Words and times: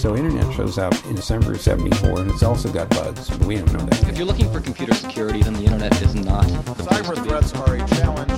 So 0.00 0.16
internet 0.16 0.50
shows 0.54 0.78
up 0.78 0.94
in 1.10 1.14
December 1.14 1.52
of 1.52 1.60
74 1.60 2.20
and 2.20 2.30
it's 2.30 2.42
also 2.42 2.72
got 2.72 2.88
bugs, 2.88 3.28
but 3.28 3.46
we 3.46 3.56
don't 3.56 3.70
know 3.70 3.80
that. 3.80 4.08
If 4.08 4.16
you're 4.16 4.26
looking 4.26 4.50
for 4.50 4.58
computer 4.58 4.94
security, 4.94 5.42
then 5.42 5.52
the 5.52 5.64
internet 5.64 5.92
is 6.00 6.14
not. 6.14 6.46
Cyber 6.88 7.22
threats 7.22 7.52
are 7.52 7.74
a 7.74 7.86
challenge 7.86 8.32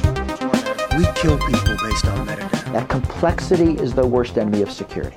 We 0.98 1.04
kill 1.14 1.38
people 1.38 1.76
based 1.80 2.04
on 2.06 2.26
metadata. 2.26 2.72
That 2.72 2.88
complexity 2.88 3.74
is 3.80 3.94
the 3.94 4.04
worst 4.04 4.36
enemy 4.36 4.62
of 4.62 4.72
security. 4.72 5.16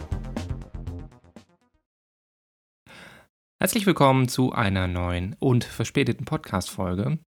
Herzlich 3.59 3.87
willkommen 3.87 4.27
zu 4.27 4.51
einer 4.51 4.85
neuen 4.85 5.35
und 5.39 5.63
verspäteten 5.63 6.25
Podcast-Folge. 6.25 7.17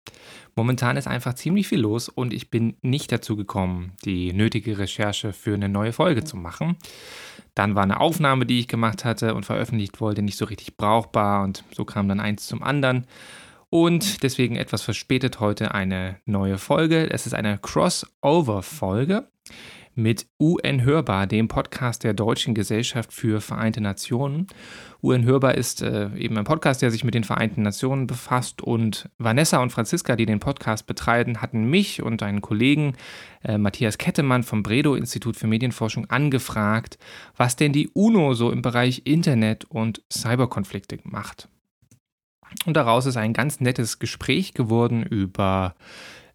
Momentan 0.54 0.96
ist 0.96 1.08
einfach 1.08 1.34
ziemlich 1.34 1.66
viel 1.66 1.80
los 1.80 2.08
und 2.08 2.32
ich 2.32 2.50
bin 2.50 2.76
nicht 2.82 3.10
dazu 3.10 3.34
gekommen, 3.34 3.94
die 4.04 4.32
nötige 4.32 4.78
Recherche 4.78 5.32
für 5.32 5.54
eine 5.54 5.68
neue 5.68 5.92
Folge 5.92 6.22
zu 6.22 6.36
machen. 6.36 6.76
Dann 7.58 7.74
war 7.74 7.82
eine 7.82 7.98
Aufnahme, 7.98 8.46
die 8.46 8.60
ich 8.60 8.68
gemacht 8.68 9.04
hatte 9.04 9.34
und 9.34 9.44
veröffentlicht 9.44 10.00
wollte, 10.00 10.22
nicht 10.22 10.38
so 10.38 10.44
richtig 10.44 10.76
brauchbar 10.76 11.42
und 11.42 11.64
so 11.72 11.84
kam 11.84 12.08
dann 12.08 12.20
eins 12.20 12.46
zum 12.46 12.62
anderen. 12.62 13.04
Und 13.68 14.22
deswegen 14.22 14.54
etwas 14.54 14.82
verspätet 14.82 15.40
heute 15.40 15.74
eine 15.74 16.20
neue 16.24 16.56
Folge. 16.56 17.10
Es 17.10 17.26
ist 17.26 17.34
eine 17.34 17.58
Crossover-Folge 17.58 19.28
mit 19.98 20.26
UN 20.40 20.84
Hörbar, 20.84 21.26
dem 21.26 21.48
Podcast 21.48 22.04
der 22.04 22.14
Deutschen 22.14 22.54
Gesellschaft 22.54 23.12
für 23.12 23.40
Vereinte 23.40 23.80
Nationen. 23.80 24.46
UN 25.02 25.24
Hörbar 25.24 25.56
ist 25.56 25.82
äh, 25.82 26.10
eben 26.16 26.38
ein 26.38 26.44
Podcast, 26.44 26.80
der 26.80 26.92
sich 26.92 27.02
mit 27.02 27.14
den 27.14 27.24
Vereinten 27.24 27.62
Nationen 27.62 28.06
befasst 28.06 28.62
und 28.62 29.10
Vanessa 29.18 29.58
und 29.58 29.70
Franziska, 29.70 30.14
die 30.14 30.24
den 30.24 30.38
Podcast 30.38 30.86
betreiben, 30.86 31.42
hatten 31.42 31.64
mich 31.64 32.00
und 32.00 32.22
einen 32.22 32.40
Kollegen, 32.40 32.94
äh, 33.42 33.58
Matthias 33.58 33.98
Kettemann 33.98 34.44
vom 34.44 34.62
Bredow 34.62 34.94
Institut 34.94 35.36
für 35.36 35.48
Medienforschung, 35.48 36.06
angefragt, 36.06 36.96
was 37.36 37.56
denn 37.56 37.72
die 37.72 37.88
UNO 37.92 38.34
so 38.34 38.52
im 38.52 38.62
Bereich 38.62 39.02
Internet 39.04 39.64
und 39.64 40.02
Cyberkonflikte 40.12 41.00
macht. 41.02 41.48
Und 42.66 42.76
daraus 42.76 43.04
ist 43.04 43.16
ein 43.16 43.32
ganz 43.32 43.60
nettes 43.60 43.98
Gespräch 43.98 44.54
geworden 44.54 45.02
über 45.02 45.74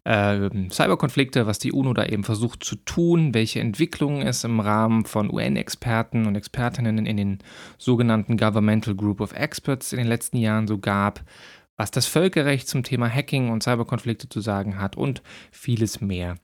äh, 0.04 0.50
Cyberkonflikte, 0.70 1.46
was 1.46 1.58
die 1.58 1.72
UNO 1.72 1.94
da 1.94 2.04
eben 2.04 2.24
versucht 2.24 2.62
zu 2.62 2.76
tun, 2.76 3.34
welche 3.34 3.60
Entwicklungen 3.60 4.22
es 4.22 4.44
im 4.44 4.60
Rahmen 4.60 5.04
von 5.04 5.32
UN-Experten 5.32 6.26
und 6.26 6.36
Expertinnen 6.36 7.06
in 7.06 7.16
den 7.16 7.38
sogenannten 7.78 8.36
Governmental 8.36 8.94
Group 8.94 9.20
of 9.20 9.32
Experts 9.32 9.92
in 9.92 9.98
den 9.98 10.06
letzten 10.06 10.36
Jahren 10.36 10.66
so 10.66 10.78
gab, 10.78 11.22
was 11.76 11.90
das 11.90 12.06
Völkerrecht 12.06 12.68
zum 12.68 12.84
Thema 12.84 13.08
Hacking 13.08 13.50
und 13.50 13.62
Cyberkonflikte 13.62 14.28
zu 14.28 14.40
sagen 14.40 14.78
hat 14.78 14.96
und 14.96 15.22
vieles 15.50 16.00
mehr. 16.00 16.36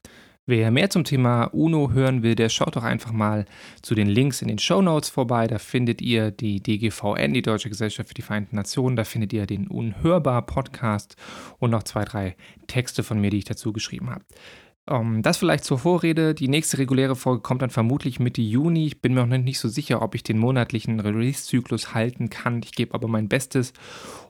Wer 0.50 0.72
mehr 0.72 0.90
zum 0.90 1.04
Thema 1.04 1.44
UNO 1.44 1.92
hören 1.92 2.24
will, 2.24 2.34
der 2.34 2.48
schaut 2.48 2.74
doch 2.74 2.82
einfach 2.82 3.12
mal 3.12 3.44
zu 3.82 3.94
den 3.94 4.08
Links 4.08 4.42
in 4.42 4.48
den 4.48 4.58
Show 4.58 4.82
Notes 4.82 5.08
vorbei. 5.08 5.46
Da 5.46 5.60
findet 5.60 6.02
ihr 6.02 6.32
die 6.32 6.60
DGVN, 6.60 7.34
die 7.34 7.42
Deutsche 7.42 7.68
Gesellschaft 7.68 8.08
für 8.08 8.16
die 8.16 8.22
Vereinten 8.22 8.56
Nationen. 8.56 8.96
Da 8.96 9.04
findet 9.04 9.32
ihr 9.32 9.46
den 9.46 9.68
Unhörbar 9.68 10.44
Podcast 10.44 11.14
und 11.60 11.70
noch 11.70 11.84
zwei, 11.84 12.04
drei 12.04 12.36
Texte 12.66 13.04
von 13.04 13.20
mir, 13.20 13.30
die 13.30 13.38
ich 13.38 13.44
dazu 13.44 13.72
geschrieben 13.72 14.10
habe. 14.10 14.24
Um, 14.90 15.18
ähm, 15.18 15.22
das 15.22 15.36
vielleicht 15.36 15.62
zur 15.62 15.78
Vorrede. 15.78 16.34
Die 16.34 16.48
nächste 16.48 16.78
reguläre 16.78 17.14
Folge 17.14 17.42
kommt 17.42 17.62
dann 17.62 17.70
vermutlich 17.70 18.18
Mitte 18.18 18.42
Juni. 18.42 18.86
Ich 18.86 19.00
bin 19.00 19.14
mir 19.14 19.24
noch 19.24 19.38
nicht 19.38 19.60
so 19.60 19.68
sicher, 19.68 20.02
ob 20.02 20.16
ich 20.16 20.24
den 20.24 20.38
monatlichen 20.38 20.98
Release-Zyklus 20.98 21.94
halten 21.94 22.28
kann. 22.28 22.60
Ich 22.64 22.72
gebe 22.72 22.94
aber 22.94 23.06
mein 23.06 23.28
Bestes. 23.28 23.72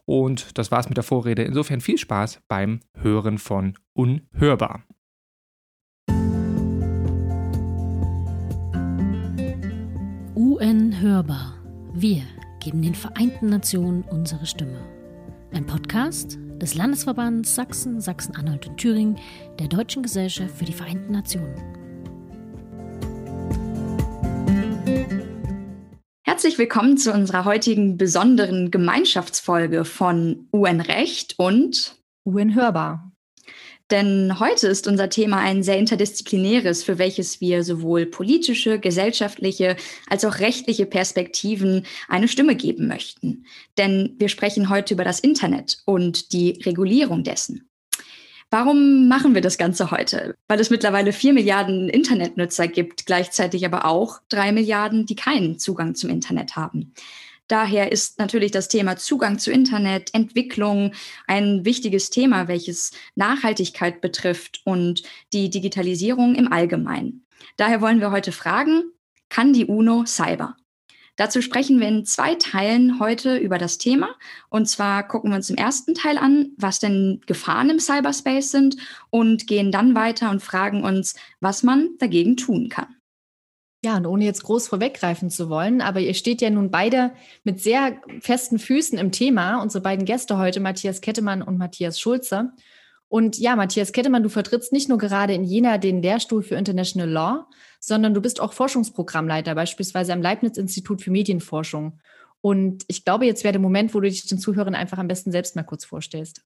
Und 0.05 0.59
das 0.59 0.71
war's 0.71 0.91
mit 0.91 0.99
der 0.99 1.05
Vorrede. 1.05 1.45
Insofern 1.45 1.81
viel 1.81 1.97
Spaß 1.97 2.43
beim 2.47 2.81
Hören 3.01 3.39
von 3.39 3.73
Unhörbar. 3.95 4.85
UN 10.61 11.01
Hörbar. 11.01 11.55
Wir 11.95 12.23
geben 12.63 12.83
den 12.83 12.95
Vereinten 12.95 13.49
Nationen 13.49 14.03
unsere 14.03 14.45
Stimme. 14.45 14.79
Ein 15.55 15.65
Podcast 15.65 16.39
des 16.61 16.75
Landesverbands 16.75 17.55
Sachsen, 17.55 18.03
Sachsen-Anhalt 18.03 18.67
und 18.67 18.77
Thüringen 18.77 19.17
der 19.59 19.69
Deutschen 19.69 20.03
Gesellschaft 20.03 20.55
für 20.55 20.67
die 20.67 20.75
Vereinten 20.75 21.13
Nationen. 21.13 21.55
Herzlich 26.25 26.59
willkommen 26.59 26.99
zu 26.99 27.11
unserer 27.15 27.47
heutigen 27.47 27.97
besonderen 27.97 28.71
Gemeinschaftsfolge 28.71 29.87
von 29.87 30.47
UN 30.53 30.83
Recht 30.83 31.39
und 31.39 31.97
UN 32.27 32.55
Hörbar. 32.55 33.10
Denn 33.91 34.39
heute 34.39 34.69
ist 34.69 34.87
unser 34.87 35.09
Thema 35.09 35.39
ein 35.39 35.65
sehr 35.65 35.79
interdisziplinäres, 35.79 36.85
für 36.85 36.99
welches 36.99 37.41
wir 37.41 37.65
sowohl 37.65 38.07
politische, 38.07 38.79
gesellschaftliche 38.79 39.77
als 40.09 40.25
auch 40.25 40.39
rechtliche 40.39 40.87
Perspektiven 40.87 41.85
eine 42.09 42.29
Stimme 42.29 42.55
geben 42.55 42.87
möchten. 42.87 43.47
Denn 43.79 44.15
wir 44.19 44.29
sprechen 44.29 44.69
heute 44.69 44.95
über 44.95 45.05
das 45.05 45.19
Internet 45.19 45.79
und 45.87 46.33
die 46.33 46.61
Regulierung 46.65 47.25
dessen. 47.25 47.69
Warum 48.53 49.07
machen 49.07 49.35
wir 49.35 49.43
das 49.43 49.59
Ganze 49.59 49.93
heute? 49.93 50.35
Weil 50.49 50.59
es 50.59 50.71
mittlerweile 50.71 51.13
vier 51.13 51.33
Milliarden 51.33 51.89
Internetnutzer 51.89 52.67
gibt, 52.67 53.07
gleichzeitig 53.07 53.65
aber 53.65 53.85
auch 53.85 54.19
drei 54.29 54.51
Milliarden, 54.51 55.07
die 55.07 55.15
keinen 55.15 55.59
Zugang 55.61 55.95
zum 55.95 56.11
Internet 56.11 56.57
haben. 56.57 56.93
Daher 57.51 57.91
ist 57.91 58.21
natürlich 58.21 58.53
das 58.53 58.69
Thema 58.69 58.97
Zugang 58.97 59.41
zu 59.41 59.51
Internet, 59.51 60.15
Entwicklung 60.15 60.93
ein 61.27 61.65
wichtiges 61.65 62.11
Thema, 62.11 62.47
welches 62.47 62.93
Nachhaltigkeit 63.17 64.01
betrifft 64.01 64.61
und 64.65 65.03
die 65.33 65.51
Digitalisierung 65.51 66.37
im 66.37 66.53
Allgemeinen. 66.53 67.27
Daher 67.57 67.81
wollen 67.81 68.01
wir 68.01 68.13
heute 68.13 68.31
fragen, 68.31 68.85
kann 69.31 69.53
die 69.53 69.67
UNO 69.67 70.05
Cyber? 70.07 70.57
Dazu 71.17 71.43
sprechen 71.43 71.81
wir 71.81 71.89
in 71.89 72.05
zwei 72.05 72.37
Teilen 72.37 73.01
heute 73.01 73.37
über 73.37 73.59
das 73.59 73.79
Thema. 73.79 74.15
Und 74.49 74.69
zwar 74.69 75.09
gucken 75.09 75.33
wir 75.33 75.37
uns 75.37 75.51
im 75.51 75.57
ersten 75.57 75.95
Teil 75.95 76.19
an, 76.19 76.53
was 76.57 76.79
denn 76.79 77.21
Gefahren 77.27 77.69
im 77.69 77.81
Cyberspace 77.81 78.53
sind 78.53 78.77
und 79.11 79.49
gehen 79.49 79.73
dann 79.73 79.97
weiter 79.97 80.31
und 80.31 80.41
fragen 80.41 80.85
uns, 80.85 81.17
was 81.41 81.65
man 81.65 81.99
dagegen 81.99 82.37
tun 82.37 82.69
kann. 82.69 83.00
Ja, 83.83 83.97
und 83.97 84.05
ohne 84.05 84.25
jetzt 84.27 84.43
groß 84.43 84.69
vorweggreifen 84.69 85.31
zu 85.31 85.49
wollen, 85.49 85.81
aber 85.81 86.01
ihr 86.01 86.13
steht 86.13 86.43
ja 86.43 86.51
nun 86.51 86.71
beide 86.71 87.13
mit 87.45 87.63
sehr 87.63 87.99
festen 88.21 88.59
Füßen 88.59 88.99
im 88.99 89.11
Thema, 89.11 89.63
unsere 89.63 89.83
beiden 89.83 90.05
Gäste 90.05 90.37
heute, 90.37 90.61
Matthias 90.61 91.01
Kettemann 91.01 91.41
und 91.41 91.57
Matthias 91.57 91.99
Schulze. 91.99 92.53
Und 93.09 93.39
ja, 93.39 93.57
Matthias 93.57 93.93
Kettemann, 93.93 94.23
du 94.23 94.29
vertrittst 94.29 94.71
nicht 94.73 94.91
nur 94.91 94.99
gerade 94.99 95.33
in 95.33 95.45
Jena 95.45 95.79
den 95.79 96.03
Lehrstuhl 96.03 96.43
für 96.43 96.57
International 96.57 97.09
Law, 97.09 97.47
sondern 97.81 98.13
du 98.13 98.21
bist 98.21 98.39
auch 98.39 98.53
Forschungsprogrammleiter, 98.53 99.55
beispielsweise 99.55 100.13
am 100.13 100.21
Leibniz-Institut 100.21 101.01
für 101.01 101.11
Medienforschung. 101.11 101.99
Und 102.43 102.85
ich 102.87 103.05
glaube, 103.05 103.25
jetzt 103.25 103.45
wäre 103.45 103.53
der 103.53 103.61
Moment, 103.63 103.95
wo 103.95 104.01
du 104.01 104.09
dich 104.09 104.27
den 104.27 104.39
Zuhörern 104.39 104.75
einfach 104.75 104.99
am 104.99 105.09
besten 105.09 105.33
selbst 105.33 105.57
mal 105.57 105.63
kurz 105.63 105.87
vorstellst. 105.87 106.43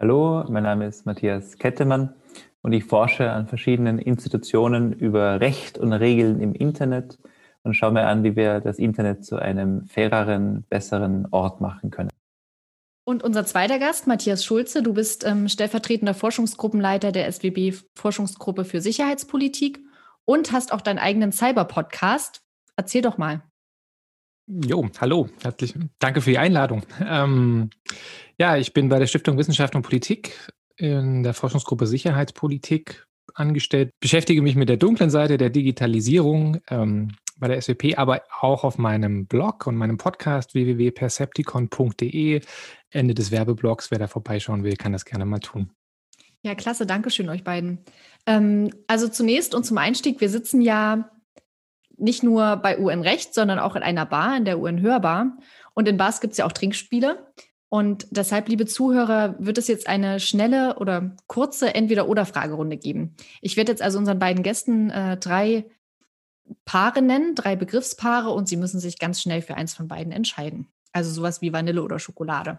Hallo, 0.00 0.46
mein 0.48 0.62
Name 0.62 0.86
ist 0.86 1.04
Matthias 1.04 1.58
Kettemann 1.58 2.14
und 2.62 2.72
ich 2.72 2.84
forsche 2.84 3.30
an 3.30 3.48
verschiedenen 3.48 3.98
Institutionen 3.98 4.94
über 4.94 5.42
Recht 5.42 5.76
und 5.76 5.92
Regeln 5.92 6.40
im 6.40 6.54
Internet 6.54 7.18
und 7.64 7.74
schaue 7.74 7.92
mir 7.92 8.06
an, 8.06 8.24
wie 8.24 8.34
wir 8.34 8.60
das 8.60 8.78
Internet 8.78 9.26
zu 9.26 9.36
einem 9.36 9.84
faireren, 9.88 10.64
besseren 10.70 11.28
Ort 11.32 11.60
machen 11.60 11.90
können. 11.90 12.08
Und 13.04 13.22
unser 13.22 13.44
zweiter 13.44 13.78
Gast, 13.78 14.06
Matthias 14.06 14.42
Schulze, 14.42 14.82
du 14.82 14.94
bist 14.94 15.26
ähm, 15.26 15.50
stellvertretender 15.50 16.14
Forschungsgruppenleiter 16.14 17.12
der 17.12 17.30
SWB 17.30 17.74
Forschungsgruppe 17.94 18.64
für 18.64 18.80
Sicherheitspolitik 18.80 19.80
und 20.24 20.50
hast 20.50 20.72
auch 20.72 20.80
deinen 20.80 20.98
eigenen 20.98 21.30
Cyber-Podcast. 21.30 22.40
Erzähl 22.74 23.02
doch 23.02 23.18
mal. 23.18 23.42
Jo, 24.52 24.88
hallo, 24.98 25.28
herzlich 25.42 25.74
danke 26.00 26.20
für 26.20 26.30
die 26.30 26.38
Einladung. 26.38 26.82
Ähm, 27.06 27.70
ja, 28.36 28.56
ich 28.56 28.72
bin 28.72 28.88
bei 28.88 28.98
der 28.98 29.06
Stiftung 29.06 29.38
Wissenschaft 29.38 29.76
und 29.76 29.82
Politik 29.82 30.50
in 30.76 31.22
der 31.22 31.34
Forschungsgruppe 31.34 31.86
Sicherheitspolitik 31.86 33.06
angestellt, 33.34 33.90
beschäftige 34.00 34.42
mich 34.42 34.56
mit 34.56 34.68
der 34.68 34.76
dunklen 34.76 35.08
Seite 35.08 35.38
der 35.38 35.50
Digitalisierung 35.50 36.58
ähm, 36.68 37.12
bei 37.38 37.46
der 37.46 37.62
SWP, 37.62 37.96
aber 37.96 38.22
auch 38.40 38.64
auf 38.64 38.76
meinem 38.76 39.26
Blog 39.26 39.68
und 39.68 39.76
meinem 39.76 39.98
Podcast 39.98 40.54
www.percepticon.de. 40.54 42.40
Ende 42.90 43.14
des 43.14 43.30
Werbeblogs, 43.30 43.92
wer 43.92 44.00
da 44.00 44.08
vorbeischauen 44.08 44.64
will, 44.64 44.74
kann 44.74 44.92
das 44.92 45.04
gerne 45.04 45.26
mal 45.26 45.38
tun. 45.38 45.70
Ja, 46.42 46.56
klasse, 46.56 46.86
danke 46.86 47.10
schön 47.10 47.28
euch 47.28 47.44
beiden. 47.44 47.84
Ähm, 48.26 48.72
also 48.88 49.06
zunächst 49.06 49.54
und 49.54 49.64
zum 49.64 49.78
Einstieg, 49.78 50.20
wir 50.20 50.28
sitzen 50.28 50.60
ja 50.60 51.08
nicht 52.00 52.22
nur 52.22 52.56
bei 52.56 52.78
UN 52.78 53.02
Recht, 53.02 53.34
sondern 53.34 53.58
auch 53.58 53.76
in 53.76 53.82
einer 53.82 54.06
Bar, 54.06 54.36
in 54.36 54.44
der 54.44 54.58
UN 54.58 54.80
Hörbar. 54.80 55.36
Und 55.74 55.88
in 55.88 55.96
Bars 55.96 56.20
gibt 56.20 56.32
es 56.32 56.38
ja 56.38 56.46
auch 56.46 56.52
Trinkspiele. 56.52 57.26
Und 57.68 58.08
deshalb, 58.10 58.48
liebe 58.48 58.66
Zuhörer, 58.66 59.36
wird 59.38 59.56
es 59.56 59.68
jetzt 59.68 59.86
eine 59.86 60.18
schnelle 60.18 60.76
oder 60.78 61.14
kurze 61.28 61.72
Entweder-Oder-Fragerunde 61.72 62.76
geben. 62.76 63.14
Ich 63.40 63.56
werde 63.56 63.70
jetzt 63.70 63.82
also 63.82 63.98
unseren 63.98 64.18
beiden 64.18 64.42
Gästen 64.42 64.90
äh, 64.90 65.16
drei 65.16 65.66
Paare 66.64 67.00
nennen, 67.00 67.36
drei 67.36 67.54
Begriffspaare 67.54 68.30
und 68.30 68.48
sie 68.48 68.56
müssen 68.56 68.80
sich 68.80 68.98
ganz 68.98 69.22
schnell 69.22 69.40
für 69.40 69.54
eins 69.54 69.72
von 69.72 69.86
beiden 69.86 70.12
entscheiden. 70.12 70.66
Also 70.92 71.12
sowas 71.12 71.40
wie 71.42 71.52
Vanille 71.52 71.82
oder 71.82 72.00
Schokolade. 72.00 72.58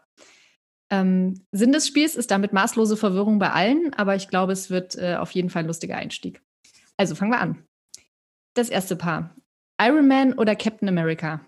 Ähm, 0.89 1.45
Sinn 1.51 1.73
des 1.73 1.87
Spiels 1.87 2.15
ist 2.15 2.31
damit 2.31 2.53
maßlose 2.53 2.95
Verwirrung 2.95 3.37
bei 3.37 3.51
allen, 3.51 3.93
aber 3.93 4.15
ich 4.15 4.29
glaube, 4.29 4.53
es 4.53 4.69
wird 4.69 4.97
äh, 4.97 5.15
auf 5.15 5.31
jeden 5.31 5.49
Fall 5.49 5.63
ein 5.63 5.67
lustiger 5.67 5.97
Einstieg. 5.97 6.41
Also 6.95 7.15
fangen 7.15 7.31
wir 7.31 7.39
an. 7.39 7.65
Das 8.53 8.69
erste 8.69 8.95
Paar. 8.95 9.35
Iron 9.81 10.07
Man 10.07 10.33
oder 10.33 10.55
Captain 10.55 10.87
America? 10.89 11.45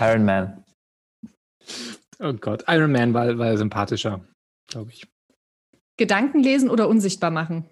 Iron 0.00 0.24
Man. 0.24 0.64
Oh 2.18 2.32
Gott, 2.32 2.64
Iron 2.68 2.92
Man 2.92 3.12
war, 3.12 3.36
war 3.38 3.56
sympathischer, 3.56 4.24
glaube 4.68 4.92
ich. 4.92 5.06
Gedanken 5.98 6.42
lesen 6.42 6.70
oder 6.70 6.88
unsichtbar 6.88 7.30
machen? 7.30 7.68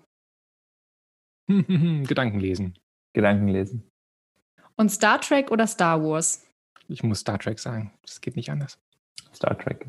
Gedanken 2.06 2.41
lesen. 2.41 2.79
Gedanken 3.14 3.49
lesen. 3.49 3.88
Und 4.76 4.91
Star 4.91 5.20
Trek 5.20 5.50
oder 5.50 5.67
Star 5.67 6.02
Wars? 6.02 6.46
Ich 6.88 7.02
muss 7.02 7.20
Star 7.20 7.38
Trek 7.38 7.58
sagen. 7.58 7.93
Das 8.02 8.20
geht 8.20 8.37
nicht 8.37 8.50
anders. 8.50 8.79
Star 9.32 9.56
Trek. 9.58 9.87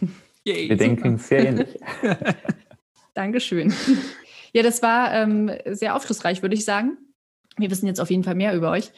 Yay, 0.44 0.68
Wir 0.68 0.76
denken 0.76 1.18
super. 1.18 1.22
sehr 1.28 1.46
ähnlich. 1.46 1.78
Dankeschön. 3.14 3.72
Ja, 4.52 4.62
das 4.62 4.82
war 4.82 5.12
ähm, 5.12 5.50
sehr 5.66 5.94
aufschlussreich, 5.96 6.42
würde 6.42 6.54
ich 6.54 6.64
sagen. 6.64 6.96
Wir 7.58 7.70
wissen 7.70 7.86
jetzt 7.86 8.00
auf 8.00 8.10
jeden 8.10 8.24
Fall 8.24 8.34
mehr 8.34 8.54
über 8.54 8.70
euch. 8.70 8.92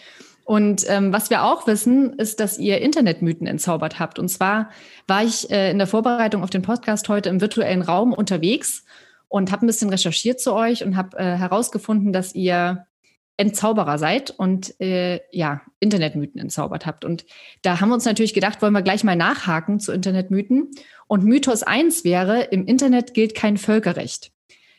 Und 0.44 0.84
ähm, 0.88 1.12
was 1.12 1.30
wir 1.30 1.42
auch 1.44 1.66
wissen, 1.66 2.12
ist, 2.14 2.38
dass 2.38 2.58
ihr 2.58 2.80
Internetmythen 2.80 3.46
entzaubert 3.46 3.98
habt. 3.98 4.18
Und 4.18 4.28
zwar 4.28 4.70
war 5.06 5.24
ich 5.24 5.50
äh, 5.50 5.70
in 5.70 5.78
der 5.78 5.86
Vorbereitung 5.86 6.42
auf 6.42 6.50
den 6.50 6.62
Podcast 6.62 7.08
heute 7.08 7.30
im 7.30 7.40
virtuellen 7.40 7.82
Raum 7.82 8.12
unterwegs 8.12 8.84
und 9.28 9.50
habe 9.50 9.64
ein 9.64 9.66
bisschen 9.66 9.88
recherchiert 9.88 10.40
zu 10.40 10.54
euch 10.54 10.84
und 10.84 10.96
habe 10.96 11.16
äh, 11.16 11.36
herausgefunden, 11.36 12.12
dass 12.12 12.34
ihr 12.34 12.86
Entzauberer 13.36 13.98
seid 13.98 14.30
und 14.30 14.80
äh, 14.80 15.20
ja, 15.32 15.62
Internetmythen 15.80 16.40
entzaubert 16.40 16.86
habt. 16.86 17.04
Und 17.04 17.24
da 17.62 17.80
haben 17.80 17.88
wir 17.88 17.94
uns 17.94 18.04
natürlich 18.04 18.34
gedacht, 18.34 18.62
wollen 18.62 18.74
wir 18.74 18.82
gleich 18.82 19.02
mal 19.02 19.16
nachhaken 19.16 19.80
zu 19.80 19.92
Internetmythen. 19.92 20.70
Und 21.08 21.24
Mythos 21.24 21.64
1 21.64 22.04
wäre, 22.04 22.42
im 22.42 22.66
Internet 22.66 23.12
gilt 23.12 23.34
kein 23.34 23.56
Völkerrecht. 23.56 24.33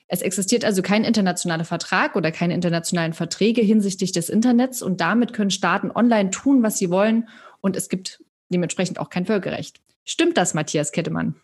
Es 0.08 0.22
existiert 0.22 0.64
also 0.66 0.82
kein 0.82 1.04
internationaler 1.04 1.66
Vertrag 1.66 2.16
oder 2.16 2.32
keine 2.32 2.54
internationalen 2.54 3.14
Verträge 3.14 3.62
hinsichtlich 3.62 4.12
des 4.12 4.30
Internets 4.30 4.82
und 4.82 5.02
damit 5.02 5.34
können 5.34 5.50
Staaten 5.50 5.92
online 5.92 6.30
tun, 6.30 6.62
was 6.62 6.78
sie 6.78 6.90
wollen 6.90 7.28
und 7.62 7.76
es 7.76 7.90
gibt 7.90 8.24
dementsprechend 8.50 9.00
auch 9.00 9.10
kein 9.10 9.26
Völkerrecht. 9.26 9.82
Stimmt 10.04 10.38
das, 10.38 10.54
Matthias 10.54 10.92
Kettemann? 10.92 11.36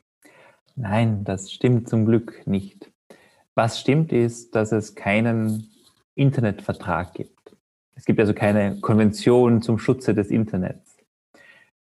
Nein, 0.75 1.23
das 1.23 1.51
stimmt 1.51 1.89
zum 1.89 2.05
Glück 2.05 2.45
nicht. 2.45 2.91
Was 3.55 3.79
stimmt 3.79 4.13
ist, 4.13 4.55
dass 4.55 4.71
es 4.71 4.95
keinen 4.95 5.71
Internetvertrag 6.15 7.13
gibt. 7.13 7.55
Es 7.95 8.05
gibt 8.05 8.19
also 8.19 8.33
keine 8.33 8.79
Konvention 8.79 9.61
zum 9.61 9.79
Schutze 9.79 10.13
des 10.13 10.29
Internets. 10.29 10.90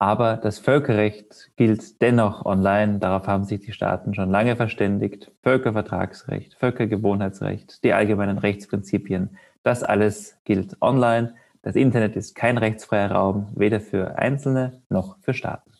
Aber 0.03 0.37
das 0.37 0.59
Völkerrecht 0.59 1.53
gilt 1.55 2.03
dennoch 2.03 2.45
online. 2.45 2.99
Darauf 2.99 3.29
haben 3.29 3.45
sich 3.45 3.61
die 3.61 3.71
Staaten 3.71 4.17
schon 4.17 4.33
lange 4.33 4.57
verständigt. 4.57 5.31
Völkervertragsrecht, 5.45 6.55
Völkergewohnheitsrecht, 6.55 7.85
die 7.85 7.93
allgemeinen 7.93 8.39
Rechtsprinzipien, 8.39 9.39
das 9.63 9.85
alles 9.85 10.41
gilt 10.43 10.77
online. 10.83 11.37
Das 11.63 11.77
Internet 11.77 12.17
ist 12.17 12.35
kein 12.35 12.59
rechtsfreier 12.59 13.13
Raum, 13.13 13.47
weder 13.55 13.79
für 13.79 14.19
Einzelne 14.19 14.83
noch 14.89 15.19
für 15.21 15.35
Staaten. 15.35 15.71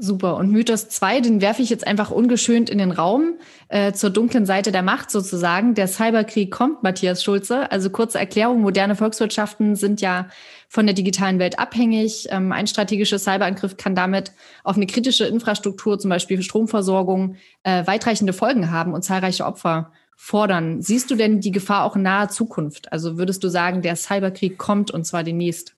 Super. 0.00 0.36
Und 0.36 0.52
Mythos 0.52 0.88
2, 0.88 1.22
den 1.22 1.40
werfe 1.40 1.60
ich 1.60 1.70
jetzt 1.70 1.84
einfach 1.84 2.12
ungeschönt 2.12 2.70
in 2.70 2.78
den 2.78 2.92
Raum, 2.92 3.34
äh, 3.68 3.92
zur 3.92 4.10
dunklen 4.10 4.46
Seite 4.46 4.70
der 4.70 4.84
Macht 4.84 5.10
sozusagen. 5.10 5.74
Der 5.74 5.88
Cyberkrieg 5.88 6.52
kommt, 6.52 6.84
Matthias 6.84 7.24
Schulze. 7.24 7.72
Also 7.72 7.90
kurze 7.90 8.20
Erklärung, 8.20 8.60
moderne 8.60 8.94
Volkswirtschaften 8.94 9.74
sind 9.74 10.00
ja 10.00 10.28
von 10.68 10.86
der 10.86 10.94
digitalen 10.94 11.40
Welt 11.40 11.58
abhängig. 11.58 12.28
Ähm, 12.30 12.52
ein 12.52 12.68
strategischer 12.68 13.18
Cyberangriff 13.18 13.76
kann 13.76 13.96
damit 13.96 14.30
auf 14.62 14.76
eine 14.76 14.86
kritische 14.86 15.26
Infrastruktur, 15.26 15.98
zum 15.98 16.10
Beispiel 16.10 16.42
Stromversorgung, 16.42 17.34
äh, 17.64 17.84
weitreichende 17.84 18.32
Folgen 18.32 18.70
haben 18.70 18.94
und 18.94 19.02
zahlreiche 19.02 19.46
Opfer 19.46 19.90
fordern. 20.14 20.80
Siehst 20.80 21.10
du 21.10 21.16
denn 21.16 21.40
die 21.40 21.50
Gefahr 21.50 21.82
auch 21.82 21.96
in 21.96 22.02
naher 22.02 22.28
Zukunft? 22.28 22.92
Also 22.92 23.18
würdest 23.18 23.42
du 23.42 23.48
sagen, 23.48 23.82
der 23.82 23.96
Cyberkrieg 23.96 24.58
kommt 24.58 24.92
und 24.92 25.04
zwar 25.04 25.24
demnächst? 25.24 25.74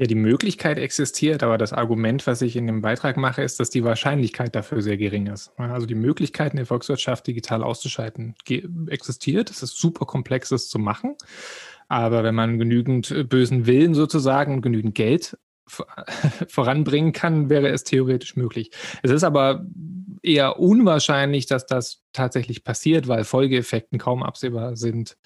Ja, 0.00 0.06
die 0.06 0.14
Möglichkeit 0.14 0.78
existiert, 0.78 1.42
aber 1.42 1.58
das 1.58 1.72
Argument, 1.72 2.24
was 2.28 2.40
ich 2.40 2.54
in 2.54 2.68
dem 2.68 2.82
Beitrag 2.82 3.16
mache, 3.16 3.42
ist, 3.42 3.58
dass 3.58 3.68
die 3.68 3.82
Wahrscheinlichkeit 3.82 4.54
dafür 4.54 4.80
sehr 4.80 4.96
gering 4.96 5.26
ist. 5.26 5.50
Also 5.56 5.86
die 5.86 5.96
Möglichkeit, 5.96 6.52
eine 6.52 6.66
Volkswirtschaft 6.66 7.26
digital 7.26 7.64
auszuschalten, 7.64 8.36
existiert. 8.88 9.50
Es 9.50 9.64
ist 9.64 9.76
super 9.76 10.06
komplex, 10.06 10.50
zu 10.50 10.78
machen. 10.78 11.16
Aber 11.88 12.22
wenn 12.22 12.36
man 12.36 12.60
genügend 12.60 13.28
bösen 13.28 13.66
Willen 13.66 13.94
sozusagen 13.94 14.54
und 14.54 14.62
genügend 14.62 14.94
Geld 14.94 15.36
voranbringen 16.48 17.12
kann, 17.12 17.50
wäre 17.50 17.68
es 17.68 17.82
theoretisch 17.82 18.36
möglich. 18.36 18.70
Es 19.02 19.10
ist 19.10 19.24
aber 19.24 19.66
eher 20.22 20.60
unwahrscheinlich, 20.60 21.46
dass 21.46 21.66
das 21.66 22.04
tatsächlich 22.12 22.62
passiert, 22.62 23.08
weil 23.08 23.24
Folgeeffekten 23.24 23.98
kaum 23.98 24.22
absehbar 24.22 24.76
sind 24.76 25.16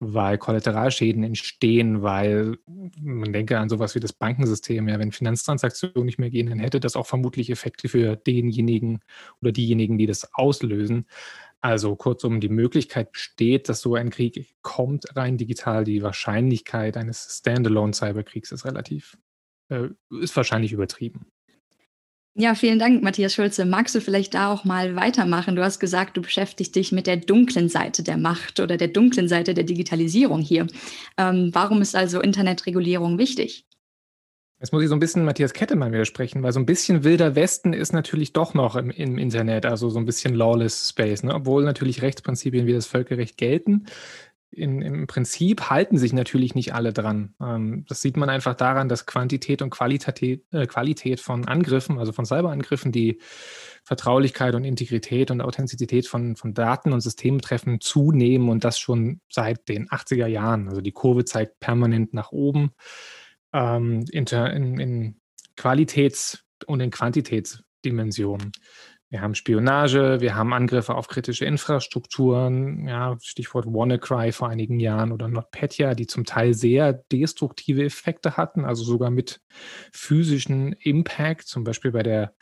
weil 0.00 0.38
Kollateralschäden 0.38 1.22
entstehen, 1.22 2.02
weil 2.02 2.58
man 3.00 3.32
denke 3.32 3.58
an 3.58 3.68
sowas 3.68 3.94
wie 3.94 4.00
das 4.00 4.12
Bankensystem, 4.12 4.88
ja, 4.88 4.98
wenn 4.98 5.12
Finanztransaktionen 5.12 6.04
nicht 6.04 6.18
mehr 6.18 6.30
gehen, 6.30 6.48
dann 6.48 6.58
hätte 6.58 6.80
das 6.80 6.96
auch 6.96 7.06
vermutlich 7.06 7.50
Effekte 7.50 7.88
für 7.88 8.16
denjenigen 8.16 9.00
oder 9.40 9.52
diejenigen, 9.52 9.98
die 9.98 10.06
das 10.06 10.34
auslösen. 10.34 11.06
Also 11.60 11.96
kurzum, 11.96 12.40
die 12.40 12.50
Möglichkeit 12.50 13.12
besteht, 13.12 13.68
dass 13.70 13.80
so 13.80 13.94
ein 13.94 14.10
Krieg 14.10 14.54
kommt, 14.60 15.16
rein 15.16 15.38
digital. 15.38 15.84
Die 15.84 16.02
Wahrscheinlichkeit 16.02 16.96
eines 16.98 17.38
Standalone-Cyberkriegs 17.38 18.52
ist 18.52 18.66
relativ, 18.66 19.16
äh, 19.70 19.88
ist 20.10 20.36
wahrscheinlich 20.36 20.72
übertrieben. 20.72 21.26
Ja, 22.36 22.56
vielen 22.56 22.80
Dank, 22.80 23.00
Matthias 23.00 23.32
Schulze. 23.32 23.64
Magst 23.64 23.94
du 23.94 24.00
vielleicht 24.00 24.34
da 24.34 24.52
auch 24.52 24.64
mal 24.64 24.96
weitermachen? 24.96 25.54
Du 25.54 25.62
hast 25.62 25.78
gesagt, 25.78 26.16
du 26.16 26.22
beschäftigst 26.22 26.74
dich 26.74 26.90
mit 26.90 27.06
der 27.06 27.16
dunklen 27.16 27.68
Seite 27.68 28.02
der 28.02 28.16
Macht 28.16 28.58
oder 28.58 28.76
der 28.76 28.88
dunklen 28.88 29.28
Seite 29.28 29.54
der 29.54 29.62
Digitalisierung 29.62 30.40
hier. 30.40 30.66
Ähm, 31.16 31.50
warum 31.52 31.80
ist 31.80 31.94
also 31.94 32.20
Internetregulierung 32.20 33.18
wichtig? 33.18 33.68
Jetzt 34.58 34.72
muss 34.72 34.82
ich 34.82 34.88
so 34.88 34.96
ein 34.96 35.00
bisschen 35.00 35.24
Matthias 35.24 35.52
Kettemann 35.52 35.92
widersprechen, 35.92 36.42
weil 36.42 36.52
so 36.52 36.58
ein 36.58 36.66
bisschen 36.66 37.04
wilder 37.04 37.36
Westen 37.36 37.72
ist 37.72 37.92
natürlich 37.92 38.32
doch 38.32 38.52
noch 38.52 38.74
im, 38.74 38.90
im 38.90 39.16
Internet, 39.16 39.64
also 39.64 39.88
so 39.88 40.00
ein 40.00 40.06
bisschen 40.06 40.34
lawless 40.34 40.88
Space, 40.88 41.22
ne? 41.22 41.34
obwohl 41.34 41.62
natürlich 41.64 42.02
Rechtsprinzipien 42.02 42.66
wie 42.66 42.72
das 42.72 42.86
Völkerrecht 42.86 43.36
gelten 43.36 43.86
in, 44.56 44.82
im 44.82 45.06
Prinzip 45.06 45.70
halten 45.70 45.98
sich 45.98 46.12
natürlich 46.12 46.54
nicht 46.54 46.74
alle 46.74 46.92
dran. 46.92 47.34
Ähm, 47.40 47.84
das 47.88 48.00
sieht 48.00 48.16
man 48.16 48.30
einfach 48.30 48.54
daran, 48.54 48.88
dass 48.88 49.06
Quantität 49.06 49.62
und 49.62 49.70
Qualität, 49.70 50.42
äh, 50.52 50.66
Qualität 50.66 51.20
von 51.20 51.46
Angriffen, 51.46 51.98
also 51.98 52.12
von 52.12 52.24
Cyberangriffen, 52.24 52.92
die 52.92 53.20
Vertraulichkeit 53.84 54.54
und 54.54 54.64
Integrität 54.64 55.30
und 55.30 55.40
Authentizität 55.40 56.06
von, 56.06 56.36
von 56.36 56.54
Daten 56.54 56.92
und 56.92 57.00
Systemen 57.00 57.40
treffen, 57.40 57.80
zunehmen 57.80 58.48
und 58.48 58.64
das 58.64 58.78
schon 58.78 59.20
seit 59.30 59.68
den 59.68 59.88
80er 59.88 60.26
Jahren. 60.26 60.68
Also 60.68 60.80
die 60.80 60.92
Kurve 60.92 61.24
zeigt 61.24 61.60
permanent 61.60 62.14
nach 62.14 62.32
oben 62.32 62.70
ähm, 63.52 64.04
in, 64.10 64.24
in, 64.26 64.80
in 64.80 65.20
Qualitäts- 65.56 66.44
und 66.66 66.80
in 66.80 66.90
Quantitätsdimensionen. 66.90 68.52
Wir 69.14 69.20
haben 69.20 69.36
Spionage, 69.36 70.20
wir 70.20 70.34
haben 70.34 70.52
Angriffe 70.52 70.96
auf 70.96 71.06
kritische 71.06 71.44
Infrastrukturen, 71.44 72.88
ja, 72.88 73.16
Stichwort 73.22 73.64
WannaCry 73.64 74.32
vor 74.32 74.48
einigen 74.48 74.80
Jahren 74.80 75.12
oder 75.12 75.28
NotPetya, 75.28 75.94
die 75.94 76.08
zum 76.08 76.24
Teil 76.24 76.52
sehr 76.52 76.92
destruktive 76.92 77.84
Effekte 77.84 78.36
hatten, 78.36 78.64
also 78.64 78.82
sogar 78.82 79.12
mit 79.12 79.40
physischen 79.92 80.72
Impact, 80.72 81.46
zum 81.46 81.62
Beispiel 81.62 81.92
bei 81.92 82.02
der 82.02 82.34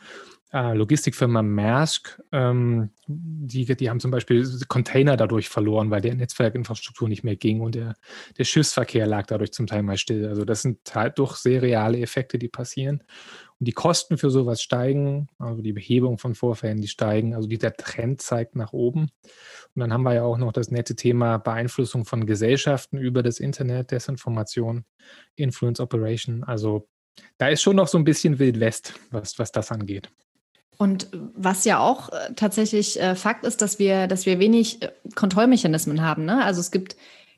äh, 0.51 0.73
Logistikfirma 0.73 1.43
Maersk, 1.43 2.19
ähm, 2.31 2.89
die, 3.07 3.65
die 3.65 3.89
haben 3.89 3.99
zum 3.99 4.09
Beispiel 4.09 4.47
Container 4.67 5.15
dadurch 5.15 5.49
verloren, 5.49 5.91
weil 5.91 6.01
der 6.01 6.15
Netzwerkinfrastruktur 6.15 7.07
nicht 7.07 7.23
mehr 7.23 7.35
ging 7.35 7.61
und 7.61 7.75
der, 7.75 7.93
der 8.37 8.45
Schiffsverkehr 8.45 9.05
lag 9.05 9.27
dadurch 9.27 9.51
zum 9.51 9.67
Teil 9.67 9.83
mal 9.83 9.97
still. 9.97 10.27
Also 10.27 10.43
das 10.43 10.63
sind 10.63 10.79
halt 10.95 11.19
doch 11.19 11.35
sehr 11.35 11.61
reale 11.61 11.99
Effekte, 11.99 12.39
die 12.39 12.49
passieren. 12.49 13.03
Und 13.59 13.67
die 13.67 13.71
Kosten 13.71 14.17
für 14.17 14.29
sowas 14.29 14.61
steigen, 14.61 15.29
also 15.37 15.61
die 15.61 15.73
Behebung 15.73 16.17
von 16.17 16.35
Vorfällen, 16.35 16.81
die 16.81 16.87
steigen, 16.87 17.33
also 17.35 17.47
dieser 17.47 17.73
Trend 17.73 18.21
zeigt 18.21 18.55
nach 18.55 18.73
oben. 18.73 19.09
Und 19.75 19.79
dann 19.79 19.93
haben 19.93 20.03
wir 20.03 20.13
ja 20.13 20.23
auch 20.23 20.37
noch 20.37 20.51
das 20.51 20.71
nette 20.71 20.95
Thema 20.95 21.37
Beeinflussung 21.37 22.05
von 22.05 22.25
Gesellschaften 22.25 22.97
über 22.97 23.23
das 23.23 23.39
Internet, 23.39 23.91
Desinformation, 23.91 24.85
Influence 25.35 25.79
Operation. 25.79 26.43
Also 26.43 26.87
da 27.37 27.49
ist 27.49 27.61
schon 27.61 27.75
noch 27.75 27.87
so 27.87 27.97
ein 27.97 28.03
bisschen 28.03 28.39
Wild 28.39 28.59
West, 28.59 28.93
was, 29.11 29.39
was 29.39 29.51
das 29.51 29.71
angeht. 29.71 30.09
Und 30.77 31.07
was 31.13 31.65
ja 31.65 31.79
auch 31.79 32.09
äh, 32.09 32.33
tatsächlich 32.35 32.99
äh, 32.99 33.15
Fakt 33.15 33.45
ist, 33.45 33.61
dass 33.61 33.79
wir, 33.79 34.07
dass 34.07 34.25
wir 34.25 34.39
wenig 34.39 34.81
äh, 34.81 34.91
Kontrollmechanismen 35.15 36.01
haben. 36.01 36.25
Ne? 36.25 36.43
Also 36.43 36.61
es 36.61 36.71
gibt 36.71 36.95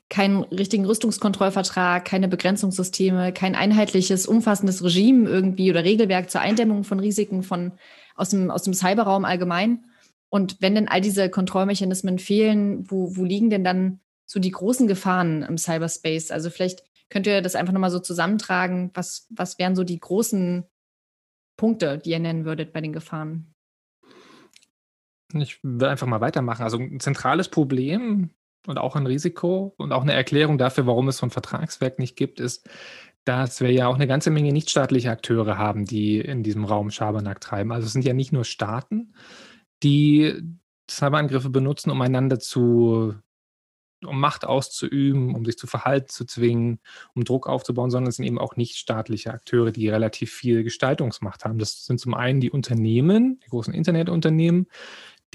keinen 0.08 0.44
richtigen 0.44 0.84
Rüstungskontrollvertrag, 0.84 2.04
keine 2.04 2.28
Begrenzungssysteme, 2.28 3.32
kein 3.32 3.56
einheitliches, 3.56 4.26
umfassendes 4.26 4.84
Regime 4.84 5.28
irgendwie 5.28 5.70
oder 5.70 5.84
Regelwerk 5.84 6.30
zur 6.30 6.40
Eindämmung 6.40 6.84
von 6.84 7.00
Risiken 7.00 7.42
von, 7.42 7.72
aus, 8.14 8.30
dem, 8.30 8.50
aus 8.50 8.62
dem 8.62 8.74
Cyberraum 8.74 9.24
allgemein. 9.24 9.84
Und 10.28 10.60
wenn 10.60 10.74
denn 10.74 10.88
all 10.88 11.00
diese 11.00 11.28
Kontrollmechanismen 11.28 12.18
fehlen, 12.18 12.90
wo, 12.90 13.16
wo 13.16 13.24
liegen 13.24 13.50
denn 13.50 13.64
dann 13.64 14.00
so 14.26 14.38
die 14.38 14.50
großen 14.50 14.86
Gefahren 14.86 15.42
im 15.42 15.58
Cyberspace? 15.58 16.30
Also 16.30 16.50
vielleicht 16.50 16.84
könnt 17.10 17.26
ihr 17.26 17.42
das 17.42 17.54
einfach 17.54 17.72
nochmal 17.72 17.90
so 17.90 17.98
zusammentragen. 17.98 18.90
Was, 18.94 19.26
was 19.30 19.58
wären 19.58 19.76
so 19.76 19.82
die 19.84 19.98
großen 19.98 20.64
Punkte, 21.56 21.98
die 21.98 22.10
ihr 22.10 22.20
nennen 22.20 22.44
würdet 22.44 22.72
bei 22.72 22.80
den 22.80 22.92
Gefahren? 22.92 23.52
Ich 25.34 25.58
will 25.62 25.88
einfach 25.88 26.06
mal 26.06 26.20
weitermachen. 26.20 26.62
Also 26.62 26.78
ein 26.78 27.00
zentrales 27.00 27.48
Problem 27.48 28.30
und 28.66 28.78
auch 28.78 28.96
ein 28.96 29.06
Risiko 29.06 29.74
und 29.76 29.92
auch 29.92 30.02
eine 30.02 30.12
Erklärung 30.12 30.58
dafür, 30.58 30.86
warum 30.86 31.08
es 31.08 31.18
so 31.18 31.26
ein 31.26 31.30
Vertragswerk 31.30 31.98
nicht 31.98 32.16
gibt, 32.16 32.40
ist, 32.40 32.68
dass 33.24 33.60
wir 33.60 33.72
ja 33.72 33.88
auch 33.88 33.96
eine 33.96 34.06
ganze 34.06 34.30
Menge 34.30 34.52
nichtstaatliche 34.52 35.10
Akteure 35.10 35.58
haben, 35.58 35.84
die 35.84 36.20
in 36.20 36.42
diesem 36.42 36.64
Raum 36.64 36.90
Schabernack 36.90 37.40
treiben. 37.40 37.72
Also 37.72 37.86
es 37.86 37.92
sind 37.92 38.04
ja 38.04 38.12
nicht 38.12 38.32
nur 38.32 38.44
Staaten, 38.44 39.14
die 39.82 40.40
Cyberangriffe 40.88 41.50
benutzen, 41.50 41.90
um 41.90 42.00
einander 42.00 42.38
zu 42.38 43.14
um 44.04 44.20
Macht 44.20 44.44
auszuüben, 44.44 45.34
um 45.34 45.44
sich 45.44 45.56
zu 45.56 45.66
Verhalten 45.66 46.08
zu 46.08 46.24
zwingen, 46.24 46.80
um 47.14 47.24
Druck 47.24 47.48
aufzubauen, 47.48 47.90
sondern 47.90 48.10
es 48.10 48.16
sind 48.16 48.26
eben 48.26 48.38
auch 48.38 48.56
nichtstaatliche 48.56 49.32
Akteure, 49.32 49.72
die 49.72 49.88
relativ 49.88 50.32
viel 50.32 50.62
Gestaltungsmacht 50.64 51.44
haben. 51.44 51.58
Das 51.58 51.86
sind 51.86 51.98
zum 51.98 52.14
einen 52.14 52.40
die 52.40 52.50
Unternehmen, 52.50 53.40
die 53.44 53.48
großen 53.48 53.74
Internetunternehmen, 53.74 54.66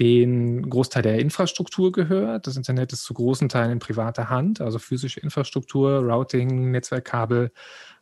den 0.02 0.68
Großteil 0.68 1.04
der 1.04 1.20
Infrastruktur 1.20 1.92
gehört. 1.92 2.48
Das 2.48 2.56
Internet 2.56 2.92
ist 2.92 3.04
zu 3.04 3.14
großen 3.14 3.48
Teilen 3.48 3.70
in 3.70 3.78
privater 3.78 4.30
Hand, 4.30 4.60
also 4.60 4.80
physische 4.80 5.20
Infrastruktur, 5.20 6.00
Routing, 6.00 6.72
Netzwerkkabel, 6.72 7.52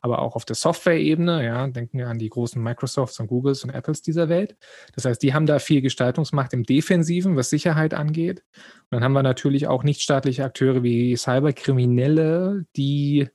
aber 0.00 0.21
auch 0.21 0.35
auf 0.35 0.47
der 0.47 0.57
Software-Ebene. 0.57 1.45
Ja, 1.45 1.66
denken 1.66 1.99
wir 1.99 2.09
an 2.09 2.19
die 2.19 2.30
großen 2.30 2.62
Microsofts 2.62 3.21
und 3.21 3.26
Googles 3.26 3.64
und 3.64 3.71
Apples 3.71 4.00
dieser 4.00 4.30
Welt. 4.30 4.57
Das 4.95 5.04
heißt, 5.04 5.23
die 5.23 5.35
haben 5.35 5.45
da 5.45 5.59
viel 5.59 5.83
Gestaltungsmacht 5.83 6.54
im 6.54 6.62
Defensiven, 6.62 7.37
was 7.37 7.50
Sicherheit 7.50 7.92
angeht. 7.92 8.45
Und 8.54 8.92
dann 8.92 9.04
haben 9.04 9.12
wir 9.12 9.23
natürlich 9.23 9.66
auch 9.66 9.85
nichtstaatliche 9.85 10.42
Akteure 10.42 10.83
wie 10.83 11.14
Cyberkriminelle, 11.14 12.64
die 12.76 13.28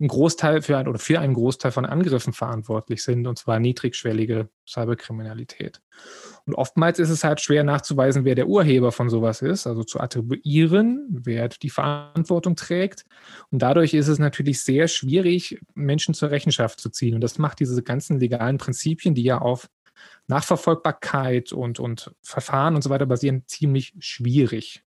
einen 0.00 0.08
Großteil 0.08 0.62
für 0.62 0.78
ein, 0.78 0.88
oder 0.88 0.98
für 0.98 1.20
einen 1.20 1.34
Großteil 1.34 1.72
von 1.72 1.84
Angriffen 1.84 2.32
verantwortlich 2.32 3.02
sind, 3.02 3.26
und 3.26 3.38
zwar 3.38 3.60
niedrigschwellige 3.60 4.48
Cyberkriminalität. 4.66 5.82
Und 6.46 6.54
oftmals 6.54 6.98
ist 6.98 7.10
es 7.10 7.22
halt 7.22 7.40
schwer 7.40 7.64
nachzuweisen, 7.64 8.24
wer 8.24 8.34
der 8.34 8.48
Urheber 8.48 8.92
von 8.92 9.10
sowas 9.10 9.42
ist, 9.42 9.66
also 9.66 9.84
zu 9.84 10.00
attribuieren, 10.00 11.06
wer 11.10 11.48
die 11.48 11.68
Verantwortung 11.68 12.56
trägt. 12.56 13.04
Und 13.50 13.60
dadurch 13.60 13.92
ist 13.92 14.08
es 14.08 14.18
natürlich 14.18 14.62
sehr 14.62 14.88
schwierig, 14.88 15.60
Menschen 15.74 16.14
zur 16.14 16.30
Rechenschaft 16.30 16.80
zu 16.80 16.88
ziehen. 16.88 17.14
Und 17.14 17.20
das 17.20 17.38
macht 17.38 17.60
diese 17.60 17.82
ganzen 17.82 18.18
legalen 18.18 18.56
Prinzipien, 18.56 19.14
die 19.14 19.22
ja 19.22 19.38
auf 19.38 19.68
Nachverfolgbarkeit 20.28 21.52
und, 21.52 21.78
und 21.78 22.14
Verfahren 22.22 22.74
und 22.74 22.82
so 22.82 22.88
weiter 22.88 23.06
basieren, 23.06 23.42
ziemlich 23.46 23.94
schwierig. 23.98 24.82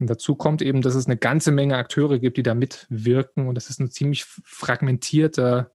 Und 0.00 0.08
dazu 0.08 0.36
kommt 0.36 0.62
eben, 0.62 0.80
dass 0.80 0.94
es 0.94 1.06
eine 1.06 1.16
ganze 1.16 1.50
Menge 1.50 1.76
Akteure 1.76 2.18
gibt, 2.18 2.36
die 2.36 2.42
da 2.42 2.54
mitwirken. 2.54 3.48
Und 3.48 3.56
das 3.56 3.68
ist 3.68 3.80
ein 3.80 3.90
ziemlich 3.90 4.24
fragmentierter 4.24 5.72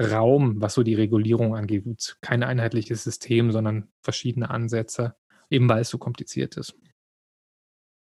Raum, 0.00 0.60
was 0.60 0.74
so 0.74 0.82
die 0.82 0.94
Regulierung 0.94 1.54
angeht. 1.54 2.16
Kein 2.20 2.42
einheitliches 2.42 3.04
System, 3.04 3.52
sondern 3.52 3.88
verschiedene 4.00 4.48
Ansätze, 4.48 5.16
eben 5.50 5.68
weil 5.68 5.82
es 5.82 5.90
so 5.90 5.98
kompliziert 5.98 6.56
ist. 6.56 6.74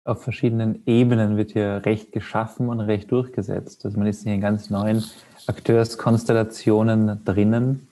Auf 0.05 0.23
verschiedenen 0.23 0.83
Ebenen 0.87 1.37
wird 1.37 1.53
hier 1.53 1.83
Recht 1.85 2.13
geschaffen 2.13 2.69
und 2.69 2.81
Recht 2.81 3.13
durchgesetzt. 3.13 3.85
Also 3.85 3.99
man 3.99 4.09
ist 4.09 4.25
hier 4.25 4.35
in 4.35 4.41
ganz 4.41 4.71
neuen 4.71 5.05
Akteurskonstellationen 5.47 7.25
drinnen. 7.25 7.89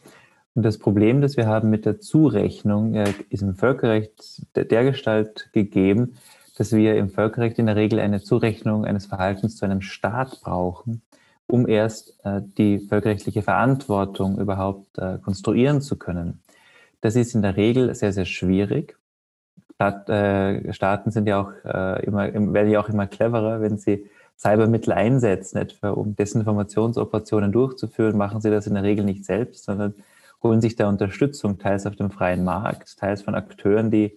Und 0.55 0.65
das 0.65 0.79
Problem, 0.79 1.21
das 1.21 1.37
wir 1.37 1.47
haben 1.47 1.71
mit 1.71 1.85
der 1.85 2.01
Zurechnung, 2.01 2.95
ist 3.29 3.43
im 3.43 3.55
Völkerrecht 3.55 4.43
der 4.57 4.85
Gestalt 4.85 5.51
gegeben, 5.53 6.17
dass 6.61 6.73
wir 6.73 6.97
im 6.97 7.09
Völkerrecht 7.09 7.59
in 7.59 7.65
der 7.65 7.77
Regel 7.77 7.99
eine 8.01 8.21
Zurechnung 8.21 8.85
eines 8.85 9.07
Verhaltens 9.07 9.57
zu 9.57 9.65
einem 9.65 9.81
Staat 9.81 10.43
brauchen, 10.43 11.01
um 11.47 11.67
erst 11.67 12.23
äh, 12.23 12.43
die 12.59 12.81
völkerrechtliche 12.81 13.41
Verantwortung 13.41 14.39
überhaupt 14.39 14.99
äh, 14.99 15.17
konstruieren 15.25 15.81
zu 15.81 15.97
können. 15.97 16.43
Das 17.01 17.17
ist 17.17 17.35
in 17.35 17.41
der 17.41 17.57
Regel 17.57 17.95
sehr, 17.95 18.13
sehr 18.13 18.27
schwierig. 18.27 18.99
Staat, 19.77 20.11
äh, 20.11 20.71
Staaten 20.75 21.11
sind 21.11 21.27
ja 21.29 21.41
auch 21.41 21.51
äh, 21.65 22.05
immer, 22.05 22.31
werden 22.53 22.71
ja 22.71 22.81
auch 22.81 22.91
immer 22.91 23.07
cleverer, 23.07 23.63
wenn 23.63 23.79
sie 23.79 24.05
Cybermittel 24.37 24.93
einsetzen, 24.93 25.57
etwa 25.57 25.89
um 25.93 26.15
Desinformationsoperationen 26.15 27.53
durchzuführen, 27.53 28.19
machen 28.19 28.43
sie 28.43 28.51
das 28.51 28.67
in 28.67 28.75
der 28.75 28.83
Regel 28.83 29.07
nicht 29.07 29.25
selbst, 29.25 29.65
sondern 29.65 29.95
holen 30.43 30.61
sich 30.61 30.77
da 30.77 30.91
Unterstützung, 30.91 31.59
teils 31.59 31.87
auf 31.87 31.97
dem 31.97 32.11
freien 32.11 32.45
Markt, 32.45 32.99
teils 32.99 33.23
von 33.23 33.35
Akteuren, 33.35 33.91
die 33.91 34.13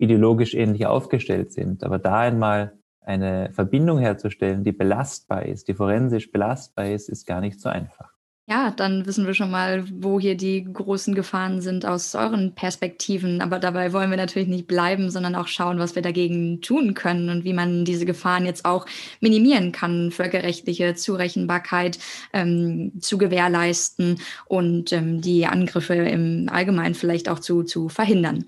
ideologisch 0.00 0.54
ähnlich 0.54 0.86
aufgestellt 0.86 1.52
sind. 1.52 1.84
Aber 1.84 1.98
da 1.98 2.20
einmal 2.20 2.72
eine 3.00 3.50
Verbindung 3.52 3.98
herzustellen, 3.98 4.64
die 4.64 4.72
belastbar 4.72 5.44
ist, 5.46 5.68
die 5.68 5.74
forensisch 5.74 6.32
belastbar 6.32 6.86
ist, 6.86 7.08
ist 7.08 7.26
gar 7.26 7.40
nicht 7.40 7.60
so 7.60 7.68
einfach. 7.68 8.09
Ja, 8.50 8.72
dann 8.72 9.06
wissen 9.06 9.26
wir 9.26 9.34
schon 9.34 9.52
mal, 9.52 9.84
wo 9.92 10.18
hier 10.18 10.36
die 10.36 10.64
großen 10.64 11.14
Gefahren 11.14 11.60
sind 11.60 11.86
aus 11.86 12.16
euren 12.16 12.52
Perspektiven. 12.52 13.42
Aber 13.42 13.60
dabei 13.60 13.92
wollen 13.92 14.10
wir 14.10 14.16
natürlich 14.16 14.48
nicht 14.48 14.66
bleiben, 14.66 15.08
sondern 15.12 15.36
auch 15.36 15.46
schauen, 15.46 15.78
was 15.78 15.94
wir 15.94 16.02
dagegen 16.02 16.60
tun 16.60 16.94
können 16.94 17.28
und 17.28 17.44
wie 17.44 17.52
man 17.52 17.84
diese 17.84 18.06
Gefahren 18.06 18.44
jetzt 18.44 18.64
auch 18.64 18.86
minimieren 19.20 19.70
kann, 19.70 20.10
völkerrechtliche 20.10 20.96
Zurechenbarkeit 20.96 22.00
ähm, 22.32 22.90
zu 23.00 23.18
gewährleisten 23.18 24.18
und 24.46 24.92
ähm, 24.92 25.20
die 25.20 25.46
Angriffe 25.46 25.94
im 25.94 26.48
Allgemeinen 26.50 26.96
vielleicht 26.96 27.28
auch 27.28 27.38
zu, 27.38 27.62
zu 27.62 27.88
verhindern. 27.88 28.46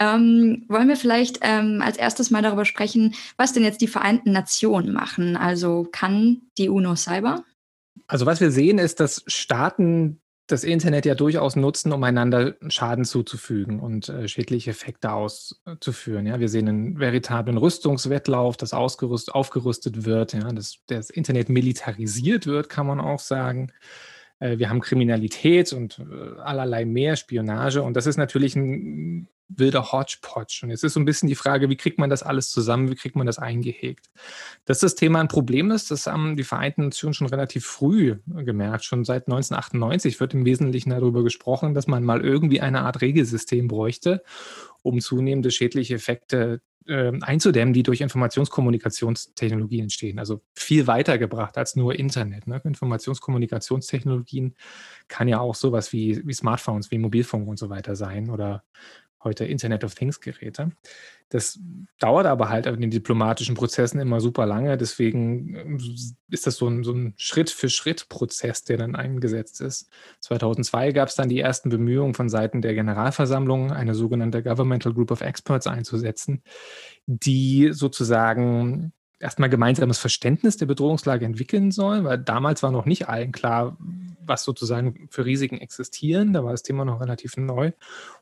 Ähm, 0.00 0.64
wollen 0.66 0.88
wir 0.88 0.96
vielleicht 0.96 1.38
ähm, 1.42 1.80
als 1.80 1.96
erstes 1.96 2.32
mal 2.32 2.42
darüber 2.42 2.64
sprechen, 2.64 3.14
was 3.36 3.52
denn 3.52 3.62
jetzt 3.62 3.82
die 3.82 3.86
Vereinten 3.86 4.32
Nationen 4.32 4.92
machen? 4.92 5.36
Also 5.36 5.86
kann 5.92 6.42
die 6.58 6.68
UNO 6.68 6.96
Cyber? 6.96 7.44
Also 8.06 8.26
was 8.26 8.40
wir 8.40 8.50
sehen, 8.50 8.78
ist, 8.78 9.00
dass 9.00 9.24
Staaten 9.26 10.20
das 10.46 10.62
Internet 10.62 11.06
ja 11.06 11.14
durchaus 11.14 11.56
nutzen, 11.56 11.92
um 11.92 12.04
einander 12.04 12.54
Schaden 12.68 13.04
zuzufügen 13.04 13.80
und 13.80 14.10
äh, 14.10 14.28
schädliche 14.28 14.70
Effekte 14.70 15.12
auszuführen. 15.12 16.26
Ja, 16.26 16.38
wir 16.38 16.50
sehen 16.50 16.68
einen 16.68 16.98
veritablen 17.00 17.56
Rüstungswettlauf, 17.56 18.58
das 18.58 18.74
ausgerüst, 18.74 19.34
aufgerüstet 19.34 20.04
wird, 20.04 20.34
ja, 20.34 20.52
dass 20.52 20.80
das 20.86 21.08
Internet 21.08 21.48
militarisiert 21.48 22.46
wird, 22.46 22.68
kann 22.68 22.86
man 22.86 23.00
auch 23.00 23.20
sagen. 23.20 23.72
Äh, 24.38 24.58
wir 24.58 24.68
haben 24.68 24.80
Kriminalität 24.80 25.72
und 25.72 25.98
äh, 25.98 26.40
allerlei 26.40 26.84
mehr, 26.84 27.16
Spionage. 27.16 27.82
Und 27.82 27.94
das 27.96 28.06
ist 28.06 28.18
natürlich 28.18 28.54
ein 28.54 29.28
wilder 29.58 29.92
Hodgepodge. 29.92 30.60
Und 30.62 30.70
jetzt 30.70 30.84
ist 30.84 30.94
so 30.94 31.00
ein 31.00 31.04
bisschen 31.04 31.28
die 31.28 31.34
Frage, 31.34 31.68
wie 31.68 31.76
kriegt 31.76 31.98
man 31.98 32.10
das 32.10 32.22
alles 32.22 32.50
zusammen, 32.50 32.90
wie 32.90 32.94
kriegt 32.94 33.16
man 33.16 33.26
das 33.26 33.38
eingehegt? 33.38 34.10
Dass 34.64 34.78
das 34.78 34.94
Thema 34.94 35.20
ein 35.20 35.28
Problem 35.28 35.70
ist, 35.70 35.90
das 35.90 36.06
haben 36.06 36.36
die 36.36 36.44
Vereinten 36.44 36.84
Nationen 36.84 37.14
schon 37.14 37.26
relativ 37.26 37.66
früh 37.66 38.16
gemerkt. 38.26 38.84
Schon 38.84 39.04
seit 39.04 39.26
1998 39.26 40.20
wird 40.20 40.34
im 40.34 40.44
Wesentlichen 40.44 40.90
darüber 40.90 41.22
gesprochen, 41.22 41.74
dass 41.74 41.86
man 41.86 42.04
mal 42.04 42.24
irgendwie 42.24 42.60
eine 42.60 42.82
Art 42.82 43.00
Regelsystem 43.00 43.68
bräuchte, 43.68 44.22
um 44.82 45.00
zunehmende 45.00 45.50
schädliche 45.50 45.94
Effekte 45.94 46.60
äh, 46.86 47.12
einzudämmen, 47.20 47.72
die 47.72 47.82
durch 47.82 48.00
Informationskommunikationstechnologien 48.02 49.84
entstehen. 49.84 50.18
Also 50.18 50.42
viel 50.54 50.86
weiter 50.86 51.18
gebracht 51.18 51.56
als 51.56 51.76
nur 51.76 51.98
Internet. 51.98 52.46
Ne? 52.46 52.60
Informationskommunikationstechnologien 52.62 54.54
kann 55.08 55.28
ja 55.28 55.40
auch 55.40 55.54
sowas 55.54 55.92
wie, 55.92 56.20
wie 56.26 56.34
Smartphones, 56.34 56.90
wie 56.90 56.98
Mobilfunk 56.98 57.48
und 57.48 57.58
so 57.58 57.70
weiter 57.70 57.96
sein 57.96 58.30
oder 58.30 58.64
heute 59.24 59.44
Internet 59.44 59.84
of 59.84 59.94
Things 59.94 60.20
Geräte. 60.20 60.70
Das 61.30 61.58
dauert 61.98 62.26
aber 62.26 62.48
halt 62.48 62.66
in 62.66 62.80
den 62.80 62.90
diplomatischen 62.90 63.54
Prozessen 63.54 63.98
immer 63.98 64.20
super 64.20 64.46
lange. 64.46 64.76
Deswegen 64.76 65.56
ähm, 65.56 65.78
ist 66.30 66.46
das 66.46 66.56
so 66.56 66.68
ein, 66.68 66.84
so 66.84 66.92
ein 66.92 67.14
Schritt-für-Schritt-Prozess, 67.16 68.64
der 68.64 68.76
dann 68.76 68.94
eingesetzt 68.94 69.60
ist. 69.60 69.90
2002 70.20 70.92
gab 70.92 71.08
es 71.08 71.14
dann 71.14 71.28
die 71.28 71.40
ersten 71.40 71.70
Bemühungen 71.70 72.14
von 72.14 72.28
Seiten 72.28 72.62
der 72.62 72.74
Generalversammlung, 72.74 73.72
eine 73.72 73.94
sogenannte 73.94 74.42
Governmental 74.42 74.94
Group 74.94 75.10
of 75.10 75.22
Experts 75.22 75.66
einzusetzen, 75.66 76.42
die 77.06 77.70
sozusagen 77.72 78.92
erstmal 79.18 79.48
gemeinsames 79.48 79.98
Verständnis 79.98 80.56
der 80.56 80.66
Bedrohungslage 80.66 81.24
entwickeln 81.24 81.70
sollen, 81.70 82.04
weil 82.04 82.18
damals 82.18 82.62
war 82.62 82.70
noch 82.70 82.84
nicht 82.84 83.08
allen 83.08 83.32
klar, 83.32 83.76
was 84.26 84.44
sozusagen 84.44 85.08
für 85.10 85.24
Risiken 85.24 85.58
existieren. 85.58 86.32
Da 86.32 86.44
war 86.44 86.52
das 86.52 86.62
Thema 86.62 86.84
noch 86.84 87.00
relativ 87.00 87.36
neu. 87.36 87.72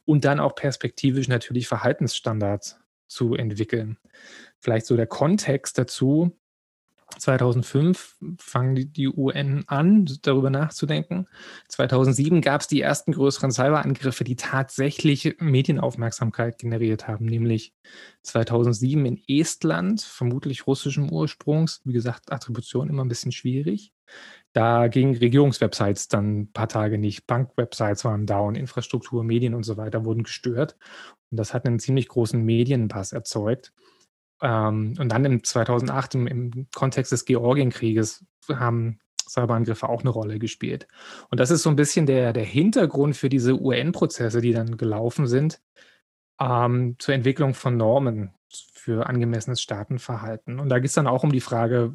Und 0.04 0.24
dann 0.24 0.40
auch 0.40 0.54
perspektivisch 0.54 1.28
natürlich 1.28 1.68
Verhaltensstandards 1.68 2.78
zu 3.06 3.34
entwickeln. 3.34 3.98
Vielleicht 4.58 4.86
so 4.86 4.96
der 4.96 5.06
Kontext 5.06 5.78
dazu. 5.78 6.36
2005 7.18 8.16
fangen 8.38 8.92
die, 8.92 9.08
UN 9.08 9.64
an, 9.66 10.08
darüber 10.22 10.50
nachzudenken. 10.50 11.26
2007 11.68 12.40
gab 12.40 12.60
es 12.60 12.66
die 12.66 12.80
ersten 12.80 13.12
größeren 13.12 13.50
Cyberangriffe, 13.50 14.24
die 14.24 14.36
tatsächlich 14.36 15.36
Medienaufmerksamkeit 15.38 16.58
generiert 16.58 17.08
haben, 17.08 17.26
nämlich 17.26 17.72
2007 18.22 19.06
in 19.06 19.22
Estland, 19.26 20.02
vermutlich 20.02 20.66
russischem 20.66 21.10
Ursprungs. 21.10 21.80
Wie 21.84 21.92
gesagt, 21.92 22.32
Attribution 22.32 22.88
immer 22.88 23.04
ein 23.04 23.08
bisschen 23.08 23.32
schwierig. 23.32 23.92
Da 24.52 24.88
gingen 24.88 25.16
Regierungswebsites 25.16 26.08
dann 26.08 26.40
ein 26.40 26.52
paar 26.52 26.68
Tage 26.68 26.98
nicht. 26.98 27.26
Bankwebsites 27.26 28.04
waren 28.04 28.26
down, 28.26 28.54
Infrastruktur, 28.54 29.24
Medien 29.24 29.54
und 29.54 29.62
so 29.62 29.76
weiter 29.76 30.04
wurden 30.04 30.24
gestört. 30.24 30.76
Und 31.30 31.38
das 31.38 31.54
hat 31.54 31.64
einen 31.66 31.78
ziemlich 31.78 32.08
großen 32.08 32.42
Medienpass 32.42 33.12
erzeugt. 33.12 33.72
Ähm, 34.42 34.94
und 34.98 35.08
dann 35.08 35.24
im 35.24 35.42
2008 35.42 36.16
im, 36.16 36.26
im 36.26 36.66
Kontext 36.74 37.12
des 37.12 37.24
Georgienkrieges 37.24 38.24
haben 38.48 38.98
Cyberangriffe 39.28 39.88
auch 39.88 40.00
eine 40.00 40.10
Rolle 40.10 40.38
gespielt. 40.38 40.88
Und 41.30 41.40
das 41.40 41.50
ist 41.50 41.62
so 41.62 41.70
ein 41.70 41.76
bisschen 41.76 42.06
der, 42.06 42.32
der 42.32 42.44
Hintergrund 42.44 43.16
für 43.16 43.28
diese 43.28 43.58
UN-Prozesse, 43.58 44.40
die 44.40 44.52
dann 44.52 44.76
gelaufen 44.76 45.26
sind, 45.26 45.60
ähm, 46.40 46.96
zur 46.98 47.14
Entwicklung 47.14 47.54
von 47.54 47.76
Normen 47.76 48.34
für 48.74 49.06
angemessenes 49.06 49.62
Staatenverhalten. 49.62 50.58
Und 50.58 50.68
da 50.68 50.80
geht 50.80 50.88
es 50.88 50.94
dann 50.94 51.06
auch 51.06 51.22
um 51.22 51.32
die 51.32 51.40
Frage, 51.40 51.94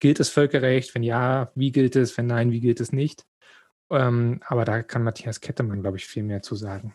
gilt 0.00 0.18
das 0.18 0.28
Völkerrecht? 0.28 0.94
Wenn 0.94 1.04
ja, 1.04 1.52
wie 1.54 1.70
gilt 1.70 1.94
es? 1.94 2.18
Wenn 2.18 2.26
nein, 2.26 2.50
wie 2.50 2.60
gilt 2.60 2.80
es 2.80 2.92
nicht? 2.92 3.26
Ähm, 3.90 4.40
aber 4.46 4.64
da 4.64 4.82
kann 4.82 5.04
Matthias 5.04 5.40
Kettemann, 5.40 5.82
glaube 5.82 5.98
ich, 5.98 6.06
viel 6.06 6.24
mehr 6.24 6.42
zu 6.42 6.56
sagen. 6.56 6.94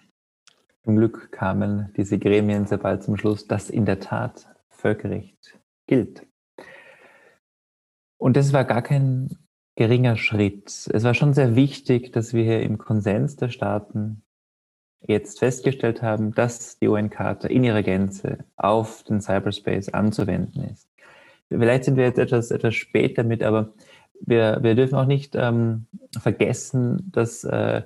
Zum 0.83 0.97
Glück 0.97 1.31
kamen 1.31 1.91
diese 1.97 2.19
Gremien 2.19 2.67
sehr 2.67 2.77
bald 2.77 3.03
zum 3.03 3.17
Schluss, 3.17 3.47
dass 3.47 3.69
in 3.69 3.85
der 3.85 3.99
Tat 3.99 4.47
Völkerrecht 4.85 5.59
gilt. 5.87 6.27
Und 8.17 8.37
das 8.37 8.53
war 8.53 8.65
gar 8.65 8.83
kein 8.83 9.35
geringer 9.75 10.15
Schritt. 10.15 10.87
Es 10.93 11.03
war 11.03 11.15
schon 11.15 11.33
sehr 11.33 11.55
wichtig, 11.55 12.11
dass 12.11 12.35
wir 12.35 12.43
hier 12.43 12.61
im 12.61 12.77
Konsens 12.77 13.35
der 13.35 13.49
Staaten 13.49 14.21
jetzt 15.01 15.39
festgestellt 15.39 16.03
haben, 16.03 16.35
dass 16.35 16.77
die 16.77 16.87
UN-Charta 16.87 17.47
in 17.47 17.63
ihrer 17.63 17.81
Gänze 17.81 18.45
auf 18.57 19.01
den 19.01 19.21
Cyberspace 19.21 19.89
anzuwenden 19.89 20.65
ist. 20.71 20.87
Vielleicht 21.49 21.85
sind 21.85 21.97
wir 21.97 22.03
jetzt 22.03 22.19
etwas, 22.19 22.51
etwas 22.51 22.75
spät 22.75 23.17
damit, 23.17 23.41
aber 23.41 23.73
wir, 24.21 24.59
wir 24.61 24.75
dürfen 24.75 24.99
auch 24.99 25.07
nicht 25.07 25.33
ähm, 25.33 25.87
vergessen, 26.19 27.11
dass 27.11 27.43
äh, 27.43 27.81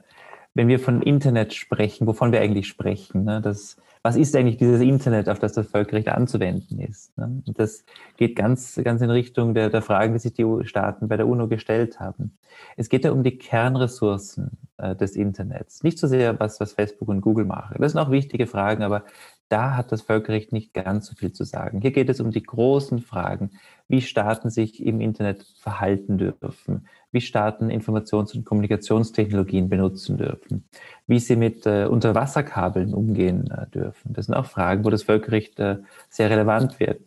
wenn 0.53 0.67
wir 0.67 0.79
von 0.79 1.01
Internet 1.01 1.53
sprechen, 1.53 2.07
wovon 2.07 2.33
wir 2.33 2.41
eigentlich 2.41 2.67
sprechen, 2.67 3.23
ne, 3.23 3.39
dass 3.39 3.77
was 4.01 4.15
ist 4.15 4.35
eigentlich 4.35 4.57
dieses 4.57 4.81
Internet, 4.81 5.27
auf 5.27 5.39
das 5.39 5.53
das 5.53 5.67
Völkerrecht 5.67 6.07
anzuwenden 6.07 6.79
ist. 6.79 7.17
Ne? 7.17 7.41
Und 7.45 7.59
das 7.59 7.83
geht 8.15 8.35
ganz, 8.35 8.79
ganz 8.83 9.01
in 9.01 9.09
Richtung 9.09 9.53
der, 9.53 9.69
der 9.69 9.81
Fragen, 9.81 10.13
die 10.13 10.19
sich 10.19 10.33
die 10.33 10.45
Staaten 10.63 11.09
bei 11.09 11.17
der 11.17 11.27
UNO 11.27 11.47
gestellt 11.47 11.99
haben. 11.99 12.37
Es 12.77 12.87
geht 12.87 13.03
ja 13.03 13.11
um 13.11 13.23
die 13.23 13.37
Kernressourcen 13.37 14.57
äh, 14.77 14.95
des 14.95 15.15
Internets. 15.15 15.83
Nicht 15.83 15.99
so 15.99 16.07
sehr, 16.07 16.39
was, 16.39 16.59
was 16.61 16.73
Facebook 16.73 17.09
und 17.09 17.21
Google 17.21 17.45
machen. 17.45 17.75
Das 17.79 17.91
sind 17.91 17.99
auch 17.99 18.11
wichtige 18.11 18.47
Fragen, 18.47 18.83
aber 18.83 19.03
da 19.49 19.75
hat 19.75 19.91
das 19.91 20.03
Völkerrecht 20.03 20.53
nicht 20.53 20.73
ganz 20.73 21.07
so 21.07 21.15
viel 21.15 21.33
zu 21.33 21.43
sagen. 21.43 21.81
Hier 21.81 21.91
geht 21.91 22.09
es 22.09 22.21
um 22.21 22.31
die 22.31 22.43
großen 22.43 22.99
Fragen, 22.99 23.51
wie 23.87 24.01
Staaten 24.01 24.51
sich 24.51 24.85
im 24.85 25.01
Internet 25.01 25.43
verhalten 25.59 26.19
dürfen, 26.19 26.87
wie 27.11 27.21
Staaten 27.21 27.71
Informations- 27.71 28.35
und 28.35 28.45
Kommunikationstechnologien 28.45 29.67
benutzen 29.67 30.17
dürfen, 30.17 30.65
wie 31.07 31.17
sie 31.19 31.35
mit 31.35 31.65
äh, 31.65 31.85
Unterwasserkabeln 31.85 32.93
umgehen 32.93 33.49
äh, 33.49 33.67
dürfen. 33.67 34.13
Das 34.13 34.27
sind 34.27 34.35
auch 34.35 34.45
Fragen, 34.45 34.85
wo 34.85 34.91
das 34.91 35.03
Völkerrecht 35.03 35.59
äh, 35.59 35.77
sehr 36.09 36.29
relevant 36.29 36.79
wird. 36.79 37.01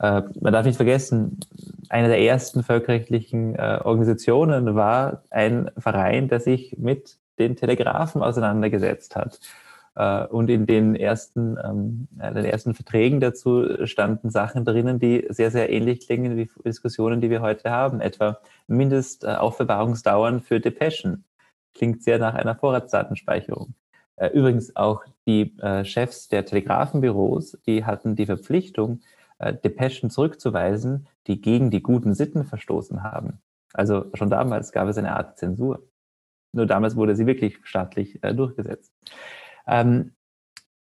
Äh, 0.00 0.22
man 0.40 0.52
darf 0.54 0.64
nicht 0.64 0.76
vergessen, 0.76 1.40
eine 1.90 2.08
der 2.08 2.22
ersten 2.22 2.62
völkerrechtlichen 2.62 3.54
äh, 3.56 3.80
Organisationen 3.84 4.74
war 4.74 5.22
ein 5.28 5.70
Verein, 5.76 6.28
der 6.28 6.40
sich 6.40 6.76
mit 6.78 7.18
den 7.38 7.56
Telegrafen 7.56 8.22
auseinandergesetzt 8.22 9.14
hat. 9.16 9.40
Äh, 9.94 10.26
und 10.26 10.50
in 10.50 10.66
den 10.66 10.96
ersten, 10.96 11.56
ähm, 11.62 12.08
den 12.12 12.44
ersten 12.44 12.74
Verträgen 12.74 13.20
dazu 13.20 13.86
standen 13.86 14.30
Sachen 14.30 14.64
drinnen, 14.64 14.98
die 14.98 15.26
sehr, 15.30 15.50
sehr 15.50 15.70
ähnlich 15.70 16.06
klingen 16.06 16.36
wie 16.36 16.50
Diskussionen, 16.64 17.20
die 17.20 17.30
wir 17.30 17.42
heute 17.42 17.70
haben. 17.70 18.00
Etwa 18.00 18.38
Mindestaufbewahrungsdauern 18.66 20.40
für 20.40 20.60
Depeschen. 20.60 21.24
Klingt 21.74 22.02
sehr 22.02 22.18
nach 22.18 22.34
einer 22.34 22.54
Vorratsdatenspeicherung. 22.54 23.74
Äh, 24.16 24.28
übrigens 24.28 24.74
auch 24.76 25.02
die 25.26 25.56
äh, 25.58 25.84
Chefs 25.84 26.28
der 26.28 26.44
Telegrafenbüros, 26.44 27.58
die 27.66 27.84
hatten 27.84 28.16
die 28.16 28.26
Verpflichtung, 28.26 29.00
Depeschen 29.64 30.10
zurückzuweisen, 30.10 31.08
die 31.26 31.40
gegen 31.40 31.68
die 31.72 31.82
guten 31.82 32.14
Sitten 32.14 32.44
verstoßen 32.44 33.02
haben. 33.02 33.40
Also 33.72 34.06
schon 34.14 34.30
damals 34.30 34.70
gab 34.70 34.86
es 34.86 34.96
eine 34.96 35.16
Art 35.16 35.38
Zensur. 35.38 35.82
Nur 36.52 36.66
damals 36.66 36.94
wurde 36.94 37.16
sie 37.16 37.26
wirklich 37.26 37.58
staatlich 37.64 38.20
durchgesetzt. 38.22 38.92
Ähm, 39.66 40.12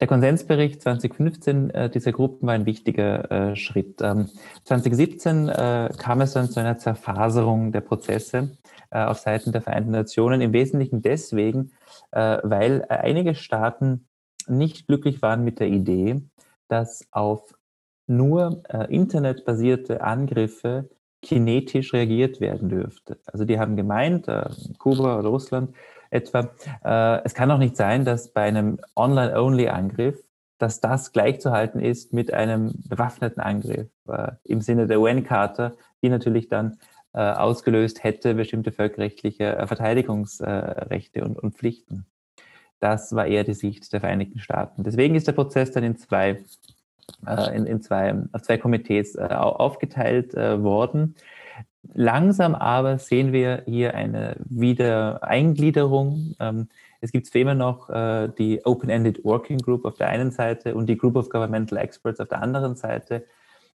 der 0.02 0.08
Konsensbericht 0.08 0.82
2015 0.82 1.70
äh, 1.70 1.90
dieser 1.92 2.12
Gruppen 2.12 2.48
war 2.48 2.56
ein 2.56 2.66
wichtiger 2.66 3.30
äh, 3.52 3.56
Schritt. 3.56 4.02
Ähm, 4.02 4.30
2017 4.64 5.48
äh, 5.48 5.90
kam 5.96 6.22
es 6.22 6.34
dann 6.34 6.50
zu 6.50 6.60
einer 6.60 6.80
Zerfaserung 6.80 7.72
der 7.72 7.82
Prozesse 7.82 8.58
äh, 8.90 9.04
auf 9.04 9.20
Seiten 9.20 9.52
der 9.52 9.62
Vereinten 9.62 9.92
Nationen, 9.92 10.42
im 10.42 10.54
Wesentlichen 10.54 11.04
deswegen, 11.04 11.72
äh, 12.10 12.40
weil 12.42 12.84
einige 12.90 13.36
Staaten 13.36 14.08
nicht 14.48 14.88
glücklich 14.88 15.22
waren 15.22 15.44
mit 15.44 15.60
der 15.60 15.68
Idee, 15.68 16.20
dass 16.68 17.08
auf 17.12 17.54
nur 18.08 18.64
äh, 18.70 18.92
internetbasierte 18.92 20.02
Angriffe 20.02 20.90
kinetisch 21.22 21.94
reagiert 21.94 22.42
werden 22.42 22.70
dürfte. 22.70 23.20
Also 23.28 23.46
die 23.46 23.60
haben 23.60 23.76
gemeint, 23.76 24.26
Kuba 24.80 25.20
oder 25.20 25.30
Russland, 25.30 25.76
etwa. 26.12 26.52
Äh, 26.84 27.24
es 27.26 27.34
kann 27.34 27.50
doch 27.50 27.58
nicht 27.58 27.76
sein, 27.76 28.06
dass 28.06 28.30
bei 28.30 28.44
einem 28.44 28.80
Online-Only-Angriff, 28.96 30.24
dass 30.60 30.80
das 30.80 31.12
gleichzuhalten 31.12 31.82
ist 31.82 32.14
mit 32.14 32.32
einem 32.32 32.74
bewaffneten 32.88 33.42
Angriff 33.42 33.88
äh, 34.08 34.34
im 34.44 34.62
Sinne 34.62 34.86
der 34.86 35.02
UN-Charta, 35.02 35.72
die 36.04 36.10
natürlich 36.10 36.48
dann 36.50 36.78
äh, 37.14 37.20
ausgelöst 37.20 38.04
hätte 38.04 38.36
bestimmte 38.36 38.72
völkerrechtliche 38.72 39.58
äh, 39.58 39.68
Verteidigungsrechte 39.68 41.24
und, 41.26 41.38
und 41.38 41.56
Pflichten. 41.56 42.06
Das 42.80 43.14
war 43.14 43.26
eher 43.26 43.44
die 43.44 43.54
Sicht 43.54 43.92
der 43.92 44.00
Vereinigten 44.00 44.40
Staaten. 44.40 44.84
Deswegen 44.84 45.16
ist 45.16 45.28
der 45.28 45.34
Prozess 45.34 45.72
dann 45.72 45.84
in 45.84 45.98
zwei, 45.98 46.44
äh, 47.28 47.56
in, 47.56 47.66
in 47.66 47.82
zwei, 47.82 48.16
auf 48.32 48.44
zwei 48.44 48.58
Komitees 48.58 49.16
äh, 49.16 49.24
aufgeteilt 49.24 50.36
worden. 50.36 51.16
Langsam 51.94 52.54
aber 52.54 53.00
sehen 53.00 53.34
wir 53.34 53.64
hier 53.66 53.96
eine 53.96 54.36
Wiedereingliederung. 54.46 56.36
Ähm, 56.40 56.68
es 57.02 57.12
gibt 57.12 57.26
zwar 57.26 57.42
immer 57.42 57.56
noch 57.56 57.90
äh, 57.90 58.30
die 58.38 58.64
Open-Ended 58.64 59.26
Working 59.26 59.58
Group 59.58 59.86
auf 59.86 59.96
der 59.96 60.10
einen 60.10 60.32
Seite 60.32 60.76
und 60.76 60.88
die 60.88 60.98
Group 60.98 61.16
of 61.16 61.30
Governmental 61.30 61.80
Experts 61.80 62.20
auf 62.20 62.28
der 62.28 62.42
anderen 62.42 62.76
Seite. 62.76 63.26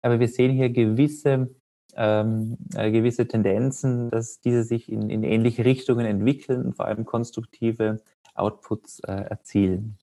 Aber 0.03 0.21
wir 0.21 0.29
sehen 0.29 0.53
hier 0.53 0.69
gewisse, 0.69 1.49
ähm, 1.97 2.59
äh, 2.75 2.91
gewisse 2.91 3.27
Tendenzen, 3.27 4.11
dass 4.11 4.41
diese 4.41 4.65
sich 4.65 4.93
in, 4.93 5.09
in, 5.09 5.23
ähnliche 5.25 5.65
Richtungen 5.65 6.05
entwickeln 6.05 6.67
und 6.67 6.77
vor 6.77 6.85
allem 6.85 7.07
konstruktive 7.07 8.03
Outputs 8.35 9.01
äh, 9.01 9.13
erzielen. 9.13 9.97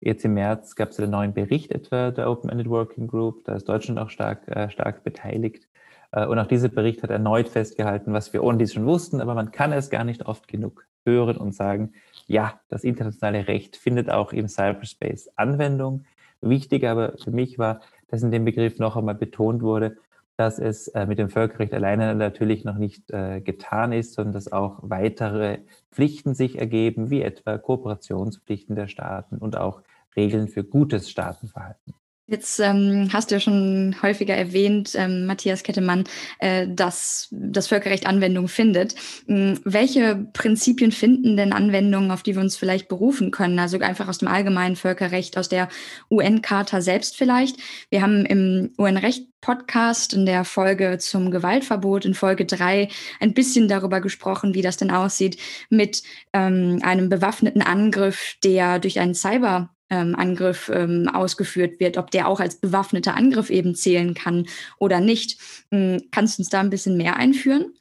Jetzt 0.00 0.24
im 0.24 0.34
März 0.34 0.74
gab 0.74 0.90
es 0.90 0.98
einen 0.98 1.12
neuen 1.12 1.32
Bericht 1.32 1.70
etwa 1.70 2.10
der 2.10 2.28
Open-Ended 2.28 2.68
Working 2.68 3.06
Group. 3.06 3.44
Da 3.44 3.54
ist 3.54 3.68
Deutschland 3.68 4.00
auch 4.00 4.10
stark, 4.10 4.48
äh, 4.48 4.68
stark 4.68 5.04
beteiligt. 5.04 5.68
Äh, 6.14 6.26
und 6.26 6.38
auch 6.38 6.46
dieser 6.46 6.68
Bericht 6.68 7.02
hat 7.02 7.10
erneut 7.10 7.48
festgehalten, 7.48 8.12
was 8.12 8.32
wir 8.32 8.42
ohne 8.42 8.58
dies 8.58 8.72
schon 8.72 8.86
wussten, 8.86 9.20
aber 9.20 9.34
man 9.34 9.50
kann 9.50 9.72
es 9.72 9.90
gar 9.90 10.04
nicht 10.04 10.26
oft 10.26 10.48
genug 10.48 10.86
hören 11.04 11.36
und 11.36 11.54
sagen, 11.54 11.92
ja, 12.26 12.60
das 12.68 12.84
internationale 12.84 13.46
Recht 13.48 13.76
findet 13.76 14.10
auch 14.10 14.32
im 14.32 14.48
Cyberspace 14.48 15.30
Anwendung. 15.36 16.04
Wichtig 16.40 16.86
aber 16.86 17.14
für 17.22 17.30
mich 17.30 17.58
war, 17.58 17.80
dass 18.08 18.22
in 18.22 18.30
dem 18.30 18.44
Begriff 18.44 18.78
noch 18.78 18.96
einmal 18.96 19.14
betont 19.14 19.62
wurde, 19.62 19.96
dass 20.36 20.58
es 20.58 20.88
äh, 20.88 21.06
mit 21.06 21.18
dem 21.18 21.28
Völkerrecht 21.28 21.74
alleine 21.74 22.14
natürlich 22.14 22.64
noch 22.64 22.76
nicht 22.76 23.10
äh, 23.10 23.40
getan 23.40 23.92
ist, 23.92 24.14
sondern 24.14 24.34
dass 24.34 24.50
auch 24.50 24.78
weitere 24.82 25.58
Pflichten 25.92 26.34
sich 26.34 26.58
ergeben, 26.58 27.10
wie 27.10 27.22
etwa 27.22 27.58
Kooperationspflichten 27.58 28.74
der 28.74 28.88
Staaten 28.88 29.38
und 29.38 29.56
auch 29.56 29.82
Regeln 30.16 30.48
für 30.48 30.64
gutes 30.64 31.10
Staatenverhalten. 31.10 31.94
Jetzt 32.26 32.58
ähm, 32.58 33.10
hast 33.12 33.30
du 33.30 33.34
ja 33.34 33.40
schon 33.40 33.96
häufiger 34.00 34.34
erwähnt, 34.34 34.92
ähm, 34.94 35.26
Matthias 35.26 35.62
Kettemann, 35.62 36.04
äh, 36.38 36.66
dass 36.66 37.28
das 37.30 37.66
Völkerrecht 37.66 38.06
Anwendung 38.06 38.48
findet. 38.48 38.94
Ähm, 39.28 39.60
welche 39.64 40.26
Prinzipien 40.32 40.90
finden 40.90 41.36
denn 41.36 41.52
Anwendungen, 41.52 42.10
auf 42.10 42.22
die 42.22 42.34
wir 42.34 42.40
uns 42.40 42.56
vielleicht 42.56 42.88
berufen 42.88 43.30
können? 43.30 43.58
Also 43.58 43.78
einfach 43.78 44.08
aus 44.08 44.16
dem 44.18 44.28
allgemeinen 44.28 44.76
Völkerrecht, 44.76 45.36
aus 45.36 45.50
der 45.50 45.68
UN-Charta 46.10 46.80
selbst 46.80 47.18
vielleicht. 47.18 47.58
Wir 47.90 48.00
haben 48.00 48.24
im 48.24 48.72
UN-Recht-Podcast 48.78 50.14
in 50.14 50.24
der 50.24 50.46
Folge 50.46 50.96
zum 50.96 51.30
Gewaltverbot 51.30 52.06
in 52.06 52.14
Folge 52.14 52.46
drei 52.46 52.88
ein 53.20 53.34
bisschen 53.34 53.68
darüber 53.68 54.00
gesprochen, 54.00 54.54
wie 54.54 54.62
das 54.62 54.78
denn 54.78 54.90
aussieht 54.90 55.36
mit 55.68 56.02
ähm, 56.32 56.78
einem 56.84 57.10
bewaffneten 57.10 57.60
Angriff, 57.60 58.36
der 58.42 58.78
durch 58.78 58.98
einen 58.98 59.14
Cyber 59.14 59.74
ähm, 59.90 60.14
Angriff 60.16 60.70
ähm, 60.72 61.08
ausgeführt 61.12 61.80
wird, 61.80 61.98
ob 61.98 62.10
der 62.10 62.28
auch 62.28 62.40
als 62.40 62.56
bewaffneter 62.56 63.14
Angriff 63.14 63.50
eben 63.50 63.74
zählen 63.74 64.14
kann 64.14 64.46
oder 64.78 65.00
nicht. 65.00 65.40
Ähm, 65.70 66.02
kannst 66.10 66.38
du 66.38 66.42
uns 66.42 66.48
da 66.48 66.60
ein 66.60 66.70
bisschen 66.70 66.96
mehr 66.96 67.16
einführen? 67.16 67.74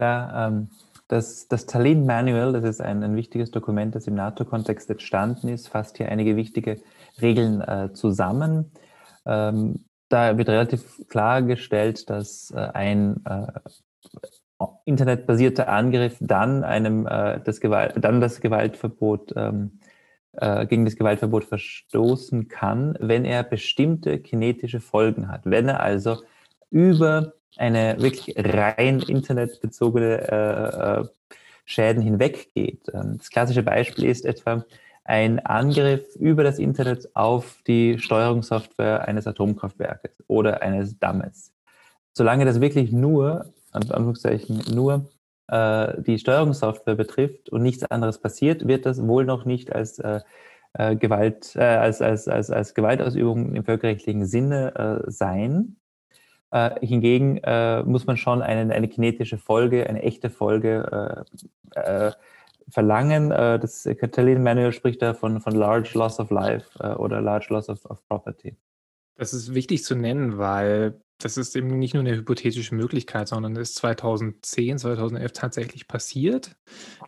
Ja, 0.00 0.46
ähm, 0.46 0.68
das, 1.08 1.48
das 1.48 1.66
Tallinn 1.66 2.06
Manual, 2.06 2.52
das 2.52 2.64
ist 2.64 2.80
ein, 2.80 3.02
ein 3.02 3.16
wichtiges 3.16 3.50
Dokument, 3.50 3.94
das 3.94 4.06
im 4.06 4.14
NATO-Kontext 4.14 4.90
entstanden 4.90 5.48
ist, 5.48 5.68
fasst 5.68 5.96
hier 5.96 6.10
einige 6.10 6.36
wichtige 6.36 6.80
Regeln 7.20 7.60
äh, 7.62 7.92
zusammen. 7.94 8.70
Ähm, 9.24 9.84
da 10.10 10.38
wird 10.38 10.48
relativ 10.48 11.06
klargestellt, 11.08 12.08
dass 12.08 12.50
äh, 12.50 12.58
ein 12.58 13.24
äh, 13.24 13.46
internetbasierter 14.84 15.68
Angriff 15.68 16.16
dann 16.20 16.64
einem 16.64 17.06
äh, 17.06 17.40
das 17.40 17.60
Gewalt, 17.60 17.94
dann 18.00 18.20
das 18.20 18.40
Gewaltverbot 18.40 19.32
ähm, 19.36 19.80
äh, 20.40 20.66
gegen 20.66 20.84
das 20.84 20.96
Gewaltverbot 20.96 21.44
verstoßen 21.44 22.48
kann, 22.48 22.96
wenn 23.00 23.24
er 23.24 23.42
bestimmte 23.42 24.18
kinetische 24.18 24.80
Folgen 24.80 25.28
hat. 25.28 25.42
Wenn 25.44 25.68
er 25.68 25.80
also 25.80 26.22
über 26.70 27.34
eine 27.56 27.96
wirklich 27.98 28.34
rein 28.36 29.00
internetbezogene 29.00 30.30
äh, 30.30 31.00
äh, 31.00 31.08
Schäden 31.64 32.02
hinweggeht. 32.02 32.82
Ähm, 32.92 33.16
das 33.18 33.30
klassische 33.30 33.62
Beispiel 33.62 34.06
ist 34.06 34.24
etwa 34.24 34.64
ein 35.04 35.38
Angriff 35.40 36.14
über 36.16 36.44
das 36.44 36.58
Internet 36.58 37.08
auf 37.16 37.62
die 37.66 37.98
Steuerungssoftware 37.98 39.08
eines 39.08 39.26
Atomkraftwerkes 39.26 40.12
oder 40.26 40.62
eines 40.62 40.98
Dammes. 40.98 41.52
Solange 42.12 42.44
das 42.44 42.60
wirklich 42.60 42.92
nur, 42.92 43.52
Anführungszeichen, 43.72 44.62
nur 44.74 45.08
äh, 45.48 46.00
die 46.02 46.18
Steuerungssoftware 46.18 46.94
betrifft 46.94 47.50
und 47.50 47.62
nichts 47.62 47.84
anderes 47.90 48.18
passiert, 48.18 48.68
wird 48.68 48.86
das 48.86 49.06
wohl 49.06 49.24
noch 49.24 49.44
nicht 49.44 49.72
als 49.72 49.98
äh, 49.98 50.20
äh, 50.74 50.96
Gewalt, 50.96 51.56
äh, 51.56 51.62
als, 51.62 52.02
als, 52.02 52.28
als, 52.28 52.50
als 52.50 52.74
Gewaltausübung 52.74 53.54
im 53.54 53.64
völkerrechtlichen 53.64 54.26
Sinne 54.26 55.02
äh, 55.06 55.10
sein. 55.10 55.76
Äh, 56.50 56.86
hingegen 56.86 57.38
äh, 57.38 57.82
muss 57.82 58.06
man 58.06 58.16
schon 58.16 58.42
eine, 58.42 58.72
eine 58.74 58.88
kinetische 58.88 59.38
Folge, 59.38 59.88
eine 59.88 60.02
echte 60.02 60.30
Folge 60.30 61.26
äh, 61.74 62.12
verlangen. 62.70 63.30
das 63.30 63.88
Catalan 63.98 64.42
Manual 64.42 64.72
spricht 64.72 65.00
da 65.00 65.14
von, 65.14 65.40
von 65.40 65.54
Large 65.54 65.92
Loss 65.94 66.20
of 66.20 66.30
Life 66.30 66.98
oder 66.98 67.22
Large 67.22 67.46
Loss 67.48 67.70
of, 67.70 67.82
of 67.86 68.06
Property. 68.06 68.56
Das 69.16 69.32
ist 69.32 69.54
wichtig 69.54 69.84
zu 69.84 69.94
nennen, 69.94 70.36
weil 70.36 71.00
das 71.18 71.36
ist 71.36 71.56
eben 71.56 71.78
nicht 71.78 71.94
nur 71.94 72.02
eine 72.02 72.16
hypothetische 72.16 72.74
Möglichkeit, 72.74 73.28
sondern 73.28 73.56
ist 73.56 73.74
2010, 73.76 74.78
2011 74.78 75.32
tatsächlich 75.32 75.88
passiert 75.88 76.56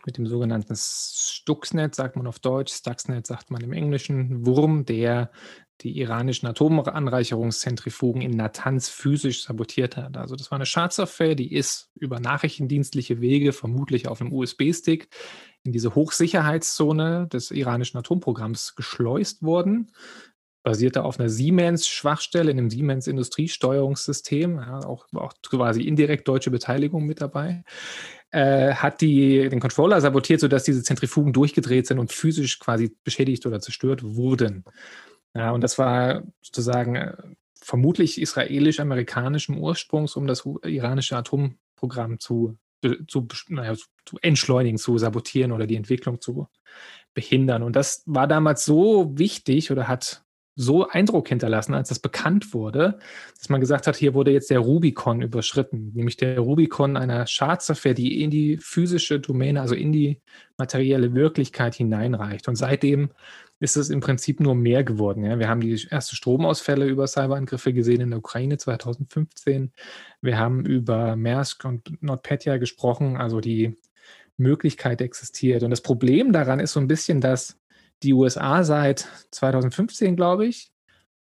mit 0.05 0.17
dem 0.17 0.27
sogenannten 0.27 0.75
Stuxnet, 0.75 1.95
sagt 1.95 2.17
man 2.17 2.27
auf 2.27 2.39
Deutsch, 2.39 2.73
Stuxnet 2.73 3.25
sagt 3.25 3.51
man 3.51 3.61
im 3.61 3.71
Englischen, 3.71 4.45
Wurm, 4.45 4.85
der 4.85 5.31
die 5.81 5.97
iranischen 5.97 6.47
Atomanreicherungszentrifugen 6.47 8.21
in 8.21 8.31
Natanz 8.31 8.89
physisch 8.89 9.43
sabotiert 9.43 9.97
hat. 9.97 10.17
Also 10.17 10.35
das 10.35 10.51
war 10.51 10.57
eine 10.57 10.65
Schadsoftware, 10.65 11.35
die 11.35 11.53
ist 11.53 11.89
über 11.95 12.19
nachrichtendienstliche 12.19 13.21
Wege, 13.21 13.53
vermutlich 13.53 14.07
auf 14.07 14.21
einem 14.21 14.33
USB-Stick, 14.33 15.09
in 15.63 15.71
diese 15.71 15.95
Hochsicherheitszone 15.95 17.27
des 17.27 17.51
iranischen 17.51 17.97
Atomprogramms 17.97 18.75
geschleust 18.75 19.41
worden 19.43 19.91
basierte 20.63 21.03
auf 21.03 21.19
einer 21.19 21.29
Siemens-Schwachstelle 21.29 22.51
in 22.51 22.57
einem 22.57 22.69
Siemens-Industriesteuerungssystem, 22.69 24.57
ja, 24.57 24.79
auch, 24.85 25.07
auch 25.13 25.33
quasi 25.41 25.81
indirekt 25.81 26.27
deutsche 26.27 26.51
Beteiligung 26.51 27.05
mit 27.05 27.21
dabei, 27.21 27.63
äh, 28.31 28.73
hat 28.73 29.01
die, 29.01 29.49
den 29.49 29.59
Controller 29.59 29.99
sabotiert, 30.01 30.39
sodass 30.39 30.63
diese 30.63 30.83
Zentrifugen 30.83 31.33
durchgedreht 31.33 31.87
sind 31.87 31.99
und 31.99 32.11
physisch 32.11 32.59
quasi 32.59 32.95
beschädigt 33.03 33.45
oder 33.45 33.59
zerstört 33.59 34.03
wurden. 34.03 34.63
Ja, 35.33 35.51
und 35.51 35.61
das 35.61 35.77
war 35.77 36.23
sozusagen 36.41 36.95
äh, 36.95 37.17
vermutlich 37.55 38.21
israelisch-amerikanischem 38.21 39.57
Ursprungs, 39.57 40.15
um 40.15 40.27
das 40.27 40.45
iranische 40.63 41.15
Atomprogramm 41.15 42.19
zu, 42.19 42.57
zu, 43.07 43.27
naja, 43.49 43.75
zu 44.05 44.17
entschleunigen, 44.21 44.77
zu 44.77 44.97
sabotieren 44.97 45.51
oder 45.51 45.67
die 45.67 45.75
Entwicklung 45.75 46.21
zu 46.21 46.47
behindern. 47.13 47.63
Und 47.63 47.75
das 47.75 48.03
war 48.05 48.27
damals 48.27 48.65
so 48.65 49.17
wichtig 49.17 49.71
oder 49.71 49.87
hat 49.87 50.23
so 50.55 50.87
Eindruck 50.87 51.29
hinterlassen, 51.29 51.73
als 51.73 51.89
das 51.89 51.99
bekannt 51.99 52.53
wurde, 52.53 52.99
dass 53.37 53.49
man 53.49 53.61
gesagt 53.61 53.87
hat, 53.87 53.95
hier 53.95 54.13
wurde 54.13 54.31
jetzt 54.31 54.49
der 54.49 54.59
Rubikon 54.59 55.21
überschritten, 55.21 55.91
nämlich 55.93 56.17
der 56.17 56.39
Rubikon 56.39 56.97
einer 56.97 57.25
Schadsoftware, 57.25 57.93
die 57.93 58.21
in 58.21 58.29
die 58.29 58.57
physische 58.57 59.19
Domäne, 59.19 59.61
also 59.61 59.75
in 59.75 59.91
die 59.91 60.21
materielle 60.57 61.13
Wirklichkeit 61.13 61.75
hineinreicht. 61.75 62.47
Und 62.47 62.55
seitdem 62.55 63.11
ist 63.59 63.77
es 63.77 63.89
im 63.89 64.01
Prinzip 64.01 64.39
nur 64.39 64.55
mehr 64.55 64.83
geworden. 64.83 65.23
Ja. 65.23 65.39
Wir 65.39 65.47
haben 65.47 65.61
die 65.61 65.79
ersten 65.89 66.15
Stromausfälle 66.15 66.87
über 66.87 67.07
Cyberangriffe 67.07 67.73
gesehen 67.73 68.01
in 68.01 68.09
der 68.09 68.19
Ukraine 68.19 68.57
2015. 68.57 69.71
Wir 70.21 70.37
haben 70.37 70.65
über 70.65 71.15
Maersk 71.15 71.63
und 71.63 72.01
NotPetya 72.01 72.57
gesprochen, 72.57 73.17
also 73.17 73.39
die 73.39 73.77
Möglichkeit 74.37 74.99
existiert. 75.01 75.63
Und 75.63 75.69
das 75.69 75.81
Problem 75.81 76.33
daran 76.33 76.59
ist 76.59 76.73
so 76.73 76.79
ein 76.79 76.87
bisschen, 76.87 77.21
dass 77.21 77.60
die 78.03 78.13
USA 78.13 78.63
seit 78.63 79.07
2015, 79.31 80.15
glaube 80.15 80.45
ich, 80.45 80.71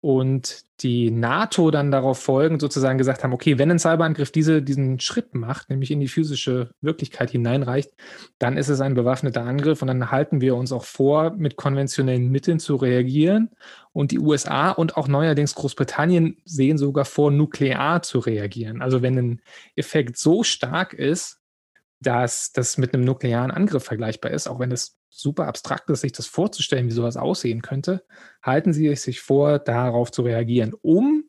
und 0.01 0.63
die 0.81 1.11
NATO 1.11 1.69
dann 1.69 1.91
darauf 1.91 2.17
folgend 2.19 2.59
sozusagen 2.59 2.97
gesagt 2.97 3.23
haben, 3.23 3.33
okay, 3.33 3.59
wenn 3.59 3.69
ein 3.69 3.77
Cyberangriff 3.77 4.31
diese, 4.31 4.63
diesen 4.63 4.99
Schritt 4.99 5.35
macht, 5.35 5.69
nämlich 5.69 5.91
in 5.91 5.99
die 5.99 6.07
physische 6.07 6.71
Wirklichkeit 6.81 7.29
hineinreicht, 7.29 7.91
dann 8.39 8.57
ist 8.57 8.69
es 8.69 8.81
ein 8.81 8.95
bewaffneter 8.95 9.43
Angriff 9.43 9.83
und 9.83 9.89
dann 9.89 10.09
halten 10.09 10.41
wir 10.41 10.55
uns 10.55 10.71
auch 10.71 10.85
vor, 10.85 11.31
mit 11.31 11.55
konventionellen 11.55 12.29
Mitteln 12.29 12.59
zu 12.59 12.77
reagieren. 12.77 13.51
Und 13.93 14.09
die 14.09 14.17
USA 14.17 14.71
und 14.71 14.97
auch 14.97 15.07
neuerdings 15.07 15.53
Großbritannien 15.53 16.37
sehen 16.45 16.79
sogar 16.79 17.05
vor, 17.05 17.29
nuklear 17.29 18.01
zu 18.01 18.17
reagieren. 18.17 18.81
Also 18.81 19.03
wenn 19.03 19.17
ein 19.19 19.41
Effekt 19.75 20.17
so 20.17 20.41
stark 20.41 20.93
ist, 20.93 21.40
dass 22.01 22.51
das 22.51 22.77
mit 22.77 22.93
einem 22.93 23.03
nuklearen 23.03 23.51
Angriff 23.51 23.83
vergleichbar 23.83 24.31
ist, 24.31 24.47
auch 24.47 24.59
wenn 24.59 24.71
es 24.71 24.97
super 25.09 25.47
abstrakt 25.47 25.89
ist, 25.89 26.01
sich 26.01 26.11
das 26.11 26.25
vorzustellen, 26.25 26.87
wie 26.87 26.93
sowas 26.93 27.15
aussehen 27.15 27.61
könnte, 27.61 28.03
halten 28.41 28.73
Sie 28.73 28.93
sich 28.95 29.21
vor, 29.21 29.59
darauf 29.59 30.11
zu 30.11 30.23
reagieren, 30.23 30.73
um 30.81 31.25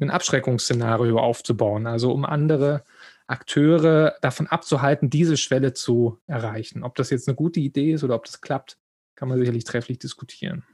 ein 0.00 0.10
Abschreckungsszenario 0.10 1.18
aufzubauen, 1.18 1.86
also 1.86 2.12
um 2.12 2.24
andere 2.24 2.84
Akteure 3.26 4.16
davon 4.22 4.46
abzuhalten, 4.46 5.10
diese 5.10 5.36
Schwelle 5.36 5.72
zu 5.72 6.18
erreichen. 6.26 6.82
Ob 6.82 6.94
das 6.94 7.10
jetzt 7.10 7.28
eine 7.28 7.34
gute 7.34 7.60
Idee 7.60 7.92
ist 7.92 8.04
oder 8.04 8.14
ob 8.14 8.24
das 8.24 8.40
klappt, 8.40 8.78
kann 9.14 9.28
man 9.28 9.38
sicherlich 9.38 9.64
trefflich 9.64 9.98
diskutieren. 9.98 10.64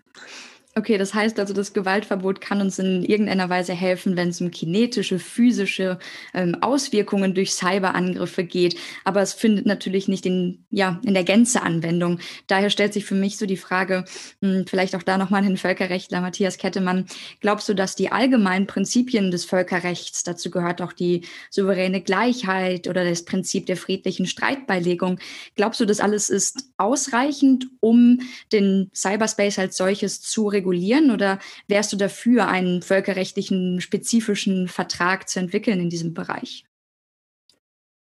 Okay, 0.76 0.98
das 0.98 1.14
heißt 1.14 1.40
also, 1.40 1.52
das 1.52 1.72
Gewaltverbot 1.72 2.40
kann 2.40 2.60
uns 2.60 2.78
in 2.78 3.04
irgendeiner 3.04 3.48
Weise 3.48 3.72
helfen, 3.72 4.16
wenn 4.16 4.28
es 4.28 4.40
um 4.40 4.52
kinetische, 4.52 5.18
physische 5.18 5.98
ähm, 6.32 6.56
Auswirkungen 6.60 7.34
durch 7.34 7.54
Cyberangriffe 7.54 8.44
geht. 8.44 8.78
Aber 9.02 9.20
es 9.20 9.32
findet 9.32 9.66
natürlich 9.66 10.06
nicht 10.06 10.26
in, 10.26 10.64
ja, 10.70 11.00
in 11.04 11.14
der 11.14 11.24
Gänze 11.24 11.62
Anwendung. 11.62 12.20
Daher 12.46 12.70
stellt 12.70 12.92
sich 12.92 13.04
für 13.04 13.16
mich 13.16 13.36
so 13.36 13.46
die 13.46 13.56
Frage, 13.56 14.04
mh, 14.42 14.58
hm, 14.58 14.66
vielleicht 14.68 14.94
auch 14.94 15.02
da 15.02 15.18
nochmal 15.18 15.42
den 15.42 15.56
Völkerrechtler 15.56 16.20
Matthias 16.20 16.56
Kettemann, 16.56 17.06
glaubst 17.40 17.68
du, 17.68 17.74
dass 17.74 17.96
die 17.96 18.12
allgemeinen 18.12 18.68
Prinzipien 18.68 19.32
des 19.32 19.44
Völkerrechts, 19.44 20.22
dazu 20.22 20.52
gehört 20.52 20.82
auch 20.82 20.92
die 20.92 21.22
souveräne 21.50 22.00
Gleichheit 22.00 22.86
oder 22.86 23.04
das 23.04 23.24
Prinzip 23.24 23.66
der 23.66 23.76
friedlichen 23.76 24.26
Streitbeilegung, 24.26 25.18
glaubst 25.56 25.80
du, 25.80 25.84
das 25.84 25.98
alles 25.98 26.30
ist 26.30 26.70
ausreichend, 26.76 27.66
um 27.80 28.20
den 28.52 28.92
Cyberspace 28.94 29.58
als 29.58 29.76
solches 29.76 30.20
zu 30.20 30.46
regulieren? 30.46 30.59
Regulieren 30.60 31.10
oder 31.10 31.38
wärst 31.68 31.92
du 31.92 31.96
dafür, 31.96 32.48
einen 32.48 32.82
völkerrechtlichen 32.82 33.80
spezifischen 33.80 34.68
Vertrag 34.68 35.28
zu 35.28 35.40
entwickeln 35.40 35.80
in 35.80 35.90
diesem 35.90 36.14
Bereich? 36.14 36.64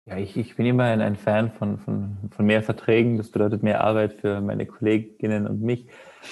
Ja, 0.05 0.17
ich, 0.17 0.35
ich 0.35 0.55
bin 0.55 0.65
immer 0.65 0.83
ein, 0.83 1.15
Fan 1.15 1.51
von, 1.51 1.77
von, 1.79 2.17
von 2.31 2.45
mehr 2.45 2.61
Verträgen. 2.61 3.17
Das 3.17 3.31
bedeutet 3.31 3.63
mehr 3.63 3.81
Arbeit 3.83 4.13
für 4.13 4.41
meine 4.41 4.65
Kolleginnen 4.65 5.47
und 5.47 5.61
mich. 5.61 5.87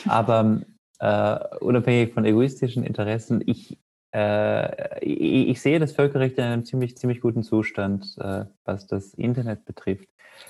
Aber 0.06 0.62
äh, 1.00 1.40
unabhängig 1.62 2.14
von 2.14 2.26
egoistischen 2.26 2.84
Interessen, 2.84 3.42
ich, 3.46 3.78
äh, 4.14 5.00
ich, 5.00 5.50
ich, 5.50 5.62
sehe 5.62 5.80
das 5.80 5.94
Völkerrecht 5.94 6.38
in 6.38 6.44
einem 6.44 6.66
ziemlich, 6.66 6.98
ziemlich 6.98 7.22
guten 7.22 7.44
Zustand, 7.44 8.18
äh, 8.20 8.44
was 8.66 8.88
das 8.88 9.14
Internet 9.14 9.64
betrifft. 9.64 10.10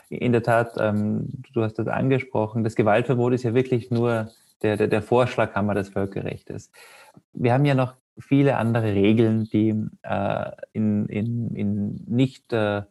In 0.10 0.32
der 0.32 0.42
Tat, 0.42 0.74
ähm, 0.80 1.28
du 1.54 1.62
hast 1.62 1.78
das 1.78 1.88
angesprochen, 1.88 2.64
das 2.64 2.76
Gewaltverbot 2.76 3.34
ist 3.34 3.44
ja 3.44 3.54
wirklich 3.54 3.92
nur 3.92 4.32
der, 4.62 4.78
der, 4.78 4.88
der 4.88 5.02
Vorschlaghammer 5.02 5.74
des 5.74 5.90
Völkerrechts. 5.90 6.72
Wir 7.34 7.54
haben 7.54 7.66
ja 7.66 7.76
noch 7.76 7.96
viele 8.20 8.58
andere 8.58 8.94
Regeln, 8.94 9.46
die 9.46 9.76
äh, 10.04 10.52
in, 10.74 11.08
in, 11.08 11.56
in, 11.56 12.04
nicht, 12.08 12.54
äh, 12.54 12.84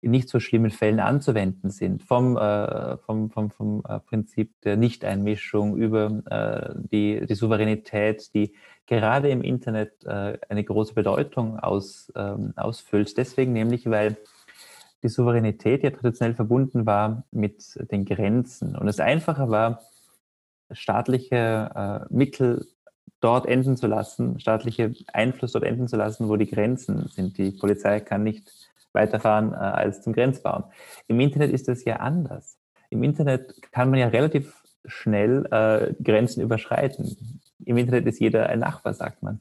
in 0.00 0.10
nicht 0.10 0.28
so 0.28 0.40
schlimmen 0.40 0.70
Fällen 0.70 1.00
anzuwenden 1.00 1.70
sind. 1.70 2.02
Vom, 2.02 2.36
äh, 2.36 2.98
vom, 2.98 3.30
vom, 3.30 3.50
vom 3.50 3.82
äh, 3.88 4.00
Prinzip 4.00 4.60
der 4.62 4.76
Nichteinmischung 4.76 5.76
über 5.76 6.22
äh, 6.30 6.74
die, 6.92 7.24
die 7.26 7.34
Souveränität, 7.34 8.34
die 8.34 8.54
gerade 8.86 9.30
im 9.30 9.42
Internet 9.42 10.04
äh, 10.04 10.38
eine 10.48 10.64
große 10.64 10.94
Bedeutung 10.94 11.58
aus, 11.58 12.12
ähm, 12.16 12.52
ausfüllt. 12.56 13.16
Deswegen 13.16 13.52
nämlich, 13.52 13.88
weil 13.88 14.16
die 15.02 15.08
Souveränität 15.08 15.84
ja 15.84 15.90
traditionell 15.90 16.34
verbunden 16.34 16.86
war 16.86 17.24
mit 17.30 17.78
den 17.92 18.04
Grenzen 18.04 18.76
und 18.76 18.88
es 18.88 18.98
einfacher 18.98 19.48
war, 19.48 19.80
staatliche 20.70 22.06
äh, 22.10 22.14
Mittel 22.14 22.66
dort 23.20 23.46
enden 23.46 23.76
zu 23.76 23.86
lassen, 23.86 24.38
staatliche 24.38 24.94
Einfluss 25.12 25.52
dort 25.52 25.64
enden 25.64 25.88
zu 25.88 25.96
lassen, 25.96 26.28
wo 26.28 26.36
die 26.36 26.50
Grenzen 26.50 27.08
sind. 27.08 27.36
Die 27.38 27.50
Polizei 27.50 28.00
kann 28.00 28.22
nicht 28.22 28.50
weiterfahren 28.92 29.52
äh, 29.52 29.56
als 29.56 30.02
zum 30.02 30.12
Grenzbaum. 30.12 30.64
Im 31.06 31.20
Internet 31.20 31.52
ist 31.52 31.68
das 31.68 31.84
ja 31.84 31.96
anders. 31.96 32.58
Im 32.90 33.02
Internet 33.02 33.60
kann 33.72 33.90
man 33.90 33.98
ja 33.98 34.08
relativ 34.08 34.62
schnell 34.86 35.46
äh, 35.50 35.94
Grenzen 36.02 36.42
überschreiten. 36.42 37.40
Im 37.64 37.76
Internet 37.76 38.06
ist 38.06 38.20
jeder 38.20 38.48
ein 38.48 38.60
Nachbar, 38.60 38.94
sagt 38.94 39.22
man. 39.22 39.40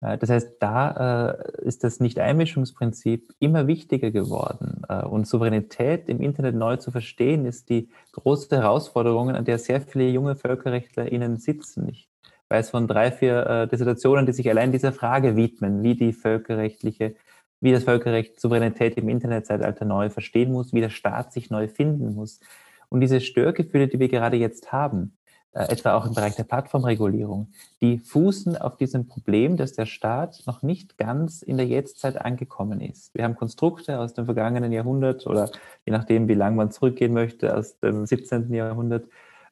Äh, 0.00 0.18
das 0.18 0.30
heißt, 0.30 0.56
da 0.60 1.30
äh, 1.30 1.66
ist 1.66 1.84
das 1.84 2.00
Nicht-Einmischungsprinzip 2.00 3.32
immer 3.38 3.66
wichtiger 3.66 4.10
geworden. 4.10 4.82
Äh, 4.88 5.04
und 5.04 5.26
Souveränität 5.26 6.08
im 6.08 6.20
Internet 6.20 6.54
neu 6.54 6.76
zu 6.76 6.90
verstehen, 6.90 7.46
ist 7.46 7.68
die 7.68 7.88
große 8.12 8.56
Herausforderung, 8.56 9.30
an 9.30 9.44
der 9.44 9.58
sehr 9.58 9.80
viele 9.80 10.08
junge 10.08 10.36
VölkerrechtlerInnen 10.36 11.36
sitzen. 11.36 11.88
Ich 11.88 12.08
weiß 12.48 12.70
von 12.70 12.88
drei, 12.88 13.12
vier 13.12 13.68
Dissertationen, 13.70 14.26
die 14.26 14.32
sich 14.32 14.50
allein 14.50 14.72
dieser 14.72 14.92
Frage 14.92 15.36
widmen, 15.36 15.84
wie 15.84 15.94
die 15.94 16.12
völkerrechtliche, 16.12 17.14
wie 17.60 17.70
das 17.70 17.84
Völkerrecht 17.84 18.40
Souveränität 18.40 18.96
im 18.96 19.08
Internetzeitalter 19.08 19.84
neu 19.84 20.10
verstehen 20.10 20.50
muss, 20.50 20.72
wie 20.72 20.80
der 20.80 20.90
Staat 20.90 21.32
sich 21.32 21.50
neu 21.50 21.68
finden 21.68 22.12
muss. 22.12 22.40
Und 22.88 23.02
diese 23.02 23.20
Störgefühle, 23.20 23.86
die 23.86 24.00
wir 24.00 24.08
gerade 24.08 24.36
jetzt 24.36 24.72
haben, 24.72 25.16
etwa 25.52 25.94
auch 25.94 26.06
im 26.06 26.14
Bereich 26.14 26.36
der 26.36 26.44
Plattformregulierung, 26.44 27.48
die 27.80 27.98
fußen 27.98 28.56
auf 28.56 28.76
diesem 28.76 29.08
Problem, 29.08 29.56
dass 29.56 29.72
der 29.72 29.86
Staat 29.86 30.42
noch 30.46 30.62
nicht 30.62 30.96
ganz 30.96 31.42
in 31.42 31.56
der 31.56 31.66
Jetztzeit 31.66 32.20
angekommen 32.20 32.80
ist. 32.80 33.12
Wir 33.14 33.24
haben 33.24 33.34
Konstrukte 33.34 33.98
aus 33.98 34.14
dem 34.14 34.26
vergangenen 34.26 34.70
Jahrhundert 34.70 35.26
oder 35.26 35.50
je 35.84 35.92
nachdem, 35.92 36.28
wie 36.28 36.34
lange 36.34 36.56
man 36.56 36.70
zurückgehen 36.70 37.12
möchte, 37.12 37.56
aus 37.56 37.78
dem 37.80 38.06
17. 38.06 38.52
Jahrhundert. 38.54 39.06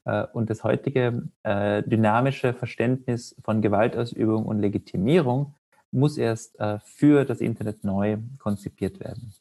Äh, 0.05 0.27
und 0.33 0.51
das 0.51 0.63
heutige 0.63 1.29
äh, 1.43 1.83
dynamische 1.83 2.55
Verständnis 2.55 3.35
von 3.43 3.61
Gewaltausübung 3.61 4.47
und 4.47 4.61
Legitimierung 4.61 5.55
muss 5.91 6.19
erst 6.19 6.59
für 6.85 7.25
das 7.25 7.41
Internet 7.41 7.83
neu 7.83 8.19
konzipiert 8.39 9.01
werden. 9.01 9.33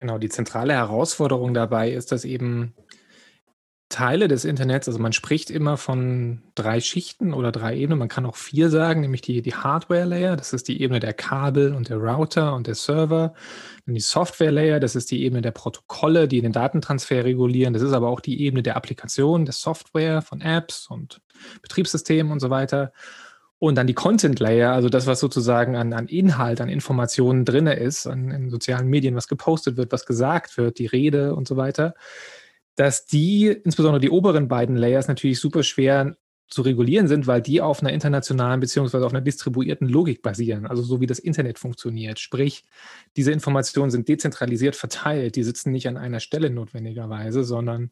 Genau, 0.00 0.18
die 0.18 0.28
zentrale 0.28 0.72
Herausforderung 0.72 1.54
dabei 1.54 1.92
ist, 1.92 2.10
dass 2.10 2.24
eben 2.24 2.74
Teile 3.92 4.26
des 4.26 4.44
Internets, 4.44 4.88
also 4.88 4.98
man 4.98 5.12
spricht 5.12 5.50
immer 5.50 5.76
von 5.76 6.42
drei 6.54 6.80
Schichten 6.80 7.34
oder 7.34 7.52
drei 7.52 7.76
Ebenen, 7.76 7.98
man 7.98 8.08
kann 8.08 8.24
auch 8.24 8.36
vier 8.36 8.70
sagen, 8.70 9.02
nämlich 9.02 9.20
die, 9.20 9.42
die 9.42 9.54
Hardware-Layer, 9.54 10.34
das 10.34 10.52
ist 10.52 10.66
die 10.66 10.80
Ebene 10.80 10.98
der 10.98 11.12
Kabel 11.12 11.74
und 11.74 11.90
der 11.90 11.98
Router 11.98 12.54
und 12.54 12.66
der 12.66 12.74
Server. 12.74 13.34
Dann 13.84 13.94
die 13.94 14.00
Software-Layer, 14.00 14.80
das 14.80 14.96
ist 14.96 15.10
die 15.10 15.22
Ebene 15.22 15.42
der 15.42 15.50
Protokolle, 15.50 16.26
die 16.26 16.40
den 16.40 16.52
Datentransfer 16.52 17.24
regulieren. 17.24 17.74
Das 17.74 17.82
ist 17.82 17.92
aber 17.92 18.08
auch 18.08 18.20
die 18.20 18.40
Ebene 18.40 18.62
der 18.62 18.76
Applikation, 18.76 19.44
der 19.44 19.54
Software, 19.54 20.22
von 20.22 20.40
Apps 20.40 20.86
und 20.88 21.20
Betriebssystemen 21.60 22.32
und 22.32 22.40
so 22.40 22.48
weiter. 22.48 22.92
Und 23.58 23.76
dann 23.76 23.86
die 23.86 23.94
Content 23.94 24.40
Layer, 24.40 24.72
also 24.72 24.88
das, 24.88 25.06
was 25.06 25.20
sozusagen 25.20 25.76
an, 25.76 25.92
an 25.92 26.08
Inhalt, 26.08 26.60
an 26.62 26.68
Informationen 26.68 27.44
drin 27.44 27.66
ist, 27.66 28.06
an, 28.06 28.30
in 28.30 28.50
sozialen 28.50 28.88
Medien, 28.88 29.14
was 29.14 29.28
gepostet 29.28 29.76
wird, 29.76 29.92
was 29.92 30.06
gesagt 30.06 30.56
wird, 30.56 30.78
die 30.78 30.86
Rede 30.86 31.34
und 31.34 31.46
so 31.46 31.56
weiter 31.56 31.94
dass 32.76 33.06
die, 33.06 33.48
insbesondere 33.48 34.00
die 34.00 34.10
oberen 34.10 34.48
beiden 34.48 34.76
Layers, 34.76 35.08
natürlich 35.08 35.40
super 35.40 35.62
schwer 35.62 36.16
zu 36.48 36.62
regulieren 36.62 37.08
sind, 37.08 37.26
weil 37.26 37.40
die 37.40 37.60
auf 37.60 37.80
einer 37.80 37.92
internationalen 37.92 38.60
beziehungsweise 38.60 39.06
auf 39.06 39.12
einer 39.12 39.22
distribuierten 39.22 39.88
Logik 39.88 40.22
basieren, 40.22 40.66
also 40.66 40.82
so 40.82 41.00
wie 41.00 41.06
das 41.06 41.18
Internet 41.18 41.58
funktioniert. 41.58 42.18
Sprich, 42.18 42.64
diese 43.16 43.32
Informationen 43.32 43.90
sind 43.90 44.08
dezentralisiert 44.08 44.76
verteilt, 44.76 45.36
die 45.36 45.44
sitzen 45.44 45.72
nicht 45.72 45.88
an 45.88 45.96
einer 45.96 46.20
Stelle 46.20 46.50
notwendigerweise, 46.50 47.42
sondern 47.42 47.90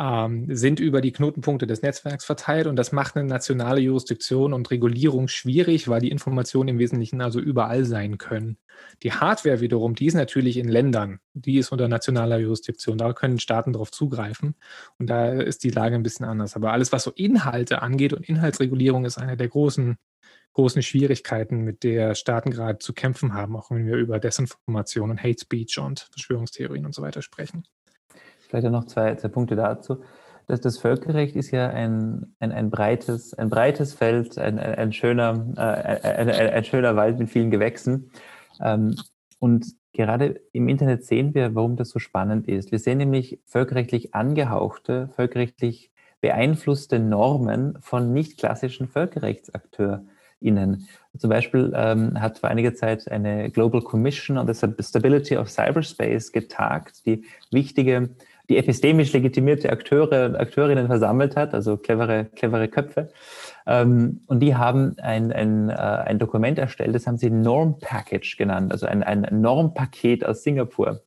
ähm, 0.00 0.46
sind 0.48 0.80
über 0.80 1.02
die 1.02 1.12
Knotenpunkte 1.12 1.66
des 1.66 1.82
Netzwerks 1.82 2.24
verteilt 2.24 2.66
und 2.66 2.76
das 2.76 2.90
macht 2.90 3.16
eine 3.16 3.28
nationale 3.28 3.80
Jurisdiktion 3.80 4.54
und 4.54 4.70
Regulierung 4.70 5.28
schwierig, 5.28 5.88
weil 5.88 6.00
die 6.00 6.10
Informationen 6.10 6.68
im 6.68 6.78
Wesentlichen 6.78 7.20
also 7.20 7.38
überall 7.38 7.84
sein 7.84 8.16
können. 8.16 8.56
Die 9.02 9.12
Hardware 9.12 9.60
wiederum, 9.60 9.94
die 9.94 10.06
ist 10.06 10.14
natürlich 10.14 10.56
in 10.56 10.68
Ländern, 10.68 11.20
die 11.34 11.58
ist 11.58 11.70
unter 11.70 11.86
nationaler 11.86 12.38
Jurisdiktion, 12.38 12.96
da 12.96 13.12
können 13.12 13.38
Staaten 13.38 13.74
darauf 13.74 13.90
zugreifen 13.90 14.54
und 14.98 15.10
da 15.10 15.32
ist 15.32 15.64
die 15.64 15.70
Lage 15.70 15.96
ein 15.96 16.02
bisschen 16.02 16.24
anders. 16.24 16.56
Aber 16.56 16.72
alles, 16.72 16.92
was 16.92 17.02
so 17.02 17.10
Inhalte 17.10 17.82
angeht 17.82 18.14
und 18.14 18.26
Inhaltsregulierung 18.26 19.04
ist 19.04 19.18
eine 19.18 19.36
der 19.36 19.48
großen 19.48 19.96
großen 20.52 20.82
Schwierigkeiten, 20.82 21.62
mit 21.62 21.84
der 21.84 22.16
Staaten 22.16 22.50
gerade 22.50 22.78
zu 22.78 22.92
kämpfen 22.92 23.34
haben, 23.34 23.54
auch 23.56 23.70
wenn 23.70 23.86
wir 23.86 23.94
über 23.96 24.18
Desinformation 24.18 25.10
und 25.10 25.22
Hate 25.22 25.40
Speech 25.40 25.78
und 25.78 26.08
Verschwörungstheorien 26.10 26.86
und 26.86 26.94
so 26.94 27.02
weiter 27.02 27.22
sprechen. 27.22 27.64
Vielleicht 28.50 28.68
noch 28.68 28.86
zwei, 28.86 29.14
zwei 29.14 29.28
Punkte 29.28 29.54
dazu. 29.54 30.02
Das, 30.48 30.60
das 30.60 30.78
Völkerrecht 30.78 31.36
ist 31.36 31.52
ja 31.52 31.68
ein, 31.68 32.34
ein, 32.40 32.50
ein, 32.50 32.70
breites, 32.70 33.32
ein 33.34 33.48
breites 33.48 33.94
Feld, 33.94 34.36
ein, 34.36 34.58
ein, 34.58 34.74
ein 34.74 34.92
schöner, 34.92 35.46
äh, 35.56 36.08
ein, 36.08 36.28
ein, 36.28 36.64
schöner 36.64 36.96
Wald 36.96 37.20
mit 37.20 37.30
vielen 37.30 37.52
Gewächsen. 37.52 38.10
Ähm, 38.60 38.96
und 39.38 39.66
gerade 39.92 40.40
im 40.52 40.68
Internet 40.68 41.04
sehen 41.04 41.34
wir, 41.34 41.54
warum 41.54 41.76
das 41.76 41.90
so 41.90 42.00
spannend 42.00 42.48
ist. 42.48 42.72
Wir 42.72 42.80
sehen 42.80 42.98
nämlich 42.98 43.38
völkerrechtlich 43.46 44.14
angehauchte, 44.14 45.10
völkerrechtlich 45.14 45.92
beeinflusste 46.20 46.98
Normen 46.98 47.78
von 47.80 48.12
nicht 48.12 48.36
klassischen 48.36 48.88
VölkerrechtsakteurInnen. 48.88 50.88
Zum 51.16 51.30
Beispiel 51.30 51.72
ähm, 51.76 52.20
hat 52.20 52.40
vor 52.40 52.48
einiger 52.48 52.74
Zeit 52.74 53.08
eine 53.08 53.50
Global 53.50 53.82
Commission 53.82 54.36
on 54.36 54.52
the 54.52 54.82
Stability 54.82 55.36
of 55.36 55.48
Cyberspace 55.48 56.32
getagt, 56.32 57.06
die 57.06 57.24
wichtige 57.52 58.10
die 58.50 58.56
epistemisch 58.56 59.12
legitimierte 59.12 59.70
Akteure 59.70 60.26
und 60.26 60.36
Akteurinnen 60.36 60.88
versammelt 60.88 61.36
hat, 61.36 61.54
also 61.54 61.76
clevere, 61.76 62.26
clevere 62.34 62.66
Köpfe. 62.66 63.10
Ähm, 63.64 64.22
und 64.26 64.40
die 64.40 64.56
haben 64.56 64.96
ein, 64.98 65.32
ein, 65.32 65.70
äh, 65.70 65.72
ein 65.72 66.18
Dokument 66.18 66.58
erstellt, 66.58 66.94
das 66.94 67.06
haben 67.06 67.16
sie 67.16 67.30
Norm 67.30 67.78
Package 67.78 68.36
genannt, 68.36 68.72
also 68.72 68.86
ein, 68.86 69.04
ein 69.04 69.40
Normpaket 69.40 70.26
aus 70.26 70.42
Singapur. 70.42 71.00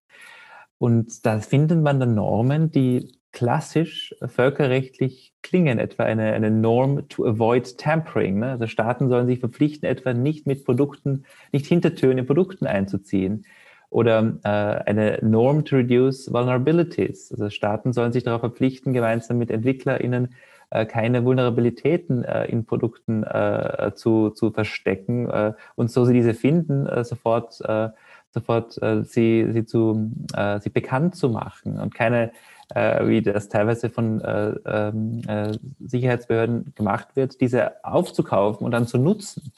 Und 0.78 1.26
da 1.26 1.40
findet 1.40 1.82
man 1.82 2.00
dann 2.00 2.16
Normen, 2.16 2.72
die 2.72 3.20
klassisch 3.34 4.16
völkerrechtlich 4.26 5.34
klingen, 5.42 5.80
etwa 5.80 6.04
eine, 6.04 6.34
eine 6.34 6.52
Norm 6.52 7.10
to 7.10 7.26
avoid 7.26 7.78
tampering. 7.78 8.40
Ne? 8.40 8.52
Also 8.52 8.68
Staaten 8.68 9.10
sollen 9.10 9.28
sich 9.28 9.40
verpflichten, 9.40 9.90
etwa 9.90 10.14
nicht 10.14 10.48
mit 10.48 10.64
Produkten, 10.64 11.26
nicht 11.52 11.66
Hintertüren 11.66 12.18
in 12.18 12.26
Produkten 12.26 12.68
einzuziehen 12.68 13.46
oder 13.94 14.34
äh, 14.44 14.50
eine 14.90 15.20
Norm 15.22 15.66
to 15.66 15.78
reduce 15.78 16.32
vulnerabilities. 16.34 17.32
Also 17.32 17.50
Staaten 17.50 17.94
sollen 17.94 18.12
sich 18.12 18.24
darauf 18.24 18.42
verpflichten, 18.42 18.92
gemeinsam 18.92 19.38
mit 19.38 19.52
EntwicklerInnen 19.52 20.34
äh, 20.72 20.86
keine 20.86 21.24
Vulnerabilitäten 21.24 22.24
äh, 22.24 22.46
in 22.46 22.66
Produkten 22.66 23.24
äh, 23.24 23.92
zu, 23.96 24.32
zu 24.32 24.52
verstecken 24.52 25.30
äh, 25.30 25.54
und 25.76 25.92
so 25.92 26.06
sie 26.06 26.14
diese 26.14 26.34
finden, 26.34 26.88
äh, 26.88 27.04
sofort, 27.04 27.62
äh, 27.62 27.90
sofort 28.32 28.82
äh, 28.82 29.04
sie, 29.04 29.48
sie, 29.52 29.66
zu, 29.66 30.12
äh, 30.36 30.60
sie 30.60 30.70
bekannt 30.70 31.16
zu 31.16 31.30
machen 31.30 31.80
und 31.80 31.94
keine 31.94 32.32
äh, 32.74 33.08
wie 33.08 33.22
das 33.22 33.50
teilweise 33.50 33.90
von 33.90 34.22
äh, 34.22 34.56
ähm, 34.66 35.22
äh, 35.28 35.52
Sicherheitsbehörden 35.80 36.74
gemacht 36.76 37.10
wird, 37.16 37.40
diese 37.42 37.84
aufzukaufen 37.86 38.66
und 38.66 38.72
dann 38.72 38.88
zu 38.88 38.98
nutzen. 38.98 39.52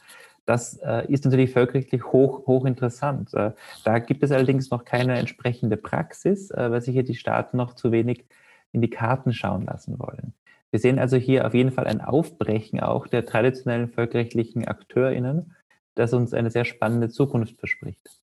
Das 0.45 0.77
äh, 0.77 1.11
ist 1.11 1.25
natürlich 1.25 1.51
völkerrechtlich 1.51 2.05
hoch, 2.05 2.45
hochinteressant. 2.45 3.33
Äh, 3.33 3.51
da 3.83 3.99
gibt 3.99 4.23
es 4.23 4.31
allerdings 4.31 4.69
noch 4.69 4.85
keine 4.85 5.17
entsprechende 5.17 5.75
Praxis, 5.75 6.51
äh, 6.51 6.69
weil 6.69 6.81
sich 6.81 6.93
hier 6.93 7.03
die 7.03 7.15
Staaten 7.15 7.57
noch 7.57 7.73
zu 7.73 7.91
wenig 7.91 8.25
in 8.71 8.81
die 8.81 8.89
Karten 8.89 9.33
schauen 9.33 9.65
lassen 9.65 9.97
wollen. 9.99 10.33
Wir 10.69 10.79
sehen 10.79 10.99
also 10.99 11.17
hier 11.17 11.47
auf 11.47 11.53
jeden 11.53 11.71
Fall 11.71 11.87
ein 11.87 12.01
Aufbrechen 12.01 12.79
auch 12.81 13.07
der 13.07 13.25
traditionellen 13.25 13.87
völkerrechtlichen 13.87 14.67
AkteurInnen, 14.67 15.55
das 15.95 16.13
uns 16.13 16.33
eine 16.33 16.51
sehr 16.51 16.65
spannende 16.65 17.09
Zukunft 17.09 17.57
verspricht. 17.57 18.21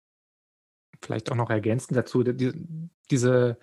Vielleicht 1.01 1.33
auch 1.33 1.37
noch 1.37 1.51
ergänzend 1.51 1.97
dazu, 1.97 2.23
die, 2.23 2.53
diese 3.11 3.57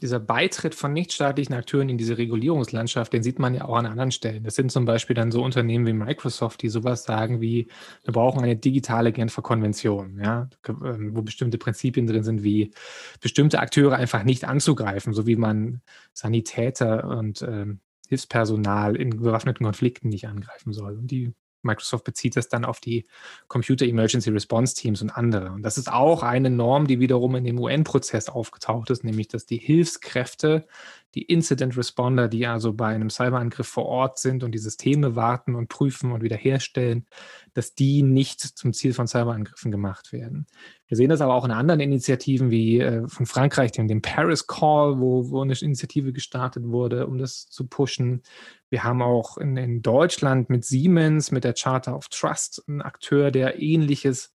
dieser 0.00 0.20
Beitritt 0.20 0.74
von 0.74 0.92
nichtstaatlichen 0.92 1.54
Akteuren 1.54 1.88
in 1.88 1.98
diese 1.98 2.18
Regulierungslandschaft, 2.18 3.12
den 3.12 3.22
sieht 3.22 3.38
man 3.38 3.54
ja 3.54 3.64
auch 3.64 3.76
an 3.76 3.86
anderen 3.86 4.10
Stellen. 4.10 4.44
Das 4.44 4.54
sind 4.54 4.70
zum 4.70 4.84
Beispiel 4.84 5.14
dann 5.14 5.32
so 5.32 5.42
Unternehmen 5.42 5.86
wie 5.86 5.92
Microsoft, 5.92 6.62
die 6.62 6.68
sowas 6.68 7.04
sagen 7.04 7.40
wie, 7.40 7.68
wir 8.04 8.12
brauchen 8.12 8.42
eine 8.42 8.56
digitale 8.56 9.12
Genfer-Konvention, 9.12 10.20
ja, 10.22 10.48
ähm, 10.68 11.16
wo 11.16 11.22
bestimmte 11.22 11.58
Prinzipien 11.58 12.06
drin 12.06 12.22
sind, 12.22 12.42
wie 12.42 12.72
bestimmte 13.20 13.60
Akteure 13.60 13.96
einfach 13.96 14.24
nicht 14.24 14.44
anzugreifen, 14.44 15.12
so 15.12 15.26
wie 15.26 15.36
man 15.36 15.80
Sanitäter 16.12 17.04
und 17.04 17.42
ähm, 17.42 17.80
Hilfspersonal 18.08 18.96
in 18.96 19.10
bewaffneten 19.10 19.64
Konflikten 19.64 20.08
nicht 20.08 20.26
angreifen 20.28 20.72
soll. 20.72 20.96
Und 20.96 21.10
die 21.10 21.34
Microsoft 21.62 22.04
bezieht 22.04 22.36
das 22.36 22.48
dann 22.48 22.64
auf 22.64 22.80
die 22.80 23.06
Computer 23.48 23.84
Emergency 23.84 24.30
Response 24.30 24.74
Teams 24.74 25.02
und 25.02 25.10
andere. 25.10 25.50
Und 25.50 25.62
das 25.62 25.78
ist 25.78 25.90
auch 25.90 26.22
eine 26.22 26.50
Norm, 26.50 26.86
die 26.86 27.00
wiederum 27.00 27.34
in 27.36 27.44
dem 27.44 27.58
UN-Prozess 27.58 28.28
aufgetaucht 28.28 28.90
ist, 28.90 29.04
nämlich 29.04 29.28
dass 29.28 29.46
die 29.46 29.58
Hilfskräfte 29.58 30.66
die 31.14 31.22
Incident 31.22 31.76
Responder, 31.76 32.28
die 32.28 32.46
also 32.46 32.72
bei 32.72 32.88
einem 32.88 33.10
Cyberangriff 33.10 33.66
vor 33.66 33.86
Ort 33.86 34.18
sind 34.18 34.44
und 34.44 34.52
die 34.52 34.58
Systeme 34.58 35.16
warten 35.16 35.54
und 35.54 35.68
prüfen 35.68 36.12
und 36.12 36.22
wiederherstellen, 36.22 37.06
dass 37.54 37.74
die 37.74 38.02
nicht 38.02 38.40
zum 38.40 38.72
Ziel 38.72 38.92
von 38.92 39.06
Cyberangriffen 39.06 39.70
gemacht 39.70 40.12
werden. 40.12 40.46
Wir 40.86 40.96
sehen 40.96 41.08
das 41.08 41.20
aber 41.20 41.34
auch 41.34 41.44
in 41.44 41.50
anderen 41.50 41.80
Initiativen 41.80 42.50
wie 42.50 42.80
äh, 42.80 43.06
von 43.08 43.26
Frankreich, 43.26 43.72
dem, 43.72 44.02
Paris 44.02 44.46
Call, 44.46 44.98
wo, 45.00 45.40
eine 45.40 45.54
Initiative 45.54 46.12
gestartet 46.12 46.64
wurde, 46.66 47.06
um 47.06 47.18
das 47.18 47.48
zu 47.48 47.66
pushen. 47.66 48.22
Wir 48.70 48.84
haben 48.84 49.02
auch 49.02 49.38
in, 49.38 49.56
in 49.56 49.82
Deutschland 49.82 50.50
mit 50.50 50.64
Siemens, 50.64 51.30
mit 51.30 51.44
der 51.44 51.54
Charter 51.54 51.96
of 51.96 52.08
Trust, 52.08 52.64
einen 52.68 52.82
Akteur, 52.82 53.30
der 53.30 53.60
ähnliches 53.60 54.34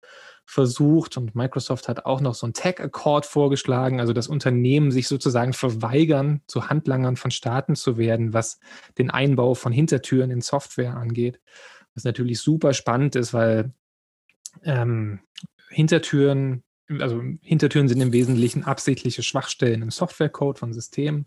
versucht 0.50 1.16
und 1.16 1.36
Microsoft 1.36 1.86
hat 1.86 2.06
auch 2.06 2.20
noch 2.20 2.34
so 2.34 2.44
ein 2.44 2.52
Tech 2.52 2.80
Accord 2.80 3.24
vorgeschlagen, 3.24 4.00
also 4.00 4.12
dass 4.12 4.26
Unternehmen 4.26 4.90
sich 4.90 5.06
sozusagen 5.06 5.52
verweigern, 5.52 6.40
zu 6.48 6.68
Handlangern 6.68 7.14
von 7.14 7.30
Staaten 7.30 7.76
zu 7.76 7.98
werden, 7.98 8.34
was 8.34 8.58
den 8.98 9.10
Einbau 9.10 9.54
von 9.54 9.70
Hintertüren 9.70 10.32
in 10.32 10.40
Software 10.40 10.96
angeht. 10.96 11.40
Was 11.94 12.02
natürlich 12.02 12.40
super 12.40 12.74
spannend 12.74 13.14
ist, 13.14 13.32
weil 13.32 13.72
ähm, 14.64 15.20
Hintertüren, 15.68 16.64
also 16.98 17.22
Hintertüren 17.42 17.86
sind 17.86 18.00
im 18.00 18.12
Wesentlichen 18.12 18.64
absichtliche 18.64 19.22
Schwachstellen 19.22 19.82
im 19.82 19.92
Softwarecode 19.92 20.58
von 20.58 20.72
Systemen. 20.72 21.26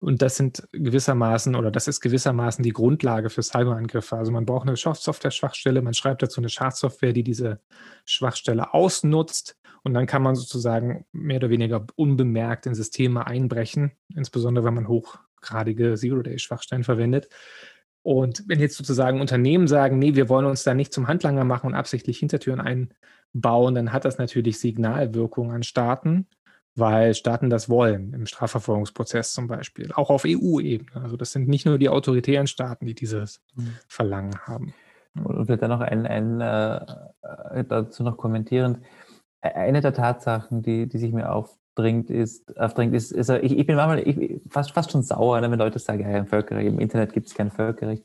Und 0.00 0.22
das 0.22 0.36
sind 0.36 0.66
gewissermaßen, 0.72 1.54
oder 1.54 1.70
das 1.70 1.86
ist 1.86 2.00
gewissermaßen 2.00 2.62
die 2.62 2.72
Grundlage 2.72 3.30
für 3.30 3.42
Cyberangriffe. 3.42 4.16
Also 4.16 4.32
man 4.32 4.46
braucht 4.46 4.66
eine 4.66 4.76
Software-Schwachstelle, 4.76 5.82
man 5.82 5.94
schreibt 5.94 6.22
dazu 6.22 6.40
eine 6.40 6.48
Schadsoftware, 6.48 7.12
die 7.12 7.22
diese 7.22 7.60
Schwachstelle 8.06 8.72
ausnutzt. 8.72 9.56
Und 9.82 9.94
dann 9.94 10.06
kann 10.06 10.22
man 10.22 10.34
sozusagen 10.34 11.06
mehr 11.12 11.36
oder 11.36 11.50
weniger 11.50 11.86
unbemerkt 11.96 12.66
in 12.66 12.74
Systeme 12.74 13.26
einbrechen, 13.26 13.92
insbesondere 14.14 14.64
wenn 14.64 14.74
man 14.74 14.88
hoch 14.88 15.18
hochgradige 15.40 15.94
Zero-Day-Schwachstellen 15.94 16.84
verwendet. 16.84 17.28
Und 18.02 18.44
wenn 18.46 18.60
jetzt 18.60 18.76
sozusagen 18.76 19.20
Unternehmen 19.20 19.68
sagen, 19.68 19.98
nee, 19.98 20.14
wir 20.14 20.28
wollen 20.28 20.46
uns 20.46 20.62
da 20.62 20.74
nicht 20.74 20.92
zum 20.92 21.08
Handlanger 21.08 21.44
machen 21.44 21.66
und 21.66 21.74
absichtlich 21.74 22.18
Hintertüren 22.18 22.60
einbauen, 22.60 23.74
dann 23.74 23.92
hat 23.92 24.04
das 24.04 24.18
natürlich 24.18 24.58
Signalwirkung 24.58 25.52
an 25.52 25.62
Staaten, 25.62 26.26
weil 26.76 27.14
Staaten 27.14 27.50
das 27.50 27.68
wollen, 27.68 28.12
im 28.12 28.26
Strafverfolgungsprozess 28.26 29.32
zum 29.32 29.48
Beispiel, 29.48 29.92
auch 29.92 30.10
auf 30.10 30.24
EU-Ebene. 30.26 31.02
Also 31.02 31.16
das 31.16 31.32
sind 31.32 31.48
nicht 31.48 31.66
nur 31.66 31.78
die 31.78 31.88
autoritären 31.88 32.46
Staaten, 32.46 32.86
die 32.86 32.94
dieses 32.94 33.42
mhm. 33.54 33.74
Verlangen 33.88 34.38
haben. 34.46 34.74
Und 35.14 35.46
vielleicht 35.46 35.62
dann 35.62 35.70
noch 35.70 35.80
ein, 35.80 36.06
ein 36.06 36.40
äh, 36.40 37.64
dazu 37.64 38.02
noch 38.02 38.16
kommentierend. 38.16 38.78
Eine 39.40 39.80
der 39.80 39.92
Tatsachen, 39.92 40.62
die, 40.62 40.86
die 40.86 40.98
sich 40.98 41.12
mir 41.12 41.32
aufdringt, 41.32 42.10
ist, 42.10 42.56
aufdringt, 42.58 42.94
ist, 42.94 43.10
ist 43.10 43.28
ich, 43.30 43.58
ich 43.58 43.66
bin 43.66 43.76
manchmal 43.76 44.06
ich, 44.06 44.40
fast, 44.48 44.70
fast 44.72 44.92
schon 44.92 45.02
sauer, 45.02 45.40
ne, 45.40 45.50
wenn 45.50 45.58
Leute 45.58 45.78
sagen, 45.78 46.00
ja, 46.00 46.18
im 46.18 46.26
Völkerrecht, 46.26 46.68
im 46.68 46.78
Internet 46.78 47.12
gibt 47.12 47.26
es 47.26 47.34
kein 47.34 47.50
Völkerrecht 47.50 48.04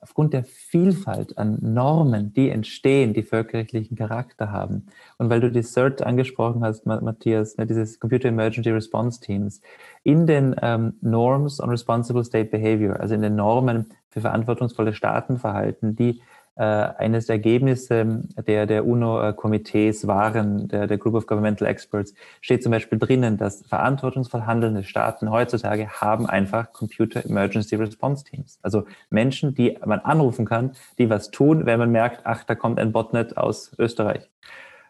aufgrund 0.00 0.32
der 0.32 0.44
Vielfalt 0.44 1.38
an 1.38 1.58
Normen, 1.60 2.32
die 2.32 2.50
entstehen, 2.50 3.14
die 3.14 3.22
völkerrechtlichen 3.22 3.96
Charakter 3.96 4.50
haben. 4.52 4.86
Und 5.18 5.30
weil 5.30 5.40
du 5.40 5.50
die 5.50 5.62
CERT 5.62 6.02
angesprochen 6.02 6.64
hast, 6.64 6.86
Matthias, 6.86 7.56
ne, 7.56 7.66
dieses 7.66 8.00
Computer 8.00 8.28
Emergency 8.28 8.70
Response 8.70 9.20
Teams, 9.20 9.60
in 10.02 10.26
den 10.26 10.56
ähm, 10.62 10.94
Norms 11.00 11.60
on 11.60 11.70
Responsible 11.70 12.24
State 12.24 12.50
Behavior, 12.50 13.00
also 13.00 13.14
in 13.14 13.22
den 13.22 13.36
Normen 13.36 13.86
für 14.10 14.20
verantwortungsvolle 14.20 14.94
Staatenverhalten, 14.94 15.94
die 15.96 16.20
eines 16.58 17.26
der 17.26 17.36
Ergebnisse 17.36 18.22
der, 18.46 18.66
der 18.66 18.86
UNO-Komitees 18.86 20.06
waren, 20.06 20.68
der, 20.68 20.86
der 20.86 20.98
Group 20.98 21.14
of 21.14 21.26
Governmental 21.26 21.68
Experts, 21.68 22.14
steht 22.40 22.62
zum 22.62 22.72
Beispiel 22.72 22.98
drinnen, 22.98 23.36
dass 23.36 23.62
verantwortungsvoll 23.62 24.42
handelnde 24.42 24.82
Staaten 24.82 25.30
heutzutage 25.30 25.88
haben 25.88 26.26
einfach 26.26 26.72
Computer 26.72 27.24
Emergency 27.24 27.76
Response 27.76 28.24
Teams. 28.24 28.58
Also 28.62 28.84
Menschen, 29.10 29.54
die 29.54 29.78
man 29.84 30.00
anrufen 30.00 30.46
kann, 30.46 30.72
die 30.98 31.08
was 31.08 31.30
tun, 31.30 31.66
wenn 31.66 31.78
man 31.78 31.92
merkt, 31.92 32.22
ach, 32.24 32.44
da 32.44 32.54
kommt 32.54 32.80
ein 32.80 32.92
Botnet 32.92 33.36
aus 33.36 33.72
Österreich. 33.78 34.28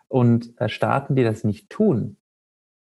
Und 0.09 0.59
äh, 0.59 0.69
Staaten, 0.69 1.17
die 1.17 1.25
das 1.25 1.45
nicht 1.45 1.69
tun, 1.69 2.17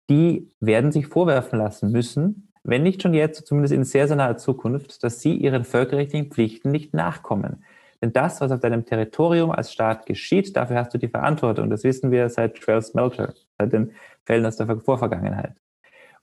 die 0.10 0.50
werden 0.60 0.92
sich 0.92 1.08
vorwerfen 1.08 1.58
lassen 1.58 1.92
müssen, 1.92 2.50
wenn 2.64 2.84
nicht 2.84 3.02
schon 3.02 3.14
jetzt, 3.14 3.46
zumindest 3.46 3.74
in 3.74 3.84
sehr, 3.84 4.08
sehr 4.08 4.16
naher 4.16 4.38
Zukunft, 4.38 5.04
dass 5.04 5.20
sie 5.20 5.36
ihren 5.36 5.66
völkerrechtlichen 5.66 6.32
Pflichten 6.32 6.72
nicht 6.72 6.94
nachkommen. 6.94 7.64
Denn 8.04 8.12
das, 8.12 8.42
was 8.42 8.52
auf 8.52 8.60
deinem 8.60 8.86
Territorium 8.86 9.50
als 9.50 9.72
Staat 9.72 10.06
geschieht, 10.06 10.58
dafür 10.58 10.76
hast 10.76 10.94
du 10.94 10.98
die 10.98 11.08
Verantwortung. 11.08 11.70
Das 11.70 11.86
wissen 11.86 12.12
wir 12.12 12.28
seit 12.28 12.58
Trails 12.58 12.94
Melcher, 12.94 13.34
seit 13.58 13.72
den 13.72 13.94
Fällen 14.26 14.46
aus 14.46 14.58
der 14.58 14.68
Vorvergangenheit. 14.82 15.54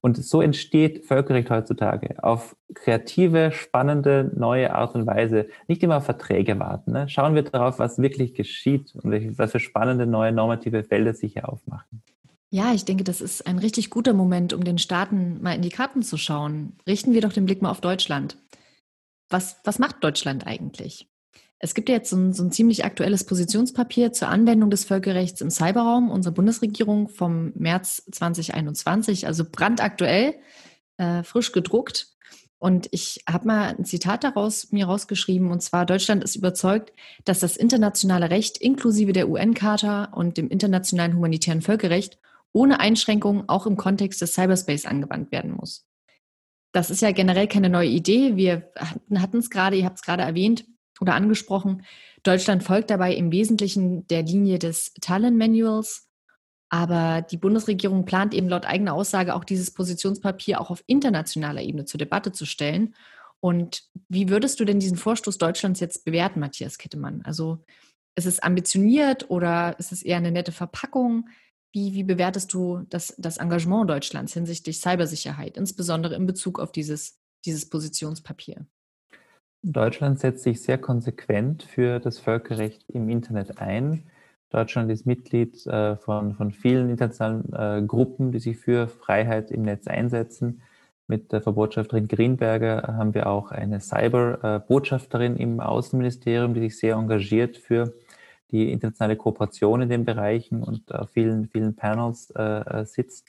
Und 0.03 0.23
so 0.23 0.43
entsteht 0.43 1.07
Völkerrecht 1.07 1.49
heutzutage 1.49 2.23
auf 2.23 2.55
kreative, 2.75 3.51
spannende, 3.53 4.31
neue 4.37 4.75
Art 4.75 4.95
und 4.95 5.07
Weise. 5.07 5.47
Nicht 5.69 5.83
immer 5.83 5.97
auf 5.97 6.05
Verträge 6.05 6.59
warten. 6.59 6.93
Ne? 6.93 7.09
Schauen 7.09 7.35
wir 7.35 7.45
darauf, 7.45 7.79
was 7.79 7.97
wirklich 7.97 8.35
geschieht 8.35 8.95
und 8.97 9.39
was 9.39 9.53
für 9.53 9.59
spannende 9.59 10.05
neue 10.05 10.33
normative 10.33 10.85
Felder 10.85 11.15
sich 11.15 11.33
hier 11.33 11.49
aufmachen. 11.49 12.03
Ja, 12.51 12.75
ich 12.75 12.85
denke, 12.85 13.05
das 13.05 13.23
ist 13.23 13.47
ein 13.47 13.59
richtig 13.59 13.89
guter 13.89 14.13
Moment, 14.13 14.53
um 14.53 14.65
den 14.65 14.77
Staaten 14.77 15.41
mal 15.41 15.55
in 15.55 15.63
die 15.63 15.71
Karten 15.71 16.03
zu 16.03 16.19
schauen. 16.19 16.77
Richten 16.87 17.15
wir 17.15 17.23
doch 17.23 17.33
den 17.33 17.47
Blick 17.47 17.63
mal 17.63 17.71
auf 17.71 17.81
Deutschland. 17.81 18.37
Was, 19.31 19.57
was 19.65 19.79
macht 19.79 20.05
Deutschland 20.05 20.47
eigentlich? 20.47 21.07
Es 21.63 21.75
gibt 21.75 21.91
ja 21.91 21.97
jetzt 21.97 22.09
so 22.09 22.17
ein, 22.17 22.33
so 22.33 22.43
ein, 22.43 22.51
ziemlich 22.51 22.87
aktuelles 22.87 23.25
Positionspapier 23.25 24.13
zur 24.13 24.29
Anwendung 24.29 24.71
des 24.71 24.85
Völkerrechts 24.85 25.43
im 25.43 25.51
Cyberraum 25.51 26.11
unserer 26.11 26.33
Bundesregierung 26.33 27.09
vom 27.09 27.53
März 27.55 28.03
2021, 28.11 29.27
also 29.27 29.45
brandaktuell, 29.45 30.37
äh, 30.97 31.23
frisch 31.23 31.53
gedruckt. 31.53 32.09
Und 32.59 32.89
ich 32.93 33.25
habe 33.29 33.47
mal 33.47 33.75
ein 33.79 33.85
Zitat 33.85 34.25
daraus 34.25 34.73
mir 34.73 34.87
rausgeschrieben, 34.87 35.51
und 35.51 35.63
zwar 35.63 35.85
Deutschland 35.85 36.25
ist 36.25 36.37
überzeugt, 36.37 36.93
dass 37.25 37.41
das 37.41 37.59
internationale 37.59 38.31
Recht 38.31 38.57
inklusive 38.57 39.13
der 39.13 39.29
UN-Charta 39.29 40.05
und 40.05 40.39
dem 40.39 40.49
internationalen 40.49 41.15
humanitären 41.15 41.63
Völkerrecht 41.63 42.19
ohne 42.53 42.81
Einschränkungen 42.81 43.49
auch 43.49 43.67
im 43.67 43.77
Kontext 43.77 44.21
des 44.23 44.33
Cyberspace 44.33 44.87
angewandt 44.87 45.31
werden 45.31 45.53
muss. 45.53 45.87
Das 46.73 46.91
ist 46.91 47.03
ja 47.03 47.13
generell 47.13 47.49
keine 47.49 47.69
neue 47.69 47.89
Idee. 47.89 48.37
Wir 48.37 48.71
hatten 49.15 49.39
es 49.39 49.51
gerade, 49.51 49.77
ihr 49.77 49.85
habt 49.85 49.97
es 49.97 50.03
gerade 50.03 50.23
erwähnt, 50.23 50.65
oder 51.01 51.15
angesprochen. 51.15 51.83
Deutschland 52.23 52.63
folgt 52.63 52.91
dabei 52.91 53.15
im 53.15 53.33
Wesentlichen 53.33 54.07
der 54.09 54.23
Linie 54.23 54.59
des 54.59 54.93
Talent 55.01 55.37
Manuals. 55.37 56.07
Aber 56.69 57.23
die 57.23 57.37
Bundesregierung 57.37 58.05
plant 58.05 58.33
eben 58.33 58.49
laut 58.49 58.65
eigener 58.65 58.95
Aussage 58.95 59.35
auch 59.35 59.45
dieses 59.45 59.73
Positionspapier 59.73 60.61
auch 60.61 60.71
auf 60.71 60.85
internationaler 60.87 61.63
Ebene 61.63 61.85
zur 61.85 61.99
Debatte 61.99 62.31
zu 62.31 62.47
stellen. 62.47 62.95
Und 63.41 63.85
wie 64.09 64.29
würdest 64.29 64.61
du 64.61 64.65
denn 64.65 64.79
diesen 64.79 64.97
Vorstoß 64.97 65.39
Deutschlands 65.39 65.81
jetzt 65.81 66.05
bewerten, 66.05 66.39
Matthias 66.39 66.79
Kettemann? 66.79 67.23
Also 67.25 67.65
ist 68.15 68.27
es 68.27 68.41
ambitioniert 68.41 69.31
oder 69.31 69.79
ist 69.81 69.91
es 69.93 70.03
eher 70.03 70.19
eine 70.19 70.31
nette 70.31 70.53
Verpackung? 70.53 71.29
Wie, 71.73 71.95
wie 71.95 72.05
bewertest 72.05 72.53
du 72.53 72.85
das, 72.89 73.15
das 73.19 73.39
Engagement 73.39 73.89
Deutschlands 73.89 74.35
hinsichtlich 74.35 74.81
Cybersicherheit, 74.81 75.57
insbesondere 75.57 76.15
in 76.15 76.27
Bezug 76.27 76.61
auf 76.61 76.71
dieses, 76.71 77.19
dieses 77.45 77.69
Positionspapier? 77.69 78.67
Deutschland 79.63 80.19
setzt 80.19 80.43
sich 80.43 80.63
sehr 80.63 80.79
konsequent 80.79 81.63
für 81.63 82.01
das 82.01 82.19
Völkerrecht 82.19 82.85
im 82.89 83.09
Internet 83.11 83.59
ein. 83.59 84.05
Deutschland 84.49 84.91
ist 84.91 85.07
Mitglied 85.07 85.67
äh, 85.67 85.97
von, 85.97 86.35
von 86.35 86.51
vielen 86.51 86.89
internationalen 86.89 87.53
äh, 87.53 87.87
Gruppen, 87.87 88.33
die 88.33 88.41
sich 88.41 88.57
für 88.57 88.89
Freiheit 88.89 89.51
im 89.51 89.63
Netz 89.63 89.87
einsetzen. 89.87 90.63
Mit 91.07 91.33
der 91.33 91.43
Verbotschafterin 91.43 92.09
Greenberger 92.09 92.83
haben 92.97 93.15
wir 93.15 93.27
auch 93.27 93.51
eine 93.51 93.81
Cyber-Botschafterin 93.81 95.37
im 95.37 95.61
Außenministerium, 95.61 96.55
die 96.55 96.61
sich 96.61 96.79
sehr 96.79 96.95
engagiert 96.95 97.57
für 97.57 97.93
die 98.51 98.73
internationale 98.73 99.17
Kooperation 99.17 99.83
in 99.83 99.89
den 99.89 100.05
Bereichen 100.05 100.63
und 100.63 100.93
auf 100.95 101.11
vielen, 101.11 101.49
vielen 101.49 101.77
Panels 101.77 102.31
äh, 102.31 102.85
sitzt. 102.85 103.29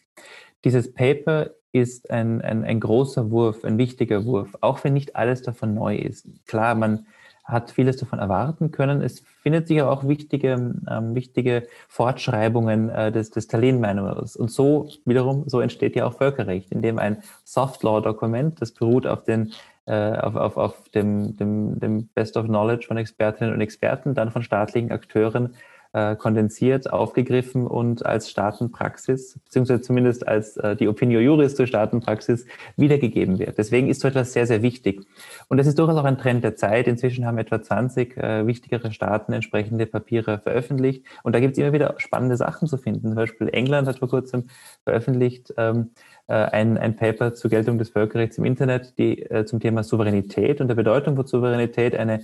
Dieses 0.64 0.94
Paper 0.94 1.52
ist 1.72 2.12
ein, 2.12 2.42
ein, 2.42 2.64
ein 2.64 2.80
großer 2.80 3.32
Wurf, 3.32 3.64
ein 3.64 3.78
wichtiger 3.78 4.26
Wurf, 4.26 4.58
auch 4.62 4.84
wenn 4.84 4.94
nicht 4.94 5.16
alles 5.16 5.42
davon 5.42 5.74
neu 5.74 5.96
ist. 5.96 6.28
Klar, 6.46 6.76
man 6.76 7.06
hat 7.44 7.72
vieles 7.72 7.98
davon 7.98 8.20
erwarten 8.20 8.72
können. 8.72 9.02
Es 9.02 9.24
findet 9.42 9.68
sich 9.68 9.82
aber 9.82 9.92
auch 9.92 10.08
wichtige, 10.08 10.76
ähm, 10.90 11.16
wichtige 11.16 11.68
Fortschreibungen 11.88 12.90
äh, 12.90 13.12
des, 13.12 13.32
des 13.32 13.48
Tallinn-Manuals. 13.48 14.36
Und 14.36 14.52
so 14.52 14.90
wiederum, 15.06 15.44
so 15.48 15.60
entsteht 15.60 15.96
ja 15.96 16.06
auch 16.06 16.14
Völkerrecht, 16.14 16.72
indem 16.72 17.00
ein 17.00 17.24
Soft-Law-Dokument, 17.44 18.62
das 18.62 18.72
beruht 18.72 19.08
auf, 19.08 19.24
den, 19.24 19.54
äh, 19.86 20.14
auf, 20.14 20.36
auf, 20.36 20.58
auf 20.58 20.90
dem, 20.90 21.36
dem, 21.38 21.80
dem 21.80 22.08
Best 22.10 22.38
of 22.38 22.46
Knowledge 22.46 22.88
von 22.88 22.98
Expertinnen 22.98 23.54
und 23.54 23.62
Experten, 23.62 24.14
dann 24.14 24.32
von 24.32 24.44
staatlichen 24.44 24.92
Akteuren 24.92 25.56
äh, 25.94 26.16
kondensiert, 26.16 26.92
aufgegriffen 26.92 27.68
und 27.68 28.06
als 28.06 28.30
Staatenpraxis, 28.30 29.40
beziehungsweise 29.44 29.82
zumindest 29.82 30.28
als 30.28 30.58
äh, 30.58 30.76
die 30.76 30.88
Opinio 30.88 31.20
Juris 31.20 31.56
zur 31.56 31.68
Staatenpraxis 31.68 32.46
wiedergegeben 32.78 33.40
wird. 33.40 33.58
Deswegen 33.58 33.90
ist 33.90 34.02
so 34.02 34.08
etwas 34.08 34.34
sehr, 34.34 34.48
sehr 34.48 34.62
wichtig. 34.62 35.06
Und 35.50 35.58
das 35.58 35.68
ist 35.68 35.78
durchaus 35.78 35.98
auch 35.98 36.06
ein 36.06 36.18
Trend 36.18 36.44
der 36.44 36.56
Zeit. 36.56 36.88
Inzwischen 36.88 37.26
haben 37.26 37.38
etwa 37.38 37.62
20 37.62 38.18
äh, 38.18 38.48
wichtigere 38.48 38.92
Staaten 38.92 39.34
entsprechende 39.34 39.86
Papiere 39.86 40.40
veröffentlicht. 40.40 41.06
Und 41.24 41.36
da 41.36 41.40
gibt 41.40 41.54
es 41.54 41.58
immer 41.58 41.74
wieder 41.74 41.96
spannende 41.98 42.38
Sachen 42.38 42.68
zu 42.68 42.78
finden. 42.78 43.08
Zum 43.08 43.16
Beispiel 43.16 43.50
England 43.52 43.88
hat 43.88 44.00
vor 44.00 44.10
kurzem 44.10 44.48
veröffentlicht, 44.84 45.54
ähm, 45.58 45.92
äh, 46.28 46.34
ein, 46.34 46.78
ein 46.78 46.96
Paper 46.96 47.34
zur 47.34 47.50
Geltung 47.50 47.78
des 47.78 47.90
Völkerrechts 47.90 48.38
im 48.38 48.46
Internet, 48.46 48.98
die 48.98 49.22
äh, 49.24 49.46
zum 49.46 49.60
Thema 49.60 49.84
Souveränität 49.84 50.62
und 50.62 50.70
der 50.70 50.76
Bedeutung 50.76 51.18
von 51.18 51.28
Souveränität 51.28 51.94
eine 51.94 52.22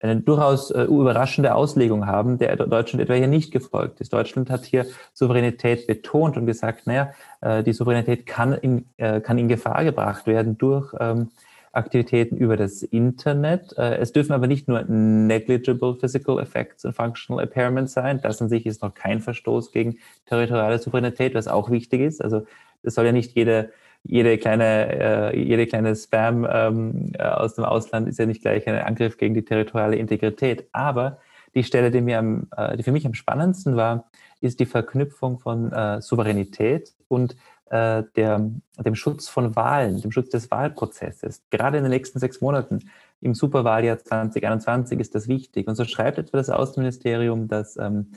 eine 0.00 0.20
durchaus 0.20 0.70
äh, 0.70 0.82
überraschende 0.84 1.54
Auslegung 1.54 2.06
haben, 2.06 2.38
der 2.38 2.56
Deutschland 2.56 3.02
etwa 3.02 3.14
hier 3.14 3.28
nicht 3.28 3.52
gefolgt 3.52 4.00
ist. 4.00 4.12
Deutschland 4.12 4.50
hat 4.50 4.64
hier 4.64 4.86
Souveränität 5.12 5.86
betont 5.86 6.36
und 6.36 6.46
gesagt, 6.46 6.86
naja, 6.86 7.12
äh, 7.40 7.62
die 7.62 7.72
Souveränität 7.72 8.26
kann 8.26 8.54
in, 8.54 8.86
äh, 8.96 9.20
kann 9.20 9.38
in 9.38 9.48
Gefahr 9.48 9.84
gebracht 9.84 10.26
werden 10.26 10.56
durch 10.56 10.94
ähm, 10.98 11.30
Aktivitäten 11.72 12.36
über 12.36 12.56
das 12.56 12.82
Internet. 12.82 13.78
Es 13.78 14.10
dürfen 14.10 14.32
aber 14.32 14.48
nicht 14.48 14.66
nur 14.66 14.82
negligible 14.82 15.94
physical 15.94 16.40
effects 16.40 16.84
und 16.84 16.96
functional 16.96 17.44
impairments 17.44 17.92
sein. 17.92 18.20
Das 18.20 18.42
an 18.42 18.48
sich 18.48 18.66
ist 18.66 18.82
noch 18.82 18.92
kein 18.92 19.20
Verstoß 19.20 19.70
gegen 19.70 19.98
territoriale 20.26 20.80
Souveränität, 20.80 21.32
was 21.36 21.46
auch 21.46 21.70
wichtig 21.70 22.00
ist. 22.00 22.24
Also 22.24 22.44
es 22.82 22.96
soll 22.96 23.06
ja 23.06 23.12
nicht 23.12 23.36
jede 23.36 23.70
jede 24.04 24.38
kleine, 24.38 25.32
äh, 25.32 25.38
jede 25.38 25.66
kleine 25.66 25.94
Spam 25.94 26.46
ähm, 26.50 27.12
äh, 27.18 27.22
aus 27.22 27.54
dem 27.54 27.64
Ausland 27.64 28.08
ist 28.08 28.18
ja 28.18 28.26
nicht 28.26 28.42
gleich 28.42 28.66
ein 28.66 28.78
Angriff 28.78 29.18
gegen 29.18 29.34
die 29.34 29.44
territoriale 29.44 29.96
Integrität. 29.96 30.68
Aber 30.72 31.18
die 31.54 31.64
Stelle, 31.64 31.90
die, 31.90 32.00
mir 32.00 32.18
am, 32.18 32.48
äh, 32.56 32.76
die 32.76 32.82
für 32.82 32.92
mich 32.92 33.06
am 33.06 33.14
spannendsten 33.14 33.76
war, 33.76 34.10
ist 34.40 34.60
die 34.60 34.66
Verknüpfung 34.66 35.38
von 35.38 35.72
äh, 35.72 36.00
Souveränität 36.00 36.94
und 37.08 37.36
äh, 37.70 38.04
der, 38.16 38.50
dem 38.78 38.94
Schutz 38.94 39.28
von 39.28 39.54
Wahlen, 39.54 40.00
dem 40.00 40.12
Schutz 40.12 40.30
des 40.30 40.50
Wahlprozesses. 40.50 41.42
Gerade 41.50 41.78
in 41.78 41.84
den 41.84 41.90
nächsten 41.90 42.18
sechs 42.18 42.40
Monaten 42.40 42.80
im 43.20 43.34
Superwahljahr 43.34 43.98
2021 43.98 44.98
ist 44.98 45.14
das 45.14 45.28
wichtig. 45.28 45.68
Und 45.68 45.76
so 45.76 45.84
schreibt 45.84 46.18
etwa 46.18 46.38
das 46.38 46.50
Außenministerium, 46.50 47.48
dass 47.48 47.76
ähm, 47.76 48.12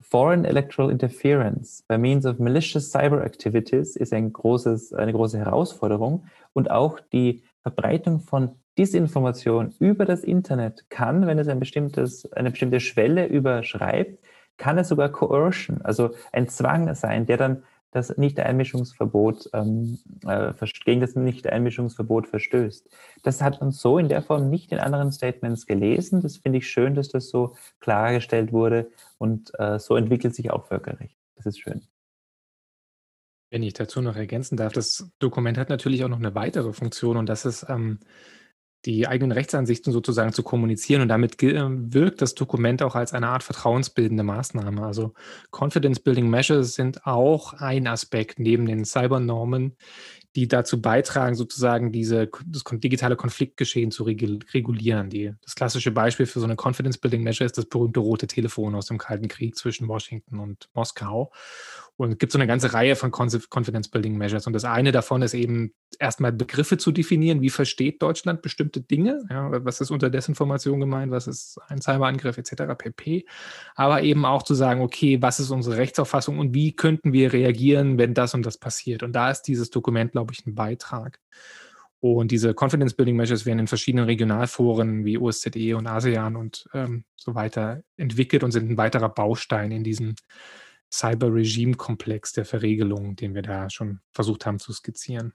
Foreign 0.00 0.44
electoral 0.44 0.90
interference 0.90 1.82
by 1.88 1.98
means 1.98 2.26
of 2.26 2.38
malicious 2.38 2.90
cyber 2.90 3.24
activities 3.24 3.96
ist 3.96 4.12
ein 4.12 4.32
großes, 4.32 4.92
eine 4.92 5.12
große 5.12 5.38
Herausforderung 5.38 6.26
und 6.52 6.70
auch 6.70 7.00
die 7.12 7.42
Verbreitung 7.62 8.20
von 8.20 8.56
Disinformation 8.78 9.74
über 9.78 10.04
das 10.04 10.22
Internet 10.22 10.88
kann, 10.90 11.26
wenn 11.26 11.38
es 11.38 11.48
ein 11.48 11.58
bestimmtes, 11.58 12.30
eine 12.32 12.50
bestimmte 12.50 12.80
Schwelle 12.80 13.26
überschreibt, 13.26 14.18
kann 14.58 14.78
es 14.78 14.88
sogar 14.88 15.10
Coercion, 15.10 15.80
also 15.82 16.10
ein 16.32 16.48
Zwang 16.48 16.94
sein, 16.94 17.26
der 17.26 17.36
dann 17.36 17.62
das 17.96 18.16
Nicht-Einmischungsverbot 18.18 19.50
ähm, 19.54 19.98
äh, 20.26 20.52
gegen 20.84 21.00
das 21.00 21.14
Nicht-Einmischungsverbot 21.14 22.28
verstößt. 22.28 22.88
Das 23.22 23.40
hat 23.40 23.60
man 23.60 23.72
so 23.72 23.98
in 23.98 24.08
der 24.08 24.22
Form 24.22 24.50
nicht 24.50 24.70
in 24.70 24.78
anderen 24.78 25.12
Statements 25.12 25.66
gelesen. 25.66 26.20
Das 26.20 26.36
finde 26.36 26.58
ich 26.58 26.68
schön, 26.68 26.94
dass 26.94 27.08
das 27.08 27.30
so 27.30 27.56
klargestellt 27.80 28.52
wurde 28.52 28.90
und 29.16 29.50
äh, 29.58 29.78
so 29.78 29.96
entwickelt 29.96 30.34
sich 30.34 30.50
auch 30.50 30.66
Völkerrecht. 30.66 31.16
Das 31.36 31.46
ist 31.46 31.58
schön. 31.58 31.82
Wenn 33.50 33.62
ich 33.62 33.72
dazu 33.72 34.02
noch 34.02 34.16
ergänzen 34.16 34.56
darf, 34.56 34.72
das 34.72 35.08
Dokument 35.18 35.56
hat 35.56 35.70
natürlich 35.70 36.04
auch 36.04 36.08
noch 36.08 36.18
eine 36.18 36.34
weitere 36.34 36.74
Funktion 36.74 37.16
und 37.16 37.28
das 37.28 37.46
ist 37.46 37.64
ähm, 37.68 38.00
die 38.86 39.08
eigenen 39.08 39.32
Rechtsansichten 39.32 39.92
sozusagen 39.92 40.32
zu 40.32 40.42
kommunizieren 40.42 41.02
und 41.02 41.08
damit 41.08 41.42
ähm, 41.42 41.92
wirkt 41.92 42.22
das 42.22 42.34
Dokument 42.34 42.82
auch 42.82 42.94
als 42.94 43.12
eine 43.12 43.28
Art 43.28 43.42
vertrauensbildende 43.42 44.22
Maßnahme. 44.22 44.86
Also 44.86 45.12
Confidence 45.50 46.00
Building 46.00 46.30
Measures 46.30 46.74
sind 46.74 47.04
auch 47.04 47.52
ein 47.54 47.88
Aspekt 47.88 48.38
neben 48.38 48.66
den 48.66 48.84
Cybernormen, 48.84 49.76
die 50.36 50.46
dazu 50.46 50.80
beitragen, 50.80 51.34
sozusagen 51.34 51.92
diese, 51.92 52.30
das 52.46 52.62
digitale 52.64 53.16
Konfliktgeschehen 53.16 53.90
zu 53.90 54.04
regulieren. 54.04 55.10
Die, 55.10 55.32
das 55.42 55.54
klassische 55.54 55.90
Beispiel 55.90 56.26
für 56.26 56.40
so 56.40 56.46
eine 56.46 56.56
Confidence 56.56 56.98
Building 56.98 57.22
Measure 57.22 57.46
ist 57.46 57.58
das 57.58 57.64
berühmte 57.64 58.00
rote 58.00 58.26
Telefon 58.26 58.74
aus 58.74 58.86
dem 58.86 58.98
Kalten 58.98 59.28
Krieg 59.28 59.56
zwischen 59.56 59.88
Washington 59.88 60.38
und 60.38 60.68
Moskau. 60.74 61.32
Und 61.98 62.12
es 62.12 62.18
gibt 62.18 62.32
so 62.32 62.38
eine 62.38 62.46
ganze 62.46 62.74
Reihe 62.74 62.94
von 62.94 63.10
Confidence 63.10 63.88
Building 63.88 64.18
Measures. 64.18 64.46
Und 64.46 64.52
das 64.52 64.64
eine 64.64 64.92
davon 64.92 65.22
ist 65.22 65.32
eben 65.32 65.72
erstmal 65.98 66.30
Begriffe 66.30 66.76
zu 66.76 66.92
definieren. 66.92 67.40
Wie 67.40 67.48
versteht 67.48 68.02
Deutschland 68.02 68.42
bestimmte 68.42 68.82
Dinge? 68.82 69.24
Ja, 69.30 69.64
was 69.64 69.80
ist 69.80 69.90
unter 69.90 70.10
Desinformation 70.10 70.78
gemeint? 70.78 71.10
Was 71.10 71.26
ist 71.26 71.58
ein 71.68 71.80
Cyberangriff 71.80 72.36
etc. 72.36 72.74
pp. 72.76 73.24
Aber 73.74 74.02
eben 74.02 74.26
auch 74.26 74.42
zu 74.42 74.54
sagen, 74.54 74.82
okay, 74.82 75.22
was 75.22 75.40
ist 75.40 75.50
unsere 75.50 75.78
Rechtsauffassung 75.78 76.38
und 76.38 76.52
wie 76.54 76.76
könnten 76.76 77.14
wir 77.14 77.32
reagieren, 77.32 77.96
wenn 77.96 78.12
das 78.12 78.34
und 78.34 78.44
das 78.44 78.58
passiert? 78.58 79.02
Und 79.02 79.12
da 79.12 79.30
ist 79.30 79.42
dieses 79.42 79.70
Dokument, 79.70 80.12
glaube 80.12 80.34
ich, 80.34 80.46
ein 80.46 80.54
Beitrag. 80.54 81.18
Und 82.00 82.30
diese 82.30 82.54
Confidence 82.54 82.94
Building 82.94 83.16
Measures 83.16 83.46
werden 83.46 83.60
in 83.60 83.66
verschiedenen 83.66 84.04
Regionalforen 84.04 85.06
wie 85.06 85.16
OSZE 85.16 85.74
und 85.74 85.86
ASEAN 85.86 86.36
und 86.36 86.68
ähm, 86.74 87.04
so 87.16 87.34
weiter 87.34 87.82
entwickelt 87.96 88.44
und 88.44 88.52
sind 88.52 88.70
ein 88.70 88.76
weiterer 88.76 89.08
Baustein 89.08 89.72
in 89.72 89.82
diesem 89.82 90.14
Cyber-Regime-Komplex 90.96 92.32
der 92.32 92.44
Verregelung, 92.44 93.16
den 93.16 93.34
wir 93.34 93.42
da 93.42 93.70
schon 93.70 94.00
versucht 94.12 94.46
haben 94.46 94.58
zu 94.58 94.72
skizzieren. 94.72 95.32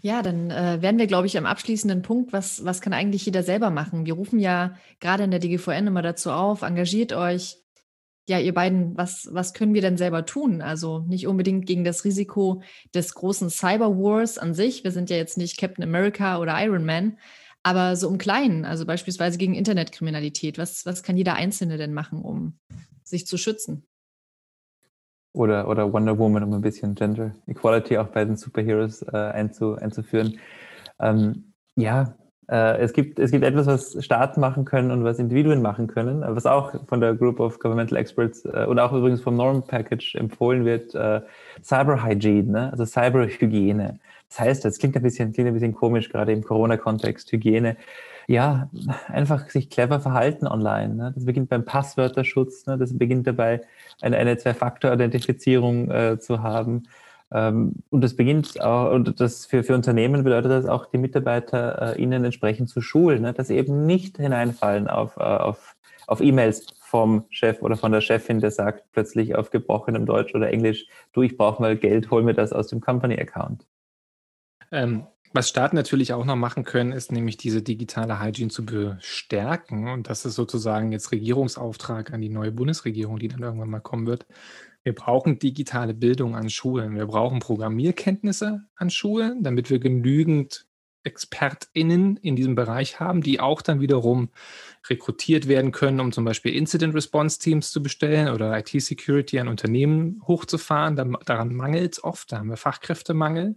Ja, 0.00 0.20
dann 0.22 0.50
äh, 0.50 0.82
werden 0.82 0.98
wir, 0.98 1.06
glaube 1.06 1.28
ich, 1.28 1.38
am 1.38 1.46
abschließenden 1.46 2.02
Punkt, 2.02 2.32
was, 2.32 2.64
was 2.64 2.80
kann 2.80 2.92
eigentlich 2.92 3.24
jeder 3.24 3.44
selber 3.44 3.70
machen? 3.70 4.04
Wir 4.04 4.14
rufen 4.14 4.40
ja 4.40 4.76
gerade 4.98 5.22
in 5.22 5.30
der 5.30 5.38
DGVN 5.38 5.86
immer 5.86 6.02
dazu 6.02 6.32
auf, 6.32 6.62
engagiert 6.62 7.12
euch. 7.12 7.56
Ja, 8.28 8.38
ihr 8.38 8.54
beiden, 8.54 8.96
was, 8.96 9.28
was 9.32 9.54
können 9.54 9.74
wir 9.74 9.80
denn 9.80 9.96
selber 9.96 10.26
tun? 10.26 10.60
Also 10.60 11.00
nicht 11.00 11.26
unbedingt 11.26 11.66
gegen 11.66 11.84
das 11.84 12.04
Risiko 12.04 12.62
des 12.94 13.14
großen 13.14 13.48
Cyber 13.50 13.96
Wars 13.96 14.38
an 14.38 14.54
sich. 14.54 14.84
Wir 14.84 14.90
sind 14.90 15.08
ja 15.08 15.16
jetzt 15.16 15.38
nicht 15.38 15.58
Captain 15.58 15.84
America 15.84 16.38
oder 16.38 16.60
Iron 16.64 16.84
Man, 16.84 17.18
aber 17.62 17.94
so 17.94 18.08
im 18.08 18.18
Kleinen, 18.18 18.64
also 18.64 18.86
beispielsweise 18.86 19.38
gegen 19.38 19.54
Internetkriminalität. 19.54 20.58
Was, 20.58 20.84
was 20.84 21.04
kann 21.04 21.16
jeder 21.16 21.34
Einzelne 21.34 21.76
denn 21.76 21.94
machen, 21.94 22.22
um 22.22 22.58
sich 23.12 23.26
zu 23.26 23.36
schützen. 23.36 23.86
Oder, 25.34 25.68
oder 25.68 25.90
Wonder 25.92 26.18
Woman, 26.18 26.42
um 26.42 26.52
ein 26.52 26.60
bisschen 26.60 26.94
Gender 26.94 27.34
Equality 27.46 27.96
auch 27.96 28.08
bei 28.08 28.24
den 28.24 28.36
Superheroes 28.36 29.02
äh, 29.02 29.16
einzu, 29.16 29.76
einzuführen. 29.76 30.38
Ähm, 30.98 31.54
ja, 31.74 32.14
äh, 32.50 32.78
es, 32.78 32.92
gibt, 32.92 33.18
es 33.18 33.30
gibt 33.30 33.44
etwas, 33.44 33.66
was 33.66 34.04
Staaten 34.04 34.40
machen 34.40 34.66
können 34.66 34.90
und 34.90 35.04
was 35.04 35.18
Individuen 35.18 35.62
machen 35.62 35.86
können, 35.86 36.22
was 36.22 36.44
auch 36.44 36.74
von 36.86 37.00
der 37.00 37.14
Group 37.14 37.40
of 37.40 37.58
Governmental 37.60 37.96
Experts 37.96 38.44
äh, 38.44 38.66
und 38.68 38.78
auch 38.78 38.92
übrigens 38.92 39.22
vom 39.22 39.36
Norm 39.36 39.62
Package 39.66 40.16
empfohlen 40.16 40.66
wird, 40.66 40.94
äh, 40.94 41.22
Cyber 41.62 42.04
Hygiene, 42.04 42.50
ne? 42.50 42.70
also 42.70 42.84
Cyberhygiene. 42.84 44.00
Das 44.28 44.40
heißt, 44.40 44.64
das 44.66 44.78
klingt 44.78 44.96
ein 44.96 45.02
bisschen, 45.02 45.32
klingt 45.32 45.48
ein 45.48 45.54
bisschen 45.54 45.74
komisch, 45.74 46.10
gerade 46.10 46.32
im 46.32 46.42
Corona-Kontext, 46.42 47.32
Hygiene 47.32 47.76
ja, 48.28 48.70
einfach 49.08 49.48
sich 49.50 49.70
clever 49.70 50.00
verhalten 50.00 50.46
online. 50.46 50.94
Ne? 50.94 51.12
Das 51.14 51.24
beginnt 51.24 51.48
beim 51.48 51.64
Passwörterschutz, 51.64 52.66
ne? 52.66 52.78
das 52.78 52.96
beginnt 52.96 53.26
dabei, 53.26 53.62
eine, 54.00 54.16
eine 54.16 54.36
Zwei-Faktor-Identifizierung 54.36 55.90
äh, 55.90 56.18
zu 56.18 56.42
haben. 56.42 56.84
Ähm, 57.32 57.76
und 57.90 58.02
das 58.02 58.14
beginnt 58.14 58.60
auch, 58.60 58.92
und 58.92 59.20
das 59.20 59.46
für, 59.46 59.64
für 59.64 59.74
Unternehmen 59.74 60.22
bedeutet 60.24 60.50
das 60.50 60.66
auch, 60.66 60.86
die 60.86 60.98
Mitarbeiter 60.98 61.96
äh, 61.96 62.02
ihnen 62.02 62.24
entsprechend 62.24 62.68
zu 62.68 62.80
schulen, 62.80 63.22
ne? 63.22 63.32
dass 63.32 63.48
sie 63.48 63.56
eben 63.56 63.86
nicht 63.86 64.18
hineinfallen 64.18 64.88
auf, 64.88 65.16
äh, 65.16 65.22
auf, 65.22 65.76
auf 66.06 66.20
E-Mails 66.20 66.66
vom 66.80 67.24
Chef 67.30 67.62
oder 67.62 67.76
von 67.76 67.90
der 67.90 68.02
Chefin, 68.02 68.40
der 68.40 68.50
sagt 68.50 68.84
plötzlich 68.92 69.34
auf 69.34 69.50
gebrochenem 69.50 70.04
Deutsch 70.04 70.34
oder 70.34 70.50
Englisch, 70.50 70.86
du, 71.14 71.22
ich 71.22 71.38
brauche 71.38 71.62
mal 71.62 71.76
Geld, 71.76 72.10
hol 72.10 72.22
mir 72.22 72.34
das 72.34 72.52
aus 72.52 72.68
dem 72.68 72.82
Company-Account. 72.82 73.66
Ähm, 74.70 75.06
was 75.34 75.48
Staaten 75.48 75.76
natürlich 75.76 76.12
auch 76.12 76.24
noch 76.24 76.36
machen 76.36 76.64
können, 76.64 76.92
ist 76.92 77.12
nämlich 77.12 77.36
diese 77.36 77.62
digitale 77.62 78.20
Hygiene 78.20 78.50
zu 78.50 78.64
bestärken. 78.64 79.88
Und 79.88 80.08
das 80.08 80.24
ist 80.24 80.34
sozusagen 80.34 80.92
jetzt 80.92 81.12
Regierungsauftrag 81.12 82.12
an 82.12 82.20
die 82.20 82.28
neue 82.28 82.52
Bundesregierung, 82.52 83.18
die 83.18 83.28
dann 83.28 83.42
irgendwann 83.42 83.70
mal 83.70 83.80
kommen 83.80 84.06
wird. 84.06 84.26
Wir 84.82 84.94
brauchen 84.94 85.38
digitale 85.38 85.94
Bildung 85.94 86.34
an 86.34 86.50
Schulen. 86.50 86.96
Wir 86.96 87.06
brauchen 87.06 87.38
Programmierkenntnisse 87.38 88.62
an 88.74 88.90
Schulen, 88.90 89.42
damit 89.42 89.70
wir 89.70 89.78
genügend 89.78 90.66
ExpertInnen 91.04 92.16
in 92.18 92.36
diesem 92.36 92.54
Bereich 92.54 93.00
haben, 93.00 93.22
die 93.22 93.40
auch 93.40 93.62
dann 93.62 93.80
wiederum 93.80 94.30
rekrutiert 94.88 95.48
werden 95.48 95.72
können, 95.72 96.00
um 96.00 96.12
zum 96.12 96.24
Beispiel 96.24 96.54
Incident 96.54 96.94
Response 96.94 97.38
Teams 97.38 97.70
zu 97.70 97.82
bestellen 97.82 98.28
oder 98.28 98.56
IT-Security 98.58 99.38
an 99.40 99.48
Unternehmen 99.48 100.20
hochzufahren. 100.26 100.96
daran 100.96 101.54
mangelt 101.54 101.94
es 101.94 102.04
oft, 102.04 102.32
da 102.32 102.38
haben 102.38 102.50
wir 102.50 102.56
Fachkräftemangel. 102.56 103.56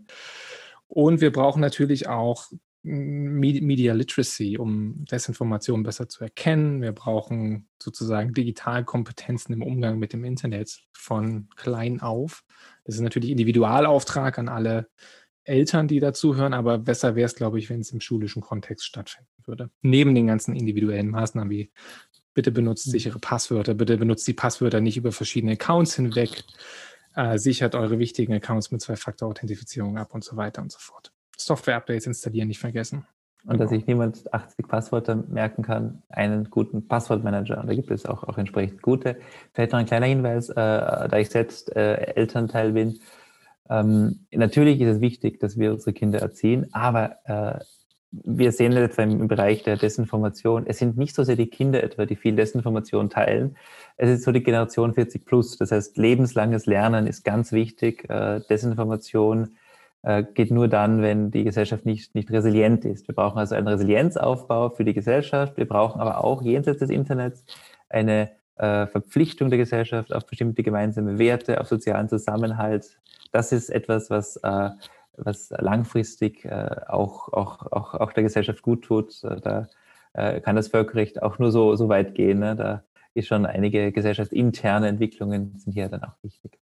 Und 0.88 1.22
wir 1.22 1.32
brauchen 1.32 1.62
natürlich 1.62 2.08
auch 2.08 2.52
Media 2.84 3.94
Literacy, 3.94 4.58
um 4.60 5.06
Desinformation 5.06 5.82
besser 5.82 6.08
zu 6.08 6.24
erkennen. 6.24 6.84
Wir 6.84 6.92
brauchen 6.92 7.68
sozusagen 7.82 8.34
Digitalkompetenzen 8.34 9.56
im 9.56 9.64
Umgang 9.64 9.98
mit 9.98 10.14
dem 10.14 10.24
Internet 10.24 10.84
von 10.94 11.50
klein 11.56 12.00
auf. 12.02 12.44
Das 12.84 12.96
ist 12.96 13.02
natürlich 13.02 13.32
Individualauftrag 13.32 14.38
an 14.38 14.50
alle 14.50 14.88
Eltern, 15.46 15.88
die 15.88 16.00
dazuhören, 16.00 16.54
aber 16.54 16.78
besser 16.78 17.16
wäre 17.16 17.26
es, 17.26 17.36
glaube 17.36 17.58
ich, 17.58 17.70
wenn 17.70 17.80
es 17.80 17.92
im 17.92 18.02
schulischen 18.02 18.42
Kontext 18.42 18.86
stattfinden 18.86 19.32
würde. 19.46 19.72
Neben 19.82 20.14
den 20.14 20.28
ganzen 20.28 20.56
individuellen 20.56 21.10
Maßnahmen 21.10 21.50
wie 21.50 21.72
bitte 22.36 22.52
benutzt 22.52 22.88
mhm. 22.88 22.92
sichere 22.92 23.20
Passwörter, 23.20 23.74
bitte 23.74 23.98
benutzt 23.98 24.28
die 24.28 24.34
Passwörter 24.34 24.82
nicht 24.82 24.98
über 24.98 25.12
verschiedene 25.12 25.54
Accounts 25.54 25.96
hinweg, 25.96 26.44
äh, 27.16 27.38
sichert 27.38 27.76
eure 27.76 28.00
wichtigen 28.00 28.34
Accounts 28.34 28.72
mit 28.72 28.82
Zwei-Faktor-Authentifizierung 28.82 29.98
ab 29.98 30.14
und 30.14 30.24
so 30.24 30.36
weiter 30.38 30.62
und 30.62 30.72
so 30.72 30.80
fort. 30.80 31.12
Software-Updates 31.38 32.08
installieren 32.08 32.48
nicht 32.48 32.60
vergessen. 32.60 33.06
Und 33.48 33.60
dass 33.60 33.70
sich 33.70 33.86
niemand 33.86 34.34
80 34.34 34.68
Passwörter 34.68 35.16
merken 35.16 35.62
kann, 35.62 36.02
einen 36.10 36.50
guten 36.50 36.88
Passwortmanager. 36.88 37.60
Und 37.62 37.68
da 37.68 37.76
gibt 37.76 37.92
es 37.92 38.08
auch, 38.08 38.24
auch 38.24 38.40
entsprechend 38.40 38.82
gute. 38.82 39.20
Vielleicht 39.54 39.72
noch 39.72 39.80
ein 39.80 39.86
kleiner 39.86 40.08
Hinweis, 40.08 40.50
äh, 40.50 40.56
da 40.56 41.18
ich 41.18 41.30
selbst 41.30 41.76
äh, 41.76 41.94
Elternteil 42.16 42.72
bin. 42.72 43.00
Ähm, 43.70 44.26
natürlich 44.32 44.82
ist 44.82 44.96
es 44.96 45.02
wichtig, 45.02 45.40
dass 45.40 45.60
wir 45.60 45.74
unsere 45.74 45.94
Kinder 45.94 46.20
erziehen, 46.20 46.74
aber 46.74 47.18
äh, 47.26 47.60
wir 48.24 48.52
sehen 48.52 48.74
etwa 48.74 49.04
im 49.04 49.28
Bereich 49.28 49.64
der 49.64 49.78
Desinformation, 49.78 50.66
es 50.68 50.80
sind 50.80 50.98
nicht 50.98 51.16
so 51.16 51.24
sehr 51.24 51.36
die 51.36 51.48
Kinder 51.48 51.84
etwa, 51.84 52.06
die 52.06 52.16
viel 52.16 52.36
Desinformation 52.36 53.10
teilen. 53.10 53.58
Es 53.98 54.10
ist 54.10 54.24
so 54.24 54.32
die 54.32 54.44
Generation 54.44 54.94
40 54.94 55.26
plus. 55.26 55.58
Das 55.58 55.72
heißt, 55.72 55.98
lebenslanges 55.98 56.66
Lernen 56.66 57.08
ist 57.08 57.24
ganz 57.24 57.52
wichtig. 57.52 58.10
Äh, 58.10 58.42
Desinformation 58.50 59.56
äh, 60.04 60.24
geht 60.24 60.52
nur 60.52 60.68
dann, 60.68 61.02
wenn 61.02 61.32
die 61.32 61.44
Gesellschaft 61.44 61.86
nicht, 61.86 62.14
nicht 62.16 62.32
resilient 62.32 62.86
ist. 62.86 63.08
Wir 63.08 63.16
brauchen 63.16 63.40
also 63.40 63.56
einen 63.56 63.68
Resilienzaufbau 63.68 64.70
für 64.70 64.86
die 64.86 64.94
Gesellschaft. 64.94 65.58
Wir 65.58 65.68
brauchen 65.68 66.00
aber 66.00 66.24
auch 66.24 66.42
jenseits 66.42 66.80
des 66.80 66.90
Internets 66.90 67.44
eine 67.90 68.32
äh, 68.58 68.88
Verpflichtung 68.88 69.50
der 69.50 69.58
Gesellschaft 69.58 70.14
auf 70.14 70.26
bestimmte 70.26 70.64
gemeinsame 70.64 71.18
Werte, 71.18 71.60
auf 71.60 71.68
sozialen 71.68 72.08
Zusammenhalt. 72.08 73.00
Das 73.32 73.52
ist 73.52 73.70
etwas, 73.70 74.10
was 74.10 74.40
was 75.18 75.50
langfristig 75.50 76.46
äh, 76.46 76.82
auch, 76.88 77.32
auch, 77.34 77.72
auch, 77.72 77.94
auch 77.96 78.14
der 78.14 78.24
Gesellschaft 78.24 78.62
gut 78.62 78.84
tut. 78.84 79.24
Äh, 79.24 79.40
da 79.42 79.68
äh, 80.14 80.42
kann 80.42 80.56
das 80.56 80.70
Völkerrecht 80.70 81.22
auch 81.22 81.40
nur 81.40 81.52
so, 81.52 81.76
so 81.76 81.90
weit 81.90 82.16
gehen. 82.16 82.40
Ne? 82.40 82.56
Da 82.56 82.84
ist 83.14 83.28
schon 83.28 83.46
einige 83.46 83.92
gesellschaftsinterne 83.92 84.88
Entwicklungen 84.88 85.58
sind 85.58 85.74
hier 85.74 85.90
dann 85.90 86.04
auch 86.04 86.16
wichtig. 86.22 86.60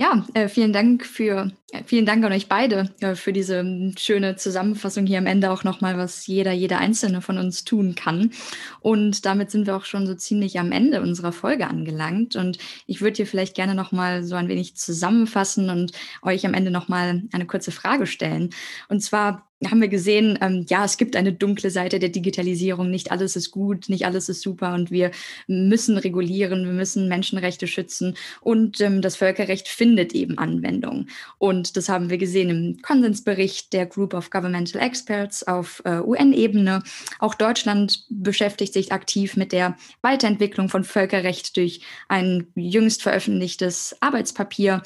Ja, 0.00 0.24
äh, 0.34 0.46
vielen 0.46 0.72
Dank 0.72 1.04
für 1.04 1.50
äh, 1.72 1.82
vielen 1.84 2.06
Dank 2.06 2.24
an 2.24 2.32
euch 2.32 2.48
beide 2.48 2.94
äh, 3.00 3.16
für 3.16 3.32
diese 3.32 3.56
ähm, 3.56 3.94
schöne 3.98 4.36
Zusammenfassung 4.36 5.06
hier 5.06 5.18
am 5.18 5.26
Ende 5.26 5.50
auch 5.50 5.64
nochmal, 5.64 5.98
was 5.98 6.28
jeder, 6.28 6.52
jeder 6.52 6.78
einzelne 6.78 7.20
von 7.20 7.36
uns 7.36 7.64
tun 7.64 7.96
kann. 7.96 8.30
Und 8.78 9.26
damit 9.26 9.50
sind 9.50 9.66
wir 9.66 9.74
auch 9.76 9.84
schon 9.84 10.06
so 10.06 10.14
ziemlich 10.14 10.60
am 10.60 10.70
Ende 10.70 11.02
unserer 11.02 11.32
Folge 11.32 11.66
angelangt. 11.66 12.36
Und 12.36 12.58
ich 12.86 13.00
würde 13.00 13.16
hier 13.16 13.26
vielleicht 13.26 13.56
gerne 13.56 13.74
nochmal 13.74 14.22
so 14.22 14.36
ein 14.36 14.46
wenig 14.46 14.76
zusammenfassen 14.76 15.68
und 15.68 15.90
euch 16.22 16.46
am 16.46 16.54
Ende 16.54 16.70
nochmal 16.70 17.24
eine 17.32 17.46
kurze 17.46 17.72
Frage 17.72 18.06
stellen. 18.06 18.50
Und 18.88 19.00
zwar 19.00 19.47
haben 19.66 19.80
wir 19.80 19.88
gesehen, 19.88 20.38
ähm, 20.40 20.64
ja, 20.68 20.84
es 20.84 20.96
gibt 20.98 21.16
eine 21.16 21.32
dunkle 21.32 21.70
Seite 21.70 21.98
der 21.98 22.10
Digitalisierung. 22.10 22.90
Nicht 22.90 23.10
alles 23.10 23.34
ist 23.34 23.50
gut, 23.50 23.88
nicht 23.88 24.06
alles 24.06 24.28
ist 24.28 24.40
super 24.40 24.72
und 24.74 24.90
wir 24.92 25.10
müssen 25.48 25.98
regulieren, 25.98 26.64
wir 26.64 26.72
müssen 26.72 27.08
Menschenrechte 27.08 27.66
schützen 27.66 28.16
und 28.40 28.80
ähm, 28.80 29.02
das 29.02 29.16
Völkerrecht 29.16 29.66
findet 29.66 30.14
eben 30.14 30.38
Anwendung. 30.38 31.06
Und 31.38 31.76
das 31.76 31.88
haben 31.88 32.08
wir 32.08 32.18
gesehen 32.18 32.50
im 32.50 32.82
Konsensbericht 32.82 33.72
der 33.72 33.86
Group 33.86 34.14
of 34.14 34.30
Governmental 34.30 34.80
Experts 34.80 35.42
auf 35.42 35.82
äh, 35.84 35.98
UN-Ebene. 35.98 36.82
Auch 37.18 37.34
Deutschland 37.34 38.04
beschäftigt 38.10 38.72
sich 38.72 38.92
aktiv 38.92 39.36
mit 39.36 39.50
der 39.50 39.76
Weiterentwicklung 40.02 40.68
von 40.68 40.84
Völkerrecht 40.84 41.56
durch 41.56 41.80
ein 42.08 42.46
jüngst 42.54 43.02
veröffentlichtes 43.02 43.96
Arbeitspapier. 44.00 44.82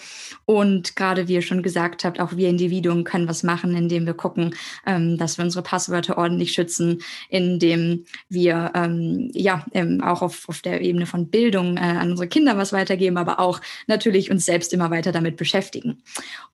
Und 0.47 0.97
gerade 0.97 1.29
wie 1.29 1.35
ihr 1.35 1.43
schon 1.43 1.62
gesagt 1.62 2.05
habt, 2.05 2.20
auch 2.20 2.37
wir 2.37 2.49
Individuen 2.49 3.05
können 3.05 3.29
was 3.29 3.43
machen, 3.43 3.77
indem 3.77 4.07
wir 4.07 4.14
gucken, 4.14 4.55
ähm, 4.87 5.19
dass 5.19 5.39
wir 5.39 5.45
unsere 5.45 5.63
Passwörter 5.63 6.19
ordentlich 6.19 6.53
schützen, 6.53 7.03
indem 7.29 8.05
wir 8.29 8.73
ähm, 8.75 9.31
ja 9.35 9.65
ähm, 9.73 10.03
auch 10.03 10.23
auf, 10.23 10.49
auf 10.49 10.63
der 10.63 10.81
Ebene 10.81 11.07
von 11.07 11.29
Bildung 11.29 11.77
äh, 11.77 11.81
an 11.81 12.11
unsere 12.11 12.29
Kinder 12.29 12.57
was 12.57 12.73
weitergeben, 12.73 13.17
aber 13.17 13.41
auch 13.41 13.61
natürlich 13.87 14.31
uns 14.31 14.45
selbst 14.45 14.73
immer 14.73 14.91
weiter 14.91 15.13
damit 15.13 15.37
beschäftigen. 15.37 16.03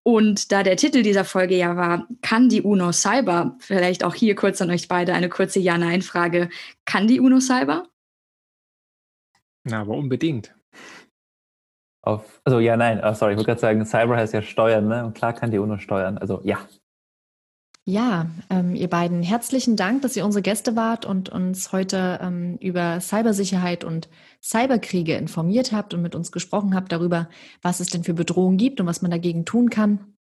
Und 0.03 0.53
da 0.53 0.63
der 0.63 0.77
Titel 0.77 1.03
dieser 1.03 1.25
Folge 1.25 1.57
ja 1.57 1.77
war, 1.77 2.07
kann 2.23 2.49
die 2.49 2.63
UNO 2.63 2.93
Cyber? 2.93 3.57
Vielleicht 3.61 4.05
auch 4.05 4.15
hier 4.15 4.35
kurz 4.35 4.61
an 4.63 4.71
euch 4.71 4.89
beide 4.89 5.13
eine 5.13 5.29
kurze 5.29 5.61
Ja-Nein-Frage. 5.61 6.49
Kann 6.85 7.07
die 7.07 7.21
UNO 7.21 7.41
Cyber? 7.41 7.87
Na, 9.65 9.83
aber 9.83 9.95
unbedingt. 9.95 10.55
Auf, 12.03 12.41
also 12.45 12.59
ja, 12.59 12.77
nein, 12.77 13.03
oh, 13.05 13.13
sorry, 13.13 13.33
ich 13.33 13.37
wollte 13.37 13.49
gerade 13.49 13.61
sagen, 13.61 13.85
Cyber 13.85 14.17
heißt 14.17 14.33
ja 14.33 14.41
steuern, 14.41 14.89
ne? 14.89 15.05
Und 15.05 15.15
klar 15.15 15.35
kann 15.35 15.51
die 15.51 15.59
UNO 15.59 15.79
steuern. 15.79 16.17
Also 16.17 16.41
ja. 16.43 16.59
Ja, 17.89 18.27
ähm, 18.51 18.75
ihr 18.75 18.91
beiden, 18.91 19.23
herzlichen 19.23 19.75
Dank, 19.75 20.03
dass 20.03 20.15
ihr 20.15 20.27
unsere 20.27 20.43
Gäste 20.43 20.77
wart 20.77 21.07
und 21.07 21.31
uns 21.31 21.73
heute 21.73 22.19
ähm, 22.21 22.59
über 22.61 23.01
Cybersicherheit 23.01 23.83
und 23.83 24.11
Cyberkriege 24.43 25.15
informiert 25.15 25.73
habt 25.73 25.95
und 25.95 26.03
mit 26.03 26.15
uns 26.15 26.31
gesprochen 26.31 26.75
habt 26.75 26.93
darüber, 26.93 27.31
was 27.63 27.81
es 27.81 27.87
denn 27.87 28.05
für 28.05 28.13
Bedrohungen 28.13 28.59
gibt 28.59 28.79
und 28.79 28.87
was 28.87 29.01
man 29.01 29.11
dagegen 29.11 29.47
tun 29.47 29.71
kann. 29.71 30.13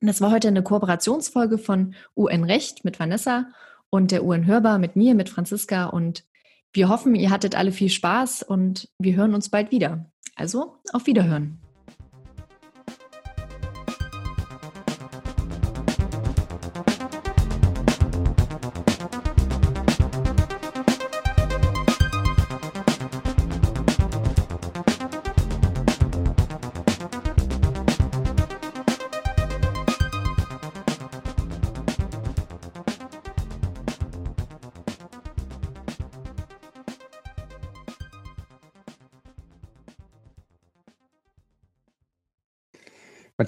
Das 0.00 0.20
war 0.20 0.32
heute 0.32 0.48
eine 0.48 0.64
Kooperationsfolge 0.64 1.58
von 1.58 1.94
UN 2.16 2.42
Recht 2.42 2.84
mit 2.84 2.98
Vanessa 2.98 3.46
und 3.88 4.10
der 4.10 4.24
UN 4.24 4.46
Hörbar 4.46 4.80
mit 4.80 4.96
mir, 4.96 5.14
mit 5.14 5.28
Franziska. 5.28 5.84
Und 5.84 6.24
wir 6.72 6.88
hoffen, 6.88 7.14
ihr 7.14 7.30
hattet 7.30 7.54
alle 7.54 7.70
viel 7.70 7.88
Spaß 7.88 8.42
und 8.42 8.88
wir 8.98 9.14
hören 9.14 9.36
uns 9.36 9.48
bald 9.48 9.70
wieder. 9.70 10.10
Also 10.34 10.78
auf 10.92 11.06
Wiederhören. 11.06 11.61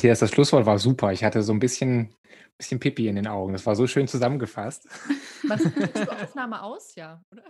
Matthias, 0.04 0.18
das 0.18 0.32
Schlusswort 0.32 0.66
war 0.66 0.78
super. 0.78 1.12
Ich 1.12 1.24
hatte 1.24 1.42
so 1.42 1.54
ein 1.54 1.58
bisschen, 1.58 2.14
bisschen 2.58 2.78
Pipi 2.78 3.08
in 3.08 3.16
den 3.16 3.26
Augen. 3.26 3.54
Das 3.54 3.64
war 3.64 3.74
so 3.74 3.86
schön 3.86 4.06
zusammengefasst. 4.06 4.86
Was, 5.48 5.64
Aufnahme 6.22 6.62
aus? 6.62 6.94
Ja, 6.94 7.22
oder? 7.32 7.42